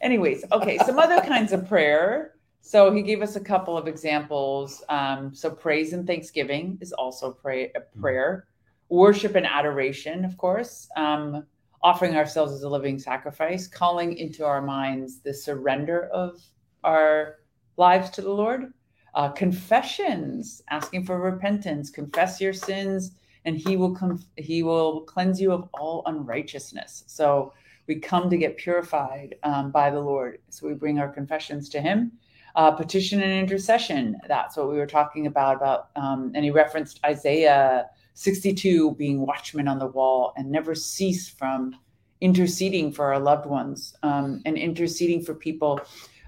Anyways, 0.00 0.44
okay, 0.52 0.78
some 0.78 0.98
other 0.98 1.20
kinds 1.20 1.52
of 1.52 1.68
prayer. 1.68 2.35
So 2.66 2.90
he 2.90 3.00
gave 3.00 3.22
us 3.22 3.36
a 3.36 3.40
couple 3.40 3.78
of 3.78 3.86
examples. 3.86 4.82
Um, 4.88 5.32
so 5.32 5.48
praise 5.48 5.92
and 5.92 6.04
thanksgiving 6.04 6.78
is 6.80 6.92
also 6.92 7.30
pray, 7.30 7.70
a 7.76 7.80
prayer. 8.00 8.48
Worship 8.88 9.36
and 9.36 9.46
adoration, 9.46 10.24
of 10.24 10.36
course. 10.36 10.88
Um, 10.96 11.46
offering 11.84 12.16
ourselves 12.16 12.52
as 12.52 12.64
a 12.64 12.68
living 12.68 12.98
sacrifice, 12.98 13.68
calling 13.68 14.16
into 14.16 14.44
our 14.44 14.60
minds 14.60 15.20
the 15.20 15.32
surrender 15.32 16.08
of 16.08 16.42
our 16.82 17.36
lives 17.76 18.10
to 18.10 18.20
the 18.20 18.32
Lord. 18.32 18.72
Uh, 19.14 19.28
confessions, 19.28 20.60
asking 20.68 21.04
for 21.04 21.20
repentance. 21.20 21.88
Confess 21.88 22.40
your 22.40 22.52
sins, 22.52 23.12
and 23.44 23.56
He 23.56 23.76
will 23.76 23.94
com- 23.94 24.24
He 24.38 24.64
will 24.64 25.02
cleanse 25.02 25.40
you 25.40 25.52
of 25.52 25.68
all 25.72 26.02
unrighteousness. 26.06 27.04
So 27.06 27.52
we 27.86 28.00
come 28.00 28.28
to 28.28 28.36
get 28.36 28.56
purified 28.56 29.36
um, 29.44 29.70
by 29.70 29.88
the 29.90 30.00
Lord. 30.00 30.40
So 30.50 30.66
we 30.66 30.74
bring 30.74 30.98
our 30.98 31.08
confessions 31.08 31.68
to 31.68 31.80
Him. 31.80 32.10
Uh, 32.56 32.70
petition 32.70 33.20
and 33.20 33.32
intercession. 33.32 34.16
That's 34.26 34.56
what 34.56 34.70
we 34.70 34.78
were 34.78 34.86
talking 34.86 35.26
about. 35.26 35.56
About 35.56 35.90
um, 35.94 36.32
and 36.34 36.42
he 36.42 36.50
referenced 36.50 37.00
Isaiah 37.04 37.86
62 38.14 38.94
being 38.94 39.26
watchmen 39.26 39.68
on 39.68 39.78
the 39.78 39.88
wall 39.88 40.32
and 40.38 40.50
never 40.50 40.74
cease 40.74 41.28
from 41.28 41.76
interceding 42.22 42.90
for 42.92 43.12
our 43.12 43.20
loved 43.20 43.44
ones 43.44 43.94
um, 44.02 44.40
and 44.46 44.56
interceding 44.56 45.22
for 45.22 45.34
people. 45.34 45.80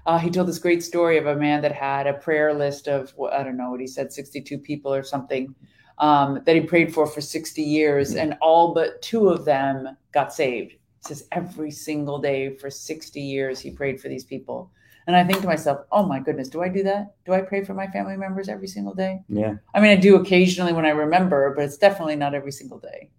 Uh, 0.05 0.19
he 0.19 0.29
told 0.29 0.47
this 0.47 0.59
great 0.59 0.83
story 0.83 1.17
of 1.17 1.25
a 1.25 1.35
man 1.35 1.63
that 1.63 1.71
had 1.71 2.05
a 2.05 2.13
prayer 2.13 2.53
list 2.53 2.87
of 2.87 3.11
well, 3.17 3.33
I 3.33 3.43
don't 3.43 3.57
know 3.57 3.71
what 3.71 3.79
he 3.79 3.87
said, 3.87 4.13
62 4.13 4.59
people 4.59 4.93
or 4.93 5.03
something 5.03 5.55
um, 5.99 6.41
that 6.45 6.55
he 6.55 6.61
prayed 6.61 6.93
for 6.93 7.05
for 7.05 7.21
60 7.21 7.61
years, 7.61 8.15
and 8.15 8.37
all 8.41 8.73
but 8.73 9.01
two 9.01 9.29
of 9.29 9.45
them 9.45 9.97
got 10.11 10.33
saved. 10.33 10.71
He 10.71 10.77
says 11.01 11.27
every 11.31 11.71
single 11.71 12.19
day 12.19 12.55
for 12.55 12.69
60 12.69 13.19
years 13.19 13.59
he 13.59 13.71
prayed 13.71 13.99
for 13.99 14.09
these 14.09 14.23
people. 14.23 14.71
And 15.09 15.15
I 15.15 15.23
think 15.23 15.41
to 15.41 15.47
myself, 15.47 15.79
oh 15.91 16.05
my 16.05 16.19
goodness, 16.19 16.49
do 16.49 16.61
I 16.61 16.69
do 16.69 16.83
that? 16.83 17.15
Do 17.25 17.33
I 17.33 17.41
pray 17.41 17.63
for 17.63 17.73
my 17.73 17.87
family 17.87 18.15
members 18.15 18.47
every 18.47 18.67
single 18.67 18.93
day? 18.93 19.23
Yeah. 19.27 19.55
I 19.73 19.79
mean, 19.79 19.89
I 19.89 19.95
do 19.95 20.17
occasionally 20.17 20.71
when 20.71 20.85
I 20.85 20.91
remember, 20.91 21.51
but 21.55 21.65
it's 21.65 21.79
definitely 21.79 22.15
not 22.15 22.35
every 22.35 22.51
single 22.51 22.77
day. 22.77 23.09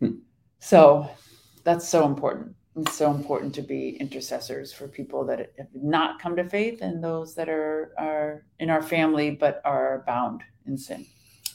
so 0.58 1.08
that's 1.62 1.88
so 1.88 2.06
important. 2.06 2.56
It's 2.74 2.96
so 2.96 3.12
important 3.12 3.54
to 3.54 3.62
be 3.62 3.90
intercessors 4.00 4.72
for 4.72 4.88
people 4.88 5.24
that 5.26 5.52
have 5.58 5.68
not 5.72 6.20
come 6.20 6.34
to 6.34 6.48
faith 6.48 6.80
and 6.82 7.04
those 7.04 7.36
that 7.36 7.48
are 7.48 7.92
are 7.96 8.44
in 8.58 8.68
our 8.68 8.82
family 8.82 9.30
but 9.30 9.62
are 9.64 10.02
bound 10.08 10.42
in 10.66 10.76
sin. 10.76 11.06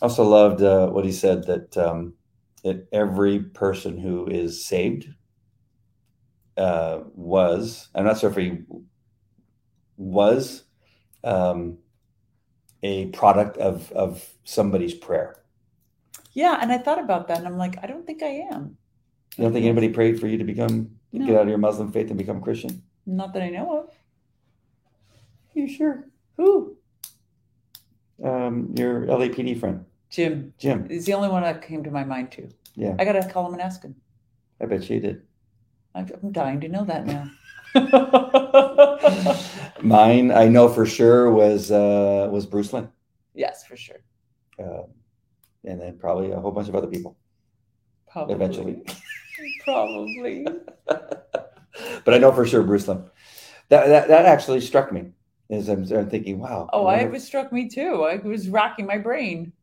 Also 0.02 0.24
loved 0.24 0.62
uh, 0.62 0.88
what 0.88 1.04
he 1.04 1.12
said 1.12 1.46
that 1.48 1.76
um, 1.76 2.14
that 2.64 2.88
every 2.94 3.40
person 3.40 3.98
who 3.98 4.28
is 4.28 4.66
saved 4.66 5.10
uh, 6.56 7.00
was. 7.16 7.90
I'm 7.94 8.06
not 8.06 8.18
sure 8.18 8.30
if 8.30 8.38
he 8.38 8.60
was 10.02 10.64
um, 11.24 11.78
a 12.84 13.06
product 13.08 13.58
of 13.58 13.92
of 13.92 14.28
somebody's 14.44 14.94
prayer. 14.94 15.38
Yeah, 16.34 16.58
and 16.62 16.72
I 16.72 16.78
thought 16.78 17.00
about 17.00 17.28
that 17.28 17.38
and 17.38 17.48
I'm 17.48 17.58
like, 17.58 17.78
I 17.84 17.88
don't 17.88 18.06
think 18.06 18.24
I 18.24 18.48
am. 18.52 18.78
You 19.38 19.44
don't 19.44 19.54
think 19.54 19.66
anybody 19.66 19.90
prayed 19.90 20.20
for 20.20 20.28
you 20.28 20.38
to 20.38 20.44
become 20.44 20.98
No. 21.12 21.26
get 21.26 21.36
out 21.36 21.44
of 21.44 21.50
your 21.50 21.58
Muslim 21.58 21.92
faith 21.92 22.10
and 22.10 22.18
become 22.18 22.42
Christian? 22.42 22.82
Not 23.06 23.34
that 23.34 23.44
I 23.44 23.50
know 23.50 23.80
of. 23.84 23.94
You 25.54 25.68
sure? 25.68 26.08
Who? 26.38 26.78
Um, 28.24 28.74
your 28.78 29.06
LAPD 29.08 29.60
friend, 29.60 29.86
Jim. 30.10 30.54
Jim. 30.58 30.88
He's 30.90 31.06
the 31.06 31.14
only 31.14 31.30
one 31.30 31.44
that 31.44 31.62
came 31.62 31.84
to 31.84 31.92
my 31.92 32.04
mind 32.04 32.32
too. 32.32 32.50
Yeah. 32.76 32.96
I 33.00 33.06
gotta 33.06 33.28
call 33.28 33.48
him 33.48 33.54
and 33.54 33.62
ask 33.62 33.82
him. 33.84 33.96
I 34.62 34.66
bet 34.66 34.90
you 34.90 35.00
did. 35.00 35.24
I'm 35.94 36.08
I'm 36.22 36.32
dying 36.32 36.62
to 36.62 36.68
know 36.70 36.86
that 36.86 37.06
now. 37.06 37.30
Mine, 39.82 40.32
I 40.32 40.48
know 40.48 40.70
for 40.70 40.86
sure, 40.86 41.32
was 41.32 41.72
uh, 41.72 42.28
was 42.32 42.46
Bruce 42.46 42.74
Lynn, 42.74 42.90
yes, 43.34 43.66
for 43.66 43.78
sure. 43.78 44.02
uh, 44.60 44.84
and 45.64 45.80
then 45.80 45.98
probably 45.98 46.32
a 46.32 46.40
whole 46.40 46.52
bunch 46.52 46.70
of 46.70 46.76
other 46.76 46.88
people. 46.88 47.18
Probably. 48.12 48.36
Eventually. 48.36 48.84
Probably. 49.64 50.46
but 50.86 52.14
I 52.14 52.18
know 52.18 52.32
for 52.32 52.46
sure 52.46 52.64
Bruce 52.64 52.88
Lynn. 52.88 53.04
That 53.70 53.88
that, 53.88 54.08
that 54.10 54.26
actually 54.26 54.62
struck 54.62 54.92
me 54.92 55.12
as 55.50 55.70
I'm, 55.70 55.84
I'm 55.92 56.10
thinking, 56.10 56.40
wow. 56.40 56.70
Oh, 56.74 56.86
I, 56.86 56.98
it 56.98 57.12
was 57.12 57.26
struck 57.26 57.52
me 57.52 57.70
too. 57.70 58.04
I 58.04 58.18
was 58.18 58.50
racking 58.50 58.86
my 58.86 58.98
brain. 58.98 59.54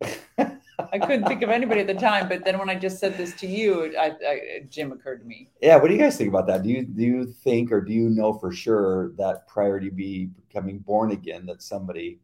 I 0.92 0.98
couldn't 0.98 1.26
think 1.26 1.42
of 1.42 1.50
anybody 1.50 1.80
at 1.80 1.86
the 1.88 1.94
time, 1.94 2.28
but 2.28 2.44
then 2.44 2.56
when 2.58 2.70
I 2.70 2.76
just 2.76 2.98
said 3.00 3.16
this 3.16 3.34
to 3.40 3.46
you, 3.48 3.96
I, 3.98 4.12
I, 4.26 4.60
Jim 4.68 4.92
occurred 4.92 5.20
to 5.20 5.26
me. 5.26 5.50
yeah. 5.60 5.76
What 5.76 5.88
do 5.88 5.94
you 5.94 6.00
guys 6.00 6.16
think 6.16 6.28
about 6.28 6.46
that? 6.46 6.62
Do 6.62 6.68
you 6.68 6.84
do 6.84 7.02
you 7.02 7.26
think 7.26 7.72
or 7.72 7.80
do 7.80 7.92
you 7.92 8.08
know 8.08 8.32
for 8.32 8.52
sure 8.52 9.10
that 9.16 9.48
prior 9.48 9.80
to 9.80 9.90
be 9.90 10.26
becoming 10.26 10.78
born 10.78 11.10
again, 11.10 11.46
that 11.46 11.62
somebody 11.62 12.20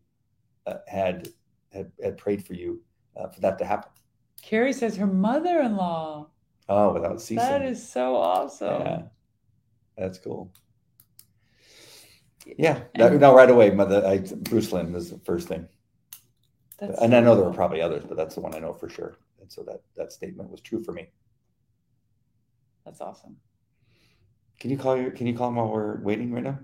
uh, 0.66 0.74
had, 0.86 1.28
had 1.72 1.90
had 2.02 2.16
prayed 2.16 2.46
for 2.46 2.54
you 2.54 2.80
uh, 3.16 3.28
for 3.28 3.40
that 3.40 3.58
to 3.58 3.64
happen? 3.64 3.90
Carrie 4.40 4.72
says 4.72 4.96
her 4.96 5.06
mother-in-law. 5.06 6.28
Oh, 6.68 6.92
without 6.92 7.20
ceasing. 7.20 7.36
That 7.38 7.62
is 7.62 7.86
so 7.86 8.14
awesome. 8.16 8.80
Yeah, 8.82 9.02
that's 9.98 10.18
cool. 10.18 10.52
Yeah, 12.58 12.80
that, 12.96 13.12
And- 13.12 13.20
no, 13.20 13.34
right 13.34 13.50
away, 13.50 13.70
mother. 13.70 14.06
I, 14.06 14.18
Bruce 14.18 14.70
Lynn 14.70 14.92
was 14.92 15.10
the 15.10 15.18
first 15.18 15.48
thing, 15.48 15.66
That's 16.78 17.00
and 17.00 17.14
I 17.14 17.20
know 17.20 17.36
there 17.36 17.44
were 17.44 17.52
probably 17.52 17.80
others, 17.80 18.04
but 18.06 18.16
that's 18.16 18.34
the 18.34 18.40
one 18.40 18.54
I 18.54 18.58
know 18.58 18.72
for 18.72 18.88
sure. 18.88 19.16
And 19.40 19.50
so 19.50 19.62
that 19.64 19.80
that 19.96 20.12
statement 20.12 20.50
was 20.50 20.60
true 20.60 20.82
for 20.82 20.92
me. 20.92 21.08
That's 22.84 23.00
awesome. 23.00 23.36
Can 24.60 24.70
you 24.70 24.78
call 24.78 24.96
your? 24.96 25.10
Can 25.10 25.26
you 25.26 25.36
call 25.36 25.48
him 25.48 25.56
while 25.56 25.68
we're 25.68 26.00
waiting 26.00 26.32
right 26.32 26.42
now? 26.44 26.58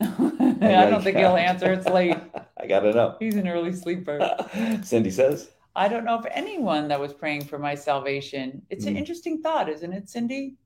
I 0.00 0.88
don't 0.90 1.02
think 1.02 1.16
he'll 1.16 1.36
answer. 1.36 1.72
It's 1.72 1.86
late. 1.86 2.16
I 2.60 2.66
gotta 2.66 2.92
know. 2.92 3.16
He's 3.18 3.36
an 3.36 3.48
early 3.48 3.72
sleeper. 3.72 4.36
Cindy 4.82 5.10
says, 5.10 5.50
I 5.74 5.88
don't 5.88 6.04
know 6.04 6.18
if 6.18 6.26
anyone 6.30 6.88
that 6.88 7.00
was 7.00 7.12
praying 7.14 7.44
for 7.44 7.58
my 7.58 7.74
salvation. 7.74 8.62
It's 8.70 8.86
an 8.86 8.94
Mm. 8.94 8.98
interesting 8.98 9.42
thought, 9.42 9.68
isn't 9.68 9.92
it, 9.92 10.08
Cindy? 10.08 10.56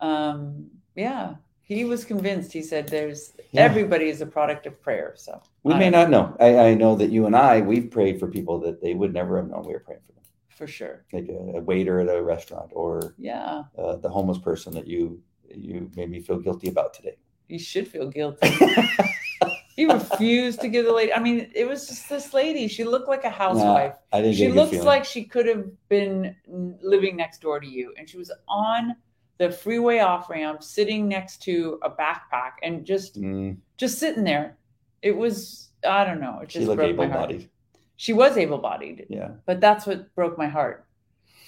Um, 0.00 0.70
yeah. 0.96 1.34
He 1.66 1.84
was 1.86 2.04
convinced. 2.04 2.52
He 2.52 2.62
said 2.62 2.88
there's 2.88 3.32
Yeah. 3.52 3.62
everybody 3.62 4.08
is 4.08 4.20
a 4.20 4.26
product 4.26 4.66
of 4.66 4.80
prayer. 4.82 5.14
So 5.16 5.40
"We 5.62 5.72
I 5.72 5.78
may 5.78 5.90
don't- 5.90 6.10
know. 6.10 6.36
I, 6.38 6.58
I 6.68 6.74
know 6.74 6.94
that 6.96 7.10
you 7.10 7.26
and 7.26 7.34
I 7.34 7.60
we've 7.62 7.90
prayed 7.90 8.20
for 8.20 8.28
people 8.28 8.58
that 8.60 8.80
they 8.82 8.94
would 8.94 9.12
never 9.14 9.36
have 9.38 9.48
known 9.48 9.62
we 9.66 9.72
were 9.72 9.80
praying 9.80 10.02
for 10.06 10.12
them, 10.12 10.24
for 10.50 10.66
sure. 10.66 11.04
like 11.12 11.28
a, 11.28 11.58
a 11.58 11.60
waiter 11.60 12.00
at 12.00 12.08
a 12.14 12.22
restaurant 12.22 12.70
or 12.74 13.14
Yeah. 13.18 13.64
uh, 13.78 13.96
the 13.96 14.08
homeless 14.10 14.38
person 14.38 14.74
that 14.74 14.86
you 14.86 15.22
you 15.54 15.90
made 15.96 16.10
me 16.10 16.20
feel 16.20 16.38
guilty 16.38 16.68
about 16.68 16.92
today." 16.94 17.16
You 17.48 17.58
should 17.58 17.88
feel 17.88 18.08
guilty. 18.08 18.48
he 19.76 19.84
refused 19.86 20.60
to 20.62 20.68
give 20.68 20.84
the 20.86 20.92
lady. 20.92 21.12
I 21.12 21.18
mean, 21.18 21.50
it 21.54 21.66
was 21.68 21.86
just 21.88 22.08
this 22.08 22.32
lady. 22.34 22.68
She 22.68 22.84
looked 22.84 23.08
like 23.08 23.24
a 23.24 23.30
housewife. 23.30 23.96
I 24.12 24.20
didn't 24.22 24.36
she 24.36 24.48
looks 24.48 24.82
like 24.84 25.04
she 25.04 25.24
could 25.24 25.46
have 25.46 25.64
been 25.88 26.34
living 26.82 27.16
next 27.16 27.40
door 27.40 27.58
to 27.60 27.66
you 27.66 27.92
and 27.98 28.08
she 28.08 28.16
was 28.18 28.30
on 28.48 28.96
the 29.38 29.50
freeway 29.50 29.98
off 29.98 30.30
ramp 30.30 30.62
sitting 30.62 31.08
next 31.08 31.42
to 31.42 31.78
a 31.82 31.90
backpack 31.90 32.52
and 32.62 32.84
just 32.84 33.20
Mm, 33.20 33.56
just 33.76 33.98
sitting 33.98 34.24
there 34.24 34.56
it 35.02 35.16
was 35.16 35.70
i 35.86 36.04
don't 36.04 36.20
know 36.20 36.40
it 36.42 36.50
she 36.52 36.58
just 36.60 36.68
looked 36.68 36.78
broke 36.78 36.96
my 36.96 37.06
heart 37.06 37.30
able-bodied. 37.30 37.50
she 37.96 38.12
was 38.12 38.36
able-bodied 38.36 39.06
Yeah. 39.08 39.30
but 39.46 39.60
that's 39.60 39.86
what 39.86 40.14
broke 40.14 40.38
my 40.38 40.46
heart 40.48 40.86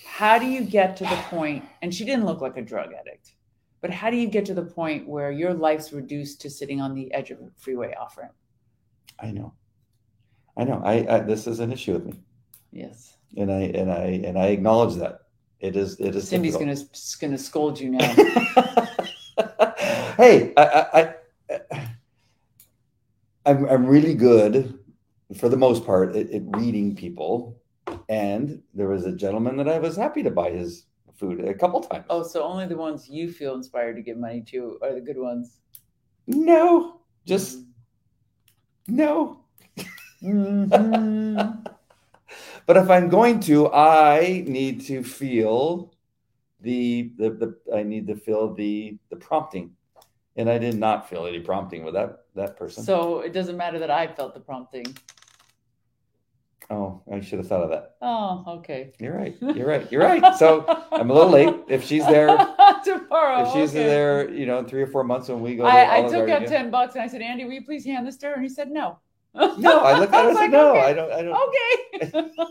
how 0.04 0.38
do 0.38 0.46
you 0.46 0.62
get 0.62 0.96
to 0.98 1.04
the 1.04 1.20
point 1.30 1.64
and 1.82 1.94
she 1.94 2.04
didn't 2.04 2.26
look 2.26 2.40
like 2.40 2.56
a 2.56 2.62
drug 2.62 2.90
addict 2.92 3.32
But 3.82 3.90
how 3.90 4.10
do 4.10 4.16
you 4.16 4.26
get 4.28 4.44
to 4.46 4.54
the 4.54 4.64
point 4.80 5.06
where 5.06 5.30
your 5.30 5.52
life's 5.54 5.92
reduced 5.92 6.40
to 6.42 6.50
sitting 6.50 6.80
on 6.80 6.94
the 6.94 7.12
edge 7.12 7.30
of 7.30 7.38
a 7.40 7.50
freeway 7.56 7.94
off 7.94 8.16
ramp? 8.18 8.32
I 9.20 9.30
know. 9.30 9.52
I 10.56 10.64
know. 10.64 10.80
I, 10.82 10.94
I 11.14 11.20
this 11.20 11.46
is 11.46 11.60
an 11.60 11.70
issue 11.72 11.92
with 11.92 12.06
me, 12.06 12.14
Yes. 12.72 13.16
and 13.36 13.52
I 13.52 13.62
and 13.80 13.88
I 13.92 14.04
and 14.28 14.36
I 14.38 14.46
acknowledge 14.56 14.94
that 15.02 15.25
it 15.60 15.76
is 15.76 15.98
it 16.00 16.14
is. 16.14 16.28
Cindy's 16.28 16.56
difficult. 16.56 16.78
gonna 17.20 17.28
gonna 17.32 17.38
scold 17.38 17.80
you 17.80 17.90
now. 17.90 18.04
hey, 20.16 20.52
I, 20.56 20.62
I, 20.92 21.14
I, 21.50 21.88
I'm 23.46 23.64
I'm 23.66 23.86
really 23.86 24.14
good 24.14 24.78
for 25.38 25.48
the 25.48 25.56
most 25.56 25.84
part 25.86 26.14
at, 26.14 26.30
at 26.30 26.42
reading 26.56 26.94
people, 26.94 27.60
and 28.08 28.62
there 28.74 28.88
was 28.88 29.06
a 29.06 29.12
gentleman 29.12 29.56
that 29.56 29.68
I 29.68 29.78
was 29.78 29.96
happy 29.96 30.22
to 30.22 30.30
buy 30.30 30.50
his 30.50 30.86
food 31.16 31.40
a 31.44 31.54
couple 31.54 31.80
times. 31.80 32.04
oh, 32.10 32.22
so 32.22 32.42
only 32.42 32.66
the 32.66 32.76
ones 32.76 33.08
you 33.08 33.32
feel 33.32 33.54
inspired 33.54 33.96
to 33.96 34.02
give 34.02 34.18
money 34.18 34.42
to 34.42 34.78
are 34.82 34.94
the 34.94 35.00
good 35.00 35.18
ones. 35.18 35.58
no, 36.26 37.00
just 37.24 37.60
no. 38.88 39.40
Mhm. 40.22 41.66
But 42.66 42.76
if 42.76 42.90
I'm 42.90 43.08
going 43.08 43.38
to, 43.40 43.72
I 43.72 44.42
need 44.46 44.80
to 44.86 45.02
feel 45.02 45.94
the 46.60 47.12
the, 47.16 47.30
the 47.30 47.76
I 47.76 47.82
need 47.84 48.08
to 48.08 48.16
feel 48.16 48.52
the 48.54 48.98
the 49.10 49.16
prompting, 49.16 49.70
and 50.36 50.50
I 50.50 50.58
did 50.58 50.76
not 50.76 51.08
feel 51.08 51.26
any 51.26 51.38
prompting 51.40 51.84
with 51.84 51.94
that 51.94 52.24
that 52.34 52.56
person. 52.56 52.82
so 52.84 53.20
it 53.20 53.32
doesn't 53.32 53.56
matter 53.56 53.78
that 53.78 53.90
I 53.90 54.08
felt 54.08 54.34
the 54.34 54.40
prompting. 54.40 54.86
oh, 56.68 57.00
I 57.12 57.20
should 57.20 57.38
have 57.38 57.46
thought 57.46 57.62
of 57.62 57.70
that. 57.70 57.94
Oh, 58.02 58.44
okay. 58.58 58.92
You're 58.98 59.16
right. 59.16 59.36
You're 59.40 59.68
right. 59.68 59.90
You're 59.92 60.02
right. 60.02 60.34
So 60.34 60.64
I'm 60.90 61.08
a 61.10 61.14
little 61.14 61.30
late. 61.30 61.54
If 61.68 61.84
she's 61.84 62.04
there, 62.06 62.26
tomorrow, 62.84 63.46
if 63.46 63.52
she's 63.52 63.70
okay. 63.70 63.86
there, 63.86 64.28
you 64.30 64.46
know, 64.46 64.58
in 64.58 64.66
three 64.66 64.82
or 64.82 64.88
four 64.88 65.04
months 65.04 65.28
when 65.28 65.40
we 65.40 65.54
go. 65.54 65.62
To 65.62 65.68
I, 65.68 65.98
I 65.98 66.08
took 66.08 66.28
out 66.28 66.46
ten 66.46 66.70
bucks 66.72 66.96
and 66.96 67.04
I 67.04 67.06
said, 67.06 67.22
Andy, 67.22 67.44
will 67.44 67.52
you 67.52 67.64
please 67.64 67.84
hand 67.84 68.04
this 68.04 68.16
to 68.18 68.26
her? 68.26 68.34
And 68.34 68.42
he 68.42 68.48
said 68.48 68.72
no. 68.72 68.98
No, 69.58 69.80
I 69.80 69.98
looked 69.98 70.14
at 70.14 70.26
it 70.26 70.36
said, 70.36 70.50
no, 70.50 70.70
okay. 70.70 70.80
I 70.80 70.92
don't. 70.92 71.12
I 71.12 71.22
don't. 71.22 71.48
Okay. 71.48 72.30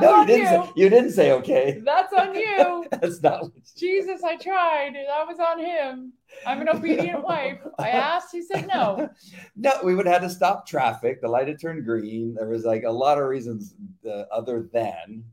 No, 0.00 0.20
you 0.20 0.26
didn't. 0.26 0.40
you. 0.40 0.46
Say, 0.46 0.72
you 0.76 0.90
didn't 0.90 1.10
say 1.12 1.32
okay. 1.32 1.82
That's 1.84 2.12
on 2.12 2.34
you. 2.34 2.86
That's 3.00 3.22
not. 3.22 3.42
what 3.42 3.52
Jesus, 3.76 4.22
I 4.22 4.36
tried. 4.36 4.94
That 4.94 5.26
was 5.26 5.38
on 5.38 5.58
him. 5.58 6.12
I'm 6.44 6.60
an 6.60 6.68
obedient 6.68 7.22
wife. 7.24 7.60
I 7.78 7.90
asked, 7.90 8.28
he 8.32 8.42
said 8.42 8.68
no. 8.72 9.08
No, 9.54 9.72
we 9.84 9.94
would 9.94 10.06
have 10.06 10.20
had 10.20 10.28
to 10.28 10.34
stop 10.34 10.66
traffic. 10.66 11.20
The 11.20 11.28
light 11.28 11.48
had 11.48 11.60
turned 11.60 11.84
green. 11.84 12.34
There 12.34 12.48
was 12.48 12.64
like 12.64 12.82
a 12.82 12.90
lot 12.90 13.18
of 13.18 13.26
reasons 13.26 13.74
uh, 14.06 14.24
other 14.32 14.68
than 14.72 15.24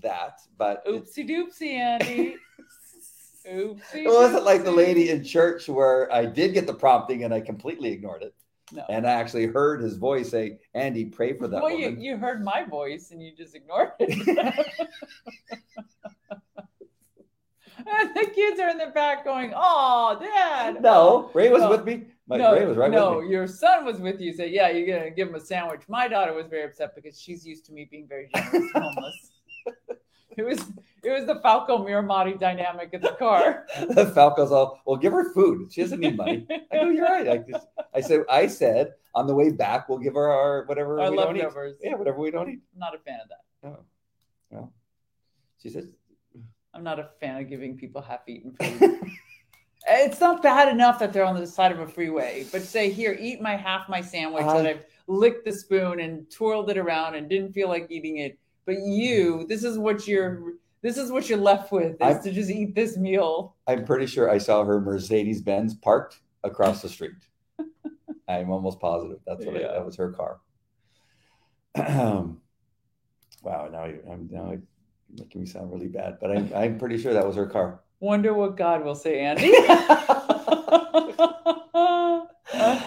that, 0.00 0.40
but 0.56 0.86
Oopsie 0.86 1.28
doopsie, 1.28 1.74
Andy. 1.74 2.36
Oopsie. 3.46 4.06
it 4.06 4.08
wasn't 4.08 4.44
like 4.44 4.64
the 4.64 4.70
lady 4.70 5.10
in 5.10 5.22
church 5.22 5.68
where 5.68 6.10
I 6.10 6.24
did 6.24 6.54
get 6.54 6.66
the 6.66 6.72
prompting 6.72 7.24
and 7.24 7.34
I 7.34 7.40
completely 7.40 7.90
ignored 7.92 8.22
it. 8.22 8.34
No. 8.72 8.84
And 8.88 9.06
I 9.06 9.12
actually 9.12 9.46
heard 9.46 9.82
his 9.82 9.96
voice 9.96 10.30
say, 10.30 10.58
Andy, 10.74 11.04
pray 11.04 11.34
for 11.34 11.46
that 11.48 11.62
well, 11.62 11.70
you, 11.70 11.86
woman. 11.86 12.00
you 12.00 12.16
heard 12.16 12.42
my 12.42 12.64
voice 12.64 13.10
and 13.10 13.22
you 13.22 13.32
just 13.36 13.54
ignored 13.54 13.90
it. 14.00 14.26
and 17.86 18.14
the 18.14 18.30
kids 18.34 18.58
are 18.60 18.70
in 18.70 18.78
the 18.78 18.90
back 18.94 19.24
going, 19.24 19.52
"Oh, 19.54 20.16
Dad!" 20.20 20.80
no, 20.82 21.30
Ray 21.34 21.50
was 21.50 21.62
No. 21.62 21.70
with 21.70 21.84
me. 21.84 22.04
My 22.26 22.38
no, 22.38 22.54
Ray 22.54 22.64
was 22.64 22.78
right 22.78 22.90
no, 22.90 23.20
your 23.20 23.46
son 23.46 23.84
was 23.84 24.00
with 24.00 24.18
you. 24.20 24.32
Say, 24.32 24.48
"Yeah, 24.48 24.70
you're 24.70 24.86
gonna 24.86 25.10
give 25.10 25.28
him 25.28 25.34
a 25.34 25.40
sandwich." 25.40 25.82
My 25.88 26.08
daughter 26.08 26.32
was 26.32 26.46
very 26.46 26.64
upset 26.64 26.94
because 26.94 27.20
she's 27.20 27.46
used 27.46 27.66
to 27.66 27.72
me 27.72 27.86
being 27.90 28.08
very 28.08 28.30
generous 28.34 28.70
homeless. 28.74 29.32
it 30.38 30.42
was 30.42 30.64
it 31.04 31.10
was 31.10 31.26
the 31.26 31.40
Falco 31.40 31.78
Miramati 31.84 32.38
dynamic 32.38 32.90
in 32.92 33.00
the 33.00 33.12
car. 33.12 33.66
Falco's 34.14 34.50
all, 34.52 34.80
well, 34.86 34.96
give 34.96 35.12
her 35.12 35.32
food. 35.32 35.72
She 35.72 35.82
doesn't 35.82 36.00
need 36.00 36.16
money. 36.16 36.46
I 36.72 36.76
go, 36.76 36.88
you're 36.88 37.04
right. 37.04 37.28
I, 37.28 37.36
just, 37.50 37.66
I 37.94 38.00
said, 38.00 38.24
I 38.30 38.46
said 38.46 38.92
on 39.14 39.26
the 39.26 39.34
way 39.34 39.50
back, 39.50 39.88
we'll 39.88 39.98
give 39.98 40.14
her 40.14 40.30
our 40.30 40.64
whatever 40.66 41.00
Our 41.00 41.10
we 41.10 41.16
don't 41.16 41.36
eat. 41.36 41.44
Yeah, 41.82 41.94
whatever 41.94 42.18
we 42.18 42.30
don't 42.30 42.48
eat. 42.50 42.60
I'm 42.74 42.80
not 42.80 42.94
a 42.94 42.98
fan 42.98 43.20
of 43.22 43.28
that. 43.28 43.68
Oh, 43.68 43.84
well, 44.50 44.72
she 45.62 45.70
says, 45.70 45.86
I'm 46.72 46.82
not 46.82 46.98
a 46.98 47.10
fan 47.20 47.40
of 47.40 47.48
giving 47.48 47.76
people 47.76 48.02
half-eaten 48.02 48.56
food. 48.60 49.00
it's 49.88 50.20
not 50.20 50.42
bad 50.42 50.68
enough 50.68 50.98
that 50.98 51.12
they're 51.12 51.24
on 51.24 51.38
the 51.38 51.46
side 51.46 51.70
of 51.72 51.80
a 51.80 51.86
freeway, 51.86 52.46
but 52.50 52.62
say, 52.62 52.90
"Here, 52.90 53.16
eat 53.20 53.40
my 53.40 53.56
half 53.56 53.88
my 53.88 54.00
sandwich 54.00 54.44
that 54.44 54.66
I- 54.66 54.70
I've 54.70 54.84
licked 55.06 55.44
the 55.44 55.52
spoon 55.52 56.00
and 56.00 56.28
twirled 56.30 56.70
it 56.70 56.78
around 56.78 57.14
and 57.14 57.28
didn't 57.28 57.52
feel 57.52 57.68
like 57.68 57.86
eating 57.90 58.18
it." 58.18 58.38
But 58.66 58.76
you, 58.78 59.46
this 59.48 59.62
is 59.62 59.78
what 59.78 60.08
you're. 60.08 60.54
This 60.84 60.98
is 60.98 61.10
what 61.10 61.30
you're 61.30 61.38
left 61.38 61.72
with 61.72 61.92
is 61.94 61.96
I'm- 62.02 62.22
to 62.22 62.30
just 62.30 62.50
eat 62.50 62.74
this 62.74 62.98
meal. 62.98 63.56
I'm 63.66 63.86
pretty 63.86 64.04
sure 64.04 64.30
I 64.30 64.36
saw 64.36 64.62
her 64.64 64.82
Mercedes 64.82 65.40
Benz 65.40 65.72
parked 65.74 66.20
across 66.44 66.82
the 66.82 66.90
street. 66.90 67.14
I'm 68.28 68.50
almost 68.50 68.80
positive 68.80 69.16
that's 69.26 69.46
what 69.46 69.56
I, 69.56 69.60
Yeah. 69.60 69.72
that 69.72 69.86
was 69.86 69.96
her 69.96 70.12
car. 70.12 70.40
wow, 71.78 72.36
now 73.72 73.78
I, 73.78 73.94
I'm 74.10 74.28
now 74.30 74.50
I, 74.52 74.58
making 75.18 75.40
me 75.40 75.46
sound 75.46 75.72
really 75.72 75.88
bad, 75.88 76.18
but 76.20 76.30
I'm 76.30 76.52
I'm 76.54 76.78
pretty 76.78 76.98
sure 76.98 77.14
that 77.14 77.26
was 77.26 77.36
her 77.36 77.46
car. 77.46 77.80
Wonder 78.00 78.34
what 78.34 78.58
God 78.58 78.84
will 78.84 78.94
say, 78.94 79.20
Andy. 79.20 79.52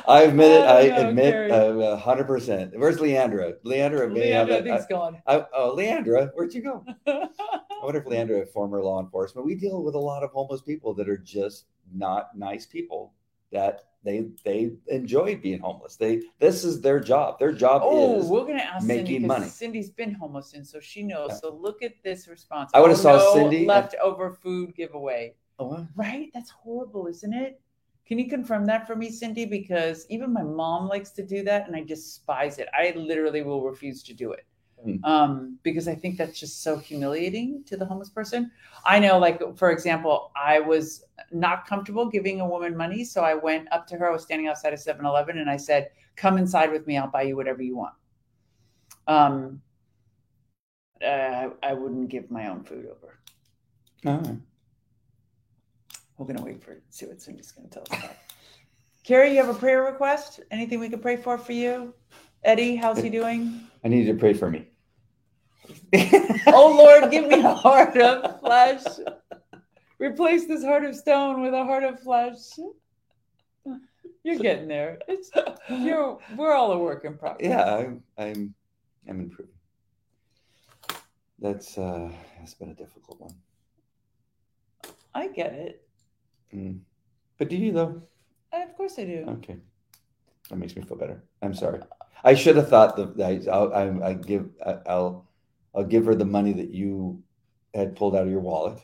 I 0.09 0.21
admit 0.23 0.51
it. 0.51 0.63
I 0.65 0.89
Oh, 0.89 1.01
no, 1.03 1.09
admit 1.09 1.51
a 1.51 1.97
hundred 1.97 2.27
percent. 2.27 2.77
Where's 2.77 2.97
Leandra? 2.97 3.55
Leandra 3.65 4.11
may 4.11 4.31
Leandra, 4.31 4.41
I 4.41 4.45
that. 4.45 4.63
think 4.63 4.75
it's 4.77 4.85
gone. 4.85 5.21
I, 5.25 5.45
oh, 5.53 5.75
Leandra, 5.75 6.29
where'd 6.35 6.53
you 6.53 6.61
go? 6.61 6.85
I 7.82 7.86
wonder 7.86 7.99
if 7.99 8.05
Leandra, 8.05 8.47
former 8.49 8.82
law 8.82 8.99
enforcement, 8.99 9.45
we 9.45 9.55
deal 9.55 9.84
with 9.84 9.95
a 9.95 9.99
lot 9.99 10.23
of 10.23 10.32
homeless 10.32 10.61
people 10.61 10.93
that 10.95 11.07
are 11.07 11.17
just 11.17 11.65
not 11.93 12.38
nice 12.38 12.65
people. 12.65 13.13
That 13.51 13.86
they 14.03 14.28
they 14.43 14.71
enjoy 14.88 15.38
being 15.38 15.59
homeless. 15.59 15.95
They 15.95 16.21
this 16.39 16.63
is 16.65 16.82
their 16.82 16.99
job. 16.99 17.39
Their 17.39 17.53
job 17.53 17.82
Oh, 17.86 18.19
is. 18.19 18.25
we're 18.25 18.45
gonna 18.45 18.59
ask 18.59 18.86
Cindy 18.86 19.19
money. 19.19 19.47
Cindy's 19.47 19.89
been 19.89 20.13
homeless, 20.13 20.53
and 20.53 20.67
so 20.67 20.80
she 20.80 21.01
knows. 21.03 21.30
Yeah. 21.32 21.36
So 21.38 21.55
look 21.55 21.82
at 21.82 21.93
this 22.03 22.28
response. 22.28 22.71
I 22.73 22.82
would've 22.82 22.97
Oh, 22.97 23.01
saw 23.01 23.17
no, 23.17 23.34
Cindy 23.34 23.65
leftover 23.65 24.32
food 24.32 24.75
giveaway. 24.75 25.34
Oh. 25.59 25.88
Right? 25.95 26.30
That's 26.34 26.49
horrible, 26.49 27.07
isn't 27.07 27.34
it? 27.34 27.61
Can 28.05 28.19
you 28.19 28.30
confirm 28.30 28.65
that 28.65 28.86
for 28.86 28.95
me, 28.95 29.09
Cindy? 29.09 29.45
Because 29.45 30.05
even 30.09 30.32
my 30.32 30.43
mom 30.43 30.88
likes 30.88 31.11
to 31.11 31.25
do 31.25 31.43
that, 31.43 31.67
and 31.67 31.75
I 31.75 31.84
despise 31.84 32.57
it. 32.57 32.67
I 32.73 32.93
literally 32.97 33.43
will 33.43 33.63
refuse 33.63 34.03
to 34.03 34.13
do 34.13 34.32
it 34.34 34.45
Hmm. 34.84 35.03
um, 35.03 35.59
because 35.63 35.88
I 35.88 35.95
think 35.95 36.17
that's 36.17 36.39
just 36.39 36.61
so 36.61 36.78
humiliating 36.78 37.63
to 37.65 37.78
the 37.78 37.86
homeless 37.86 38.09
person. 38.09 38.51
I 38.86 38.99
know, 38.99 39.17
like 39.17 39.57
for 39.57 39.71
example, 39.71 40.32
I 40.36 40.59
was 40.59 41.03
not 41.32 41.67
comfortable 41.67 42.05
giving 42.07 42.41
a 42.41 42.47
woman 42.47 42.78
money, 42.78 43.03
so 43.03 43.23
I 43.23 43.34
went 43.34 43.71
up 43.71 43.88
to 43.88 43.97
her. 43.97 44.09
I 44.09 44.11
was 44.11 44.23
standing 44.23 44.47
outside 44.47 44.73
of 44.73 44.80
7-Eleven, 44.80 45.39
and 45.39 45.49
I 45.49 45.57
said, 45.57 45.89
"Come 46.15 46.38
inside 46.38 46.71
with 46.71 46.86
me. 46.86 46.97
I'll 46.97 47.09
buy 47.09 47.23
you 47.23 47.36
whatever 47.36 47.63
you 47.63 47.75
want." 47.75 47.93
Um, 49.07 49.61
uh, 51.03 51.49
I 51.63 51.73
wouldn't 51.73 52.09
give 52.09 52.30
my 52.30 52.47
own 52.47 52.63
food 52.63 52.86
over. 52.86 53.19
All 54.05 54.19
right. 54.19 54.38
We're 56.17 56.25
gonna 56.25 56.43
wait 56.43 56.63
for 56.63 56.71
it. 56.71 56.84
See 56.89 57.05
what 57.05 57.21
Cindy's 57.21 57.51
gonna 57.51 57.67
tell 57.69 57.84
us 57.84 57.99
about. 57.99 58.15
Carrie, 59.03 59.32
you 59.32 59.38
have 59.38 59.49
a 59.49 59.57
prayer 59.57 59.84
request? 59.84 60.41
Anything 60.51 60.80
we 60.80 60.89
could 60.89 61.01
pray 61.01 61.15
for 61.15 61.38
for 61.38 61.53
you? 61.53 61.93
Eddie, 62.47 62.77
how's 62.77 63.01
he 63.01 63.09
doing? 63.09 63.59
I 63.83 63.89
need 63.89 64.07
you 64.07 64.13
to 64.13 64.17
pray 64.17 64.33
for 64.33 64.49
me. 64.49 64.65
oh 66.47 66.73
Lord, 66.77 67.11
give 67.11 67.27
me 67.27 67.41
a 67.43 67.53
heart 67.53 67.97
of 67.97 68.39
flesh. 68.39 68.83
Replace 69.99 70.47
this 70.47 70.63
heart 70.63 70.85
of 70.85 70.95
stone 70.95 71.41
with 71.41 71.53
a 71.53 71.65
heart 71.65 71.83
of 71.83 71.99
flesh. 71.99 72.37
You're 74.23 74.37
getting 74.37 74.69
there. 74.69 74.97
It's 75.09 75.29
you're 75.69 76.19
we're 76.37 76.53
all 76.53 76.71
a 76.71 76.79
work 76.79 77.03
in 77.03 77.17
progress. 77.17 77.49
yeah, 77.49 77.75
I'm 77.75 78.01
I'm 78.17 78.53
I'm 79.09 79.19
improving. 79.19 79.53
That's 81.39 81.77
uh 81.77 82.09
that's 82.39 82.53
been 82.53 82.69
a 82.69 82.75
difficult 82.75 83.19
one. 83.19 83.35
I 85.13 85.27
get 85.27 85.51
it. 85.51 85.85
Mm. 86.55 86.79
But 87.37 87.49
do 87.49 87.57
you 87.57 87.73
though? 87.73 88.01
Of 88.53 88.77
course 88.77 88.97
I 88.97 89.03
do. 89.03 89.25
Okay, 89.39 89.57
that 90.49 90.57
makes 90.57 90.75
me 90.75 90.81
feel 90.81 90.97
better. 90.97 91.23
I'm 91.41 91.53
sorry. 91.53 91.81
I 92.23 92.33
should 92.33 92.55
have 92.55 92.69
thought 92.69 92.95
that 92.95 93.19
I, 93.19 93.49
I'll, 93.51 93.73
I, 93.73 94.09
I 94.09 94.13
give 94.13 94.49
I, 94.65 94.77
I'll 94.87 95.27
I'll 95.75 95.83
give 95.83 96.05
her 96.05 96.15
the 96.15 96.25
money 96.25 96.53
that 96.53 96.71
you 96.71 97.21
had 97.73 97.95
pulled 97.95 98.15
out 98.15 98.23
of 98.23 98.29
your 98.29 98.39
wallet. 98.39 98.79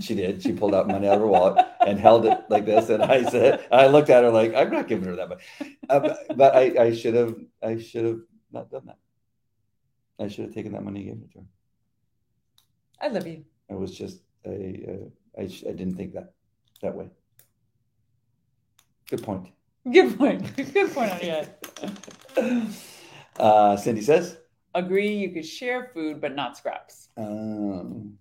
She 0.00 0.14
did. 0.14 0.42
She 0.42 0.52
pulled 0.52 0.74
out 0.74 0.88
money 0.88 1.06
out 1.06 1.16
of 1.16 1.20
her 1.20 1.26
wallet 1.26 1.66
and 1.86 2.00
held 2.00 2.24
it 2.24 2.38
like 2.48 2.64
this. 2.64 2.88
And 2.88 3.02
I 3.02 3.22
said, 3.28 3.66
I 3.70 3.86
looked 3.86 4.08
at 4.08 4.24
her 4.24 4.30
like, 4.30 4.54
I'm 4.54 4.70
not 4.70 4.88
giving 4.88 5.06
her 5.08 5.16
that 5.16 5.28
money. 5.28 5.42
Uh, 5.90 6.14
but 6.34 6.56
I, 6.56 6.84
I 6.84 6.94
should 6.94 7.14
have 7.14 7.36
I 7.62 7.78
should 7.78 8.04
have 8.04 8.20
not 8.50 8.70
done 8.70 8.86
that. 8.86 8.96
I 10.18 10.28
should 10.28 10.46
have 10.46 10.54
taken 10.54 10.72
that 10.72 10.82
money 10.82 11.00
and 11.00 11.08
given 11.08 11.24
it 11.24 11.32
to 11.32 11.38
her. 11.40 11.44
I 13.00 13.08
love 13.08 13.26
you. 13.26 13.44
I 13.70 13.74
was 13.74 13.96
just 13.96 14.22
I 14.46 14.82
uh, 14.88 15.40
I, 15.42 15.46
sh- 15.48 15.64
I 15.68 15.72
didn't 15.72 15.96
think 15.96 16.14
that 16.14 16.32
that 16.82 16.94
way. 16.94 17.08
Good 19.08 19.22
point. 19.22 19.48
Good 19.90 20.18
point. 20.18 20.56
Good 20.56 20.92
point 20.94 21.12
on 21.12 21.20
your. 21.20 22.66
Uh, 23.38 23.76
Cindy 23.76 24.00
says, 24.02 24.36
Agree 24.74 25.14
you 25.14 25.30
could 25.30 25.46
share 25.46 25.90
food 25.94 26.20
but 26.20 26.34
not 26.34 26.56
scraps. 26.56 27.10
um, 27.16 28.18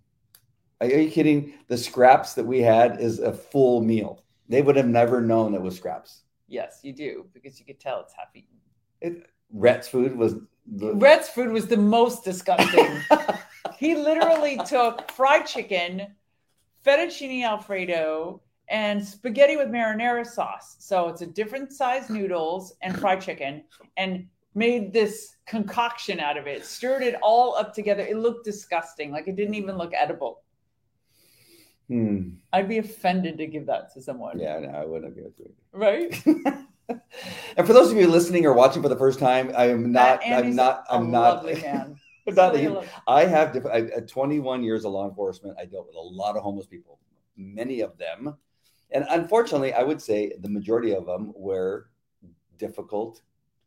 Are 0.80 0.88
you 0.88 1.10
kidding? 1.10 1.54
The 1.68 1.78
scraps 1.78 2.34
that 2.36 2.46
we 2.46 2.62
had 2.62 3.02
is 3.02 3.18
a 3.20 3.34
full 3.34 3.82
meal. 3.82 4.24
They 4.48 4.62
would 4.62 4.76
have 4.76 4.88
never 4.88 5.20
known 5.20 5.56
it 5.56 5.62
was 5.62 5.76
scraps. 5.76 6.22
Yes, 6.48 6.82
you 6.84 6.94
do 6.94 7.26
because 7.34 7.60
you 7.60 7.66
could 7.66 7.80
tell 7.80 8.00
it's 8.02 8.14
half 8.14 8.28
eaten. 8.36 8.58
It, 9.02 9.26
Rhett's 9.52 9.88
food 9.88 10.16
was 10.16 10.36
the 10.68 10.94
Rhett's 10.94 11.30
food 11.30 11.50
was 11.50 11.68
the 11.68 11.78
most 11.78 12.24
disgusting. 12.24 12.88
he 13.80 13.96
literally 13.96 14.58
took 14.66 15.12
fried 15.12 15.46
chicken, 15.48 16.16
fettuccine 16.86 17.44
alfredo, 17.44 18.42
and 18.70 19.04
spaghetti 19.06 19.58
with 19.58 19.70
marinara 19.70 20.26
sauce. 20.26 20.76
So 20.80 21.08
it's 21.08 21.22
a 21.22 21.28
different 21.28 21.72
size 21.72 22.10
noodles 22.10 22.74
and 22.82 22.98
fried 23.00 23.22
chicken, 23.28 23.64
and 23.98 24.28
made 24.56 24.92
this 24.92 25.38
concoction 25.46 26.20
out 26.20 26.38
of 26.38 26.48
it, 26.48 26.66
stirred 26.66 27.04
it 27.04 27.16
all 27.22 27.56
up 27.56 27.74
together. 27.74 28.02
It 28.02 28.18
looked 28.18 28.44
disgusting. 28.44 29.12
Like 29.12 29.28
it 29.28 29.36
didn't 29.36 29.56
even 29.56 29.78
look 29.78 29.94
edible. 29.94 30.42
Hmm. 31.88 32.32
I'd 32.52 32.68
be 32.68 32.80
offended 32.80 33.38
to 33.38 33.48
give 33.48 33.66
that 33.68 33.94
to 33.94 34.02
someone. 34.02 34.40
Yeah, 34.40 34.60
no, 34.60 34.70
I 34.70 34.86
wouldn't 34.86 35.16
give 35.16 35.26
it 35.26 35.38
to 35.38 35.50
Right? 35.72 36.22
and 37.58 37.66
for 37.68 37.74
those 37.74 37.92
of 37.92 37.98
you 37.98 38.08
listening 38.08 38.46
or 38.46 38.54
watching 38.54 38.82
for 38.82 38.90
the 38.90 38.98
first 38.98 39.20
time, 39.20 39.52
I 39.56 39.70
am 39.70 39.92
not. 39.92 40.22
I'm 40.26 40.56
not. 40.56 40.84
I'm 40.90 41.12
not. 41.12 41.46
man. 41.46 41.96
I'm 42.28 42.36
not 42.36 42.54
Really 42.56 42.66
a- 42.66 42.84
I 43.08 43.24
have 43.24 43.54
diff- 43.54 43.66
I, 43.66 43.84
at 43.96 44.10
21 44.10 44.62
years 44.62 44.84
of 44.84 44.92
law 44.92 45.08
enforcement. 45.08 45.56
I 45.58 45.64
dealt 45.64 45.88
with 45.88 45.96
a 45.96 46.00
lot 46.00 46.36
of 46.36 46.44
homeless 46.44 46.68
people. 46.68 47.00
Many 47.38 47.80
of 47.80 47.98
them, 47.98 48.36
and 48.92 49.06
unfortunately, 49.10 49.74
I 49.74 49.84
would 49.84 50.02
say 50.02 50.34
the 50.40 50.50
majority 50.50 50.94
of 50.94 51.06
them 51.06 51.34
were 51.36 51.90
difficult, 52.58 53.22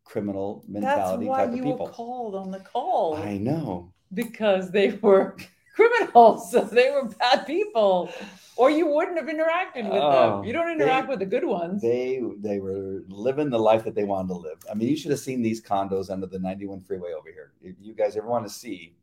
criminal 0.04 0.64
That's 0.68 0.72
mentality 0.84 1.26
why 1.26 1.38
type 1.40 1.48
of 1.50 1.56
you 1.56 1.62
people. 1.64 1.86
were 1.86 1.92
called 1.92 2.34
on 2.34 2.50
the 2.50 2.60
call 2.60 3.14
I 3.16 3.38
know. 3.38 3.92
because 4.14 4.70
they 4.70 4.90
were 5.02 5.36
criminals. 5.76 6.50
So 6.50 6.62
they 6.62 6.90
were 6.90 7.04
bad 7.08 7.46
people, 7.46 8.10
or 8.56 8.70
you 8.70 8.86
wouldn't 8.86 9.16
have 9.18 9.28
interacted 9.28 9.84
with 9.90 10.02
Oh, 10.02 10.10
them. 10.40 10.44
You 10.44 10.52
don't 10.52 10.70
interact 10.70 11.06
they- 11.06 11.10
with 11.12 11.18
the 11.20 11.26
good 11.26 11.44
ones. 11.44 11.80
They 11.82 12.20
they 12.38 12.58
were 12.58 13.02
living 13.08 13.50
the 13.50 13.58
life 13.58 13.84
that 13.84 13.94
they 13.94 14.04
wanted 14.04 14.28
to 14.28 14.34
live. 14.34 14.58
I 14.70 14.74
mean, 14.74 14.88
you 14.88 14.96
should 14.96 15.10
have 15.12 15.20
seen 15.20 15.42
these 15.42 15.62
condos 15.62 16.10
under 16.10 16.26
the 16.26 16.38
91 16.38 16.80
freeway 16.80 17.12
over 17.12 17.28
here. 17.30 17.52
If 17.62 17.76
you 17.80 17.94
guys 17.94 18.16
ever 18.16 18.26
want 18.26 18.46
to 18.46 18.52
see 18.52 18.96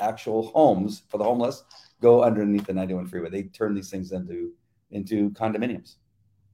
actual 0.00 0.42
homes 0.48 1.02
for 1.08 1.18
the 1.18 1.24
homeless, 1.24 1.64
go 2.00 2.22
underneath 2.22 2.66
the 2.66 2.72
91 2.74 3.06
freeway. 3.06 3.30
They 3.30 3.44
turn 3.44 3.74
these 3.74 3.90
things 3.90 4.12
into 4.12 4.52
into 4.90 5.30
condominiums 5.30 5.96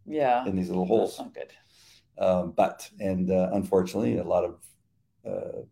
yeah, 0.07 0.47
in 0.47 0.57
these 0.57 0.69
little 0.69 0.85
that's 0.85 1.17
holes. 1.17 1.19
not 1.19 1.35
good. 1.35 1.53
Um, 2.19 2.53
but 2.57 2.89
and 3.01 3.31
uh, 3.31 3.51
unfortunately, 3.53 4.19
a 4.19 4.25
lot 4.25 4.45
of 4.45 4.57
uh, 5.27 5.63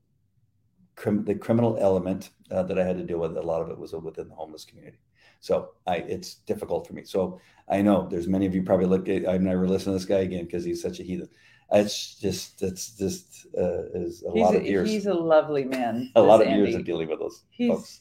crim- 0.97 1.25
the 1.25 1.35
criminal 1.35 1.77
element 1.81 2.31
uh, 2.51 2.63
that 2.65 2.79
I 2.79 2.85
had 2.85 2.97
to 2.99 3.05
deal 3.05 3.19
with, 3.19 3.37
a 3.37 3.43
lot 3.43 3.63
of 3.63 3.71
it 3.71 3.79
was 3.79 3.93
within 3.95 4.29
the 4.29 4.35
homeless 4.35 4.65
community. 4.65 4.99
So 5.41 5.71
I, 5.87 5.97
it's 5.97 6.37
difficult 6.37 6.87
for 6.87 6.95
me. 6.95 7.05
So 7.05 7.41
I 7.69 7.83
know 7.83 8.07
there's 8.09 8.29
many 8.29 8.47
of 8.47 8.55
you 8.55 8.63
probably 8.63 8.87
look 8.87 9.09
at. 9.09 9.27
I've 9.27 9.43
never 9.43 9.67
listened 9.69 9.93
to 9.95 9.99
this 9.99 10.05
guy 10.05 10.21
again 10.21 10.45
because 10.45 10.65
he's 10.65 10.83
such 10.83 11.01
a 11.01 11.03
heathen. 11.03 11.29
It's 11.73 12.19
just 12.19 12.63
it's 12.63 12.97
just 12.97 13.47
uh, 13.59 13.85
is 13.95 14.23
a 14.29 14.33
He's 14.33 14.43
lot 14.43 14.55
a, 14.55 14.59
of 14.59 14.67
years, 14.67 14.89
he's 14.91 15.07
a 15.07 15.15
lovely 15.15 15.65
man. 15.65 16.11
a 16.17 16.23
lot 16.23 16.43
of 16.43 16.49
years 16.49 16.75
of 16.75 16.85
dealing 16.85 17.09
with 17.09 17.19
those 17.19 17.45
He's 17.51 17.69
folks. 17.71 18.01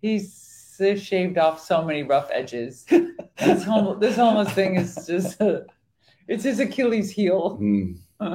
he's 0.00 0.32
so 0.80 0.96
shaved 0.96 1.36
off 1.36 1.60
so 1.60 1.84
many 1.84 2.02
rough 2.02 2.28
edges. 2.32 2.84
this 3.38 3.64
homeless 3.64 3.98
this 4.00 4.16
homeless 4.16 4.50
thing 4.52 4.76
is 4.76 5.06
just 5.06 5.40
it's 6.28 6.44
his 6.44 6.58
Achilles 6.60 7.10
heel. 7.10 7.56
Hmm, 7.56 7.92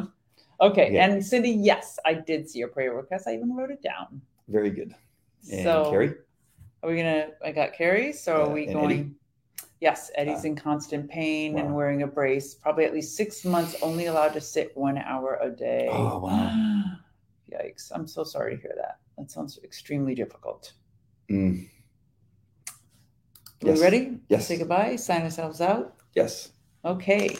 Okay, 0.62 0.94
Yeah. 0.94 1.06
and 1.10 1.26
Cindy, 1.26 1.50
yes, 1.50 2.00
I 2.06 2.14
did 2.14 2.50
see 2.50 2.60
your 2.60 2.70
prayer 2.70 2.94
request. 2.94 3.28
I 3.28 3.34
even 3.36 3.54
wrote 3.56 3.72
it 3.72 3.82
down. 3.82 4.22
very 4.48 4.70
good. 4.70 4.94
And 5.52 5.64
so 5.64 5.90
Carrie, 5.90 6.14
are 6.84 6.90
we 6.90 6.96
gonna? 6.98 7.30
I 7.44 7.52
got 7.52 7.74
Carrie. 7.74 8.14
So 8.14 8.38
Yeah, 8.38 8.44
are 8.46 8.54
we 8.54 8.66
going? 8.68 8.86
Eddie? 8.86 9.12
Yes, 9.82 10.12
Eddie's 10.16 10.44
Ah. 10.46 10.48
in 10.48 10.56
constant 10.56 11.10
pain 11.10 11.58
and 11.60 11.76
wearing 11.76 12.04
a 12.04 12.08
brace. 12.08 12.54
Probably 12.56 12.86
at 12.86 12.94
least 12.94 13.16
six 13.18 13.44
months. 13.44 13.76
Only 13.82 14.06
allowed 14.06 14.34
to 14.34 14.42
sit 14.42 14.72
one 14.78 14.98
hour 14.98 15.38
a 15.42 15.50
day. 15.50 15.90
Oh, 15.92 16.20
wow. 16.20 16.84
Yikes! 17.52 17.92
I'm 17.94 18.08
so 18.08 18.24
sorry 18.24 18.56
to 18.56 18.62
hear 18.62 18.74
that. 18.78 19.00
That 19.18 19.30
sounds 19.32 19.60
extremely 19.64 20.16
difficult. 20.16 20.74
Mm, 21.30 21.68
Yes. 23.66 23.78
we 23.78 23.84
ready? 23.84 24.18
Yes. 24.30 24.48
Say 24.48 24.58
goodbye. 24.58 24.96
Sign 24.96 25.24
ourselves 25.24 25.62
out. 25.62 25.96
yes. 26.14 26.50
Okay. 26.84 27.38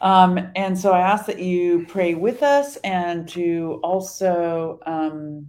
Um, 0.00 0.50
and 0.56 0.76
so 0.76 0.90
I 0.90 1.00
ask 1.00 1.26
that 1.26 1.38
you 1.38 1.86
pray 1.88 2.14
with 2.14 2.42
us 2.42 2.76
and 2.78 3.28
to 3.28 3.78
also 3.84 4.80
um, 4.84 5.48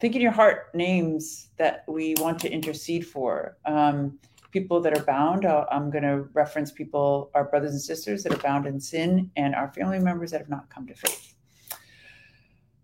think 0.00 0.14
in 0.14 0.20
your 0.20 0.32
heart 0.32 0.74
names 0.74 1.48
that 1.56 1.84
we 1.88 2.14
want 2.18 2.38
to 2.40 2.50
intercede 2.52 3.06
for. 3.06 3.56
Um, 3.64 4.18
people 4.52 4.80
that 4.80 4.96
are 4.96 5.04
bound, 5.04 5.46
uh, 5.46 5.64
I'm 5.70 5.90
going 5.90 6.04
to 6.04 6.28
reference 6.34 6.70
people, 6.70 7.30
our 7.34 7.44
brothers 7.44 7.72
and 7.72 7.80
sisters 7.80 8.22
that 8.22 8.34
are 8.34 8.42
bound 8.42 8.66
in 8.66 8.80
sin, 8.80 9.30
and 9.36 9.54
our 9.54 9.72
family 9.72 9.98
members 9.98 10.30
that 10.30 10.40
have 10.40 10.50
not 10.50 10.68
come 10.68 10.86
to 10.88 10.94
faith. 10.94 11.35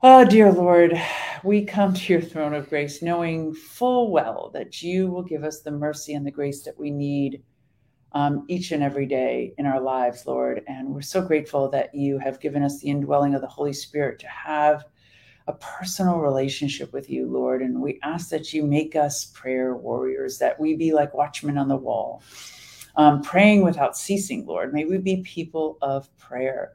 Oh, 0.04 0.24
dear 0.24 0.50
Lord, 0.50 1.00
we 1.44 1.64
come 1.64 1.94
to 1.94 2.12
your 2.12 2.20
throne 2.20 2.54
of 2.54 2.68
grace 2.68 3.02
knowing 3.02 3.54
full 3.54 4.10
well 4.10 4.50
that 4.52 4.82
you 4.82 5.06
will 5.06 5.22
give 5.22 5.44
us 5.44 5.60
the 5.60 5.70
mercy 5.70 6.14
and 6.14 6.26
the 6.26 6.30
grace 6.32 6.64
that 6.64 6.76
we 6.76 6.90
need 6.90 7.44
um, 8.10 8.44
each 8.48 8.72
and 8.72 8.82
every 8.82 9.06
day 9.06 9.54
in 9.58 9.64
our 9.64 9.80
lives, 9.80 10.26
Lord. 10.26 10.64
And 10.66 10.88
we're 10.88 11.02
so 11.02 11.22
grateful 11.22 11.68
that 11.70 11.94
you 11.94 12.18
have 12.18 12.40
given 12.40 12.64
us 12.64 12.80
the 12.80 12.88
indwelling 12.88 13.36
of 13.36 13.42
the 13.42 13.46
Holy 13.46 13.72
Spirit 13.72 14.18
to 14.18 14.26
have 14.26 14.86
a 15.46 15.52
personal 15.52 16.18
relationship 16.18 16.92
with 16.92 17.08
you, 17.08 17.26
Lord. 17.26 17.62
And 17.62 17.80
we 17.80 18.00
ask 18.02 18.28
that 18.30 18.52
you 18.52 18.64
make 18.64 18.96
us 18.96 19.26
prayer 19.26 19.76
warriors, 19.76 20.36
that 20.38 20.58
we 20.58 20.74
be 20.74 20.92
like 20.92 21.14
watchmen 21.14 21.56
on 21.56 21.68
the 21.68 21.76
wall, 21.76 22.24
um, 22.96 23.22
praying 23.22 23.62
without 23.62 23.96
ceasing, 23.96 24.46
Lord. 24.46 24.74
May 24.74 24.84
we 24.84 24.98
be 24.98 25.18
people 25.18 25.78
of 25.80 26.08
prayer. 26.18 26.72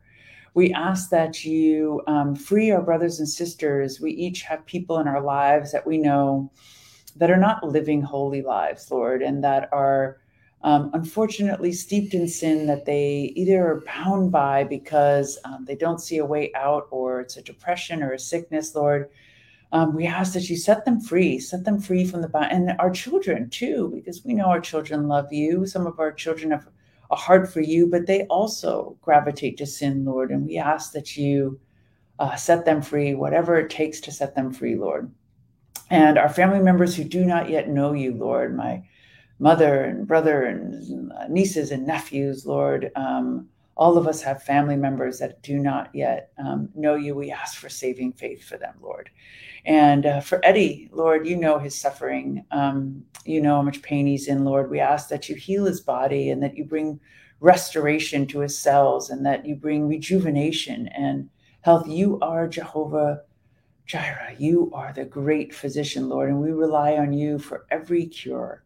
We 0.57 0.73
ask 0.73 1.11
that 1.11 1.45
you 1.45 2.01
um, 2.07 2.35
free 2.35 2.71
our 2.71 2.81
brothers 2.81 3.19
and 3.19 3.29
sisters. 3.29 4.01
We 4.01 4.09
each 4.13 4.41
have 4.41 4.65
people 4.65 4.97
in 4.97 5.07
our 5.07 5.21
lives 5.21 5.71
that 5.71 5.85
we 5.85 5.99
know 5.99 6.51
that 7.15 7.29
are 7.29 7.37
not 7.37 7.63
living 7.63 8.01
holy 8.01 8.41
lives, 8.41 8.89
Lord, 8.89 9.21
and 9.21 9.43
that 9.43 9.69
are 9.71 10.17
um, 10.63 10.89
unfortunately 10.95 11.73
steeped 11.73 12.15
in 12.15 12.27
sin 12.27 12.65
that 12.65 12.85
they 12.85 13.33
either 13.35 13.67
are 13.67 13.83
bound 13.85 14.31
by 14.31 14.63
because 14.63 15.37
um, 15.45 15.63
they 15.65 15.75
don't 15.75 16.01
see 16.01 16.17
a 16.17 16.25
way 16.25 16.51
out 16.55 16.87
or 16.89 17.21
it's 17.21 17.37
a 17.37 17.43
depression 17.43 18.01
or 18.01 18.13
a 18.13 18.19
sickness, 18.19 18.73
Lord. 18.73 19.11
Um, 19.71 19.93
we 19.93 20.07
ask 20.07 20.33
that 20.33 20.49
you 20.49 20.57
set 20.57 20.85
them 20.85 20.99
free, 20.99 21.37
set 21.37 21.65
them 21.65 21.79
free 21.79 22.03
from 22.03 22.23
the 22.23 22.29
bind, 22.29 22.51
and 22.51 22.79
our 22.79 22.89
children 22.89 23.51
too, 23.51 23.91
because 23.93 24.25
we 24.25 24.33
know 24.33 24.45
our 24.45 24.61
children 24.61 25.07
love 25.07 25.31
you. 25.31 25.67
Some 25.67 25.85
of 25.85 25.99
our 25.99 26.11
children 26.11 26.49
have 26.49 26.67
a 27.11 27.15
heart 27.15 27.51
for 27.51 27.61
you, 27.61 27.87
but 27.87 28.05
they 28.05 28.23
also 28.23 28.97
gravitate 29.01 29.57
to 29.57 29.65
sin, 29.65 30.05
Lord. 30.05 30.31
And 30.31 30.45
we 30.45 30.57
ask 30.57 30.91
that 30.93 31.15
you 31.15 31.59
uh, 32.19 32.35
set 32.35 32.65
them 32.65 32.81
free, 32.81 33.13
whatever 33.13 33.57
it 33.57 33.69
takes 33.69 33.99
to 34.01 34.11
set 34.11 34.35
them 34.35 34.51
free, 34.51 34.75
Lord. 34.75 35.11
And 35.89 36.17
our 36.17 36.29
family 36.29 36.59
members 36.59 36.95
who 36.95 37.03
do 37.03 37.23
not 37.23 37.49
yet 37.49 37.69
know 37.69 37.93
you, 37.93 38.13
Lord, 38.13 38.55
my 38.55 38.83
mother 39.39 39.83
and 39.83 40.07
brother 40.07 40.45
and 40.45 41.11
nieces 41.29 41.71
and 41.71 41.85
nephews, 41.85 42.45
Lord. 42.45 42.91
Um, 42.95 43.47
all 43.77 43.97
of 43.97 44.07
us 44.07 44.21
have 44.23 44.41
family 44.41 44.75
members 44.75 45.19
that 45.19 45.41
do 45.43 45.59
not 45.59 45.89
yet 45.93 46.31
um, 46.39 46.67
know 46.75 46.95
you. 46.95 47.15
We 47.15 47.31
ask 47.31 47.57
for 47.57 47.69
saving 47.69 48.13
faith 48.13 48.43
for 48.43 48.57
them, 48.57 48.73
Lord. 48.81 49.09
And 49.65 50.05
uh, 50.05 50.19
for 50.19 50.43
Eddie, 50.43 50.89
Lord, 50.91 51.27
you 51.27 51.35
know 51.35 51.59
his 51.59 51.75
suffering. 51.75 52.43
Um, 52.51 53.03
you 53.23 53.39
know 53.39 53.55
how 53.55 53.61
much 53.61 53.83
pain 53.83 54.07
he's 54.07 54.27
in, 54.27 54.43
Lord. 54.43 54.71
We 54.71 54.79
ask 54.79 55.09
that 55.09 55.29
you 55.29 55.35
heal 55.35 55.65
his 55.65 55.79
body 55.79 56.31
and 56.31 56.41
that 56.41 56.57
you 56.57 56.65
bring 56.65 56.99
restoration 57.39 58.25
to 58.27 58.39
his 58.39 58.57
cells 58.57 59.11
and 59.11 59.23
that 59.25 59.45
you 59.45 59.55
bring 59.55 59.87
rejuvenation 59.87 60.87
and 60.87 61.29
health. 61.61 61.87
You 61.87 62.19
are 62.21 62.47
Jehovah 62.47 63.21
Jireh. 63.85 64.35
You 64.39 64.71
are 64.73 64.91
the 64.91 65.05
great 65.05 65.53
physician, 65.53 66.09
Lord, 66.09 66.29
and 66.29 66.41
we 66.41 66.51
rely 66.51 66.93
on 66.93 67.13
you 67.13 67.37
for 67.37 67.65
every 67.69 68.07
cure. 68.07 68.63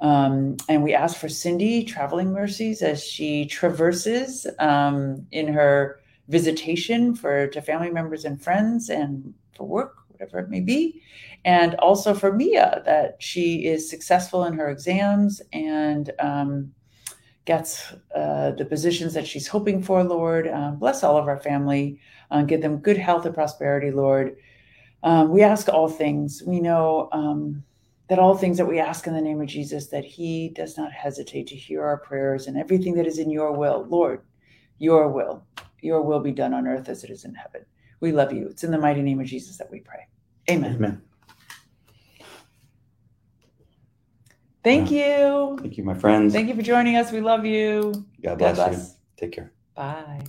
Um, 0.00 0.56
and 0.68 0.82
we 0.82 0.94
ask 0.94 1.16
for 1.16 1.28
Cindy 1.28 1.84
traveling 1.84 2.32
mercies 2.32 2.82
as 2.82 3.02
she 3.02 3.46
traverses 3.46 4.46
um, 4.58 5.26
in 5.32 5.48
her 5.48 6.00
visitation 6.28 7.14
for 7.14 7.46
to 7.48 7.62
family 7.62 7.90
members 7.90 8.24
and 8.24 8.42
friends 8.42 8.90
and 8.90 9.32
for 9.54 9.66
work, 9.66 9.96
whatever 10.08 10.38
it 10.40 10.50
may 10.50 10.60
be. 10.60 11.02
And 11.44 11.74
also 11.76 12.12
for 12.12 12.32
Mia 12.32 12.82
that 12.84 13.16
she 13.20 13.66
is 13.66 13.88
successful 13.88 14.44
in 14.44 14.54
her 14.54 14.68
exams 14.68 15.40
and 15.52 16.10
um, 16.18 16.72
gets 17.44 17.92
uh, 18.14 18.50
the 18.50 18.64
positions 18.64 19.14
that 19.14 19.26
she's 19.26 19.46
hoping 19.46 19.82
for, 19.82 20.02
Lord. 20.04 20.48
Um, 20.48 20.76
bless 20.76 21.02
all 21.04 21.16
of 21.16 21.28
our 21.28 21.40
family, 21.40 21.98
uh, 22.30 22.42
give 22.42 22.60
them 22.60 22.78
good 22.78 22.98
health 22.98 23.24
and 23.24 23.34
prosperity, 23.34 23.92
Lord. 23.92 24.36
Um, 25.02 25.30
we 25.30 25.42
ask 25.42 25.68
all 25.68 25.88
things. 25.88 26.42
We 26.44 26.60
know 26.60 27.08
um, 27.12 27.62
that 28.08 28.18
all 28.18 28.36
things 28.36 28.56
that 28.58 28.66
we 28.66 28.78
ask 28.78 29.06
in 29.06 29.14
the 29.14 29.20
name 29.20 29.40
of 29.40 29.48
Jesus, 29.48 29.88
that 29.88 30.04
He 30.04 30.50
does 30.50 30.76
not 30.76 30.92
hesitate 30.92 31.46
to 31.48 31.56
hear 31.56 31.84
our 31.84 31.96
prayers 31.98 32.46
and 32.46 32.56
everything 32.56 32.94
that 32.94 33.06
is 33.06 33.18
in 33.18 33.30
your 33.30 33.52
will. 33.52 33.86
Lord, 33.88 34.22
your 34.78 35.08
will, 35.08 35.44
your 35.80 36.02
will 36.02 36.20
be 36.20 36.32
done 36.32 36.54
on 36.54 36.66
earth 36.66 36.88
as 36.88 37.04
it 37.04 37.10
is 37.10 37.24
in 37.24 37.34
heaven. 37.34 37.64
We 38.00 38.12
love 38.12 38.32
you. 38.32 38.48
It's 38.48 38.64
in 38.64 38.70
the 38.70 38.78
mighty 38.78 39.02
name 39.02 39.20
of 39.20 39.26
Jesus 39.26 39.58
that 39.58 39.70
we 39.70 39.80
pray. 39.80 40.06
Amen. 40.50 40.76
Amen. 40.76 41.02
Thank 44.62 44.90
you. 44.90 45.58
Thank 45.60 45.78
you, 45.78 45.84
my 45.84 45.94
friends. 45.94 46.32
Thank 46.32 46.48
you 46.48 46.56
for 46.56 46.62
joining 46.62 46.96
us. 46.96 47.12
We 47.12 47.20
love 47.20 47.44
you. 47.44 47.92
God 48.22 48.38
God 48.38 48.56
bless, 48.56 48.88
you. 48.88 48.94
Take 49.16 49.32
care. 49.32 49.52
Bye. 49.76 50.24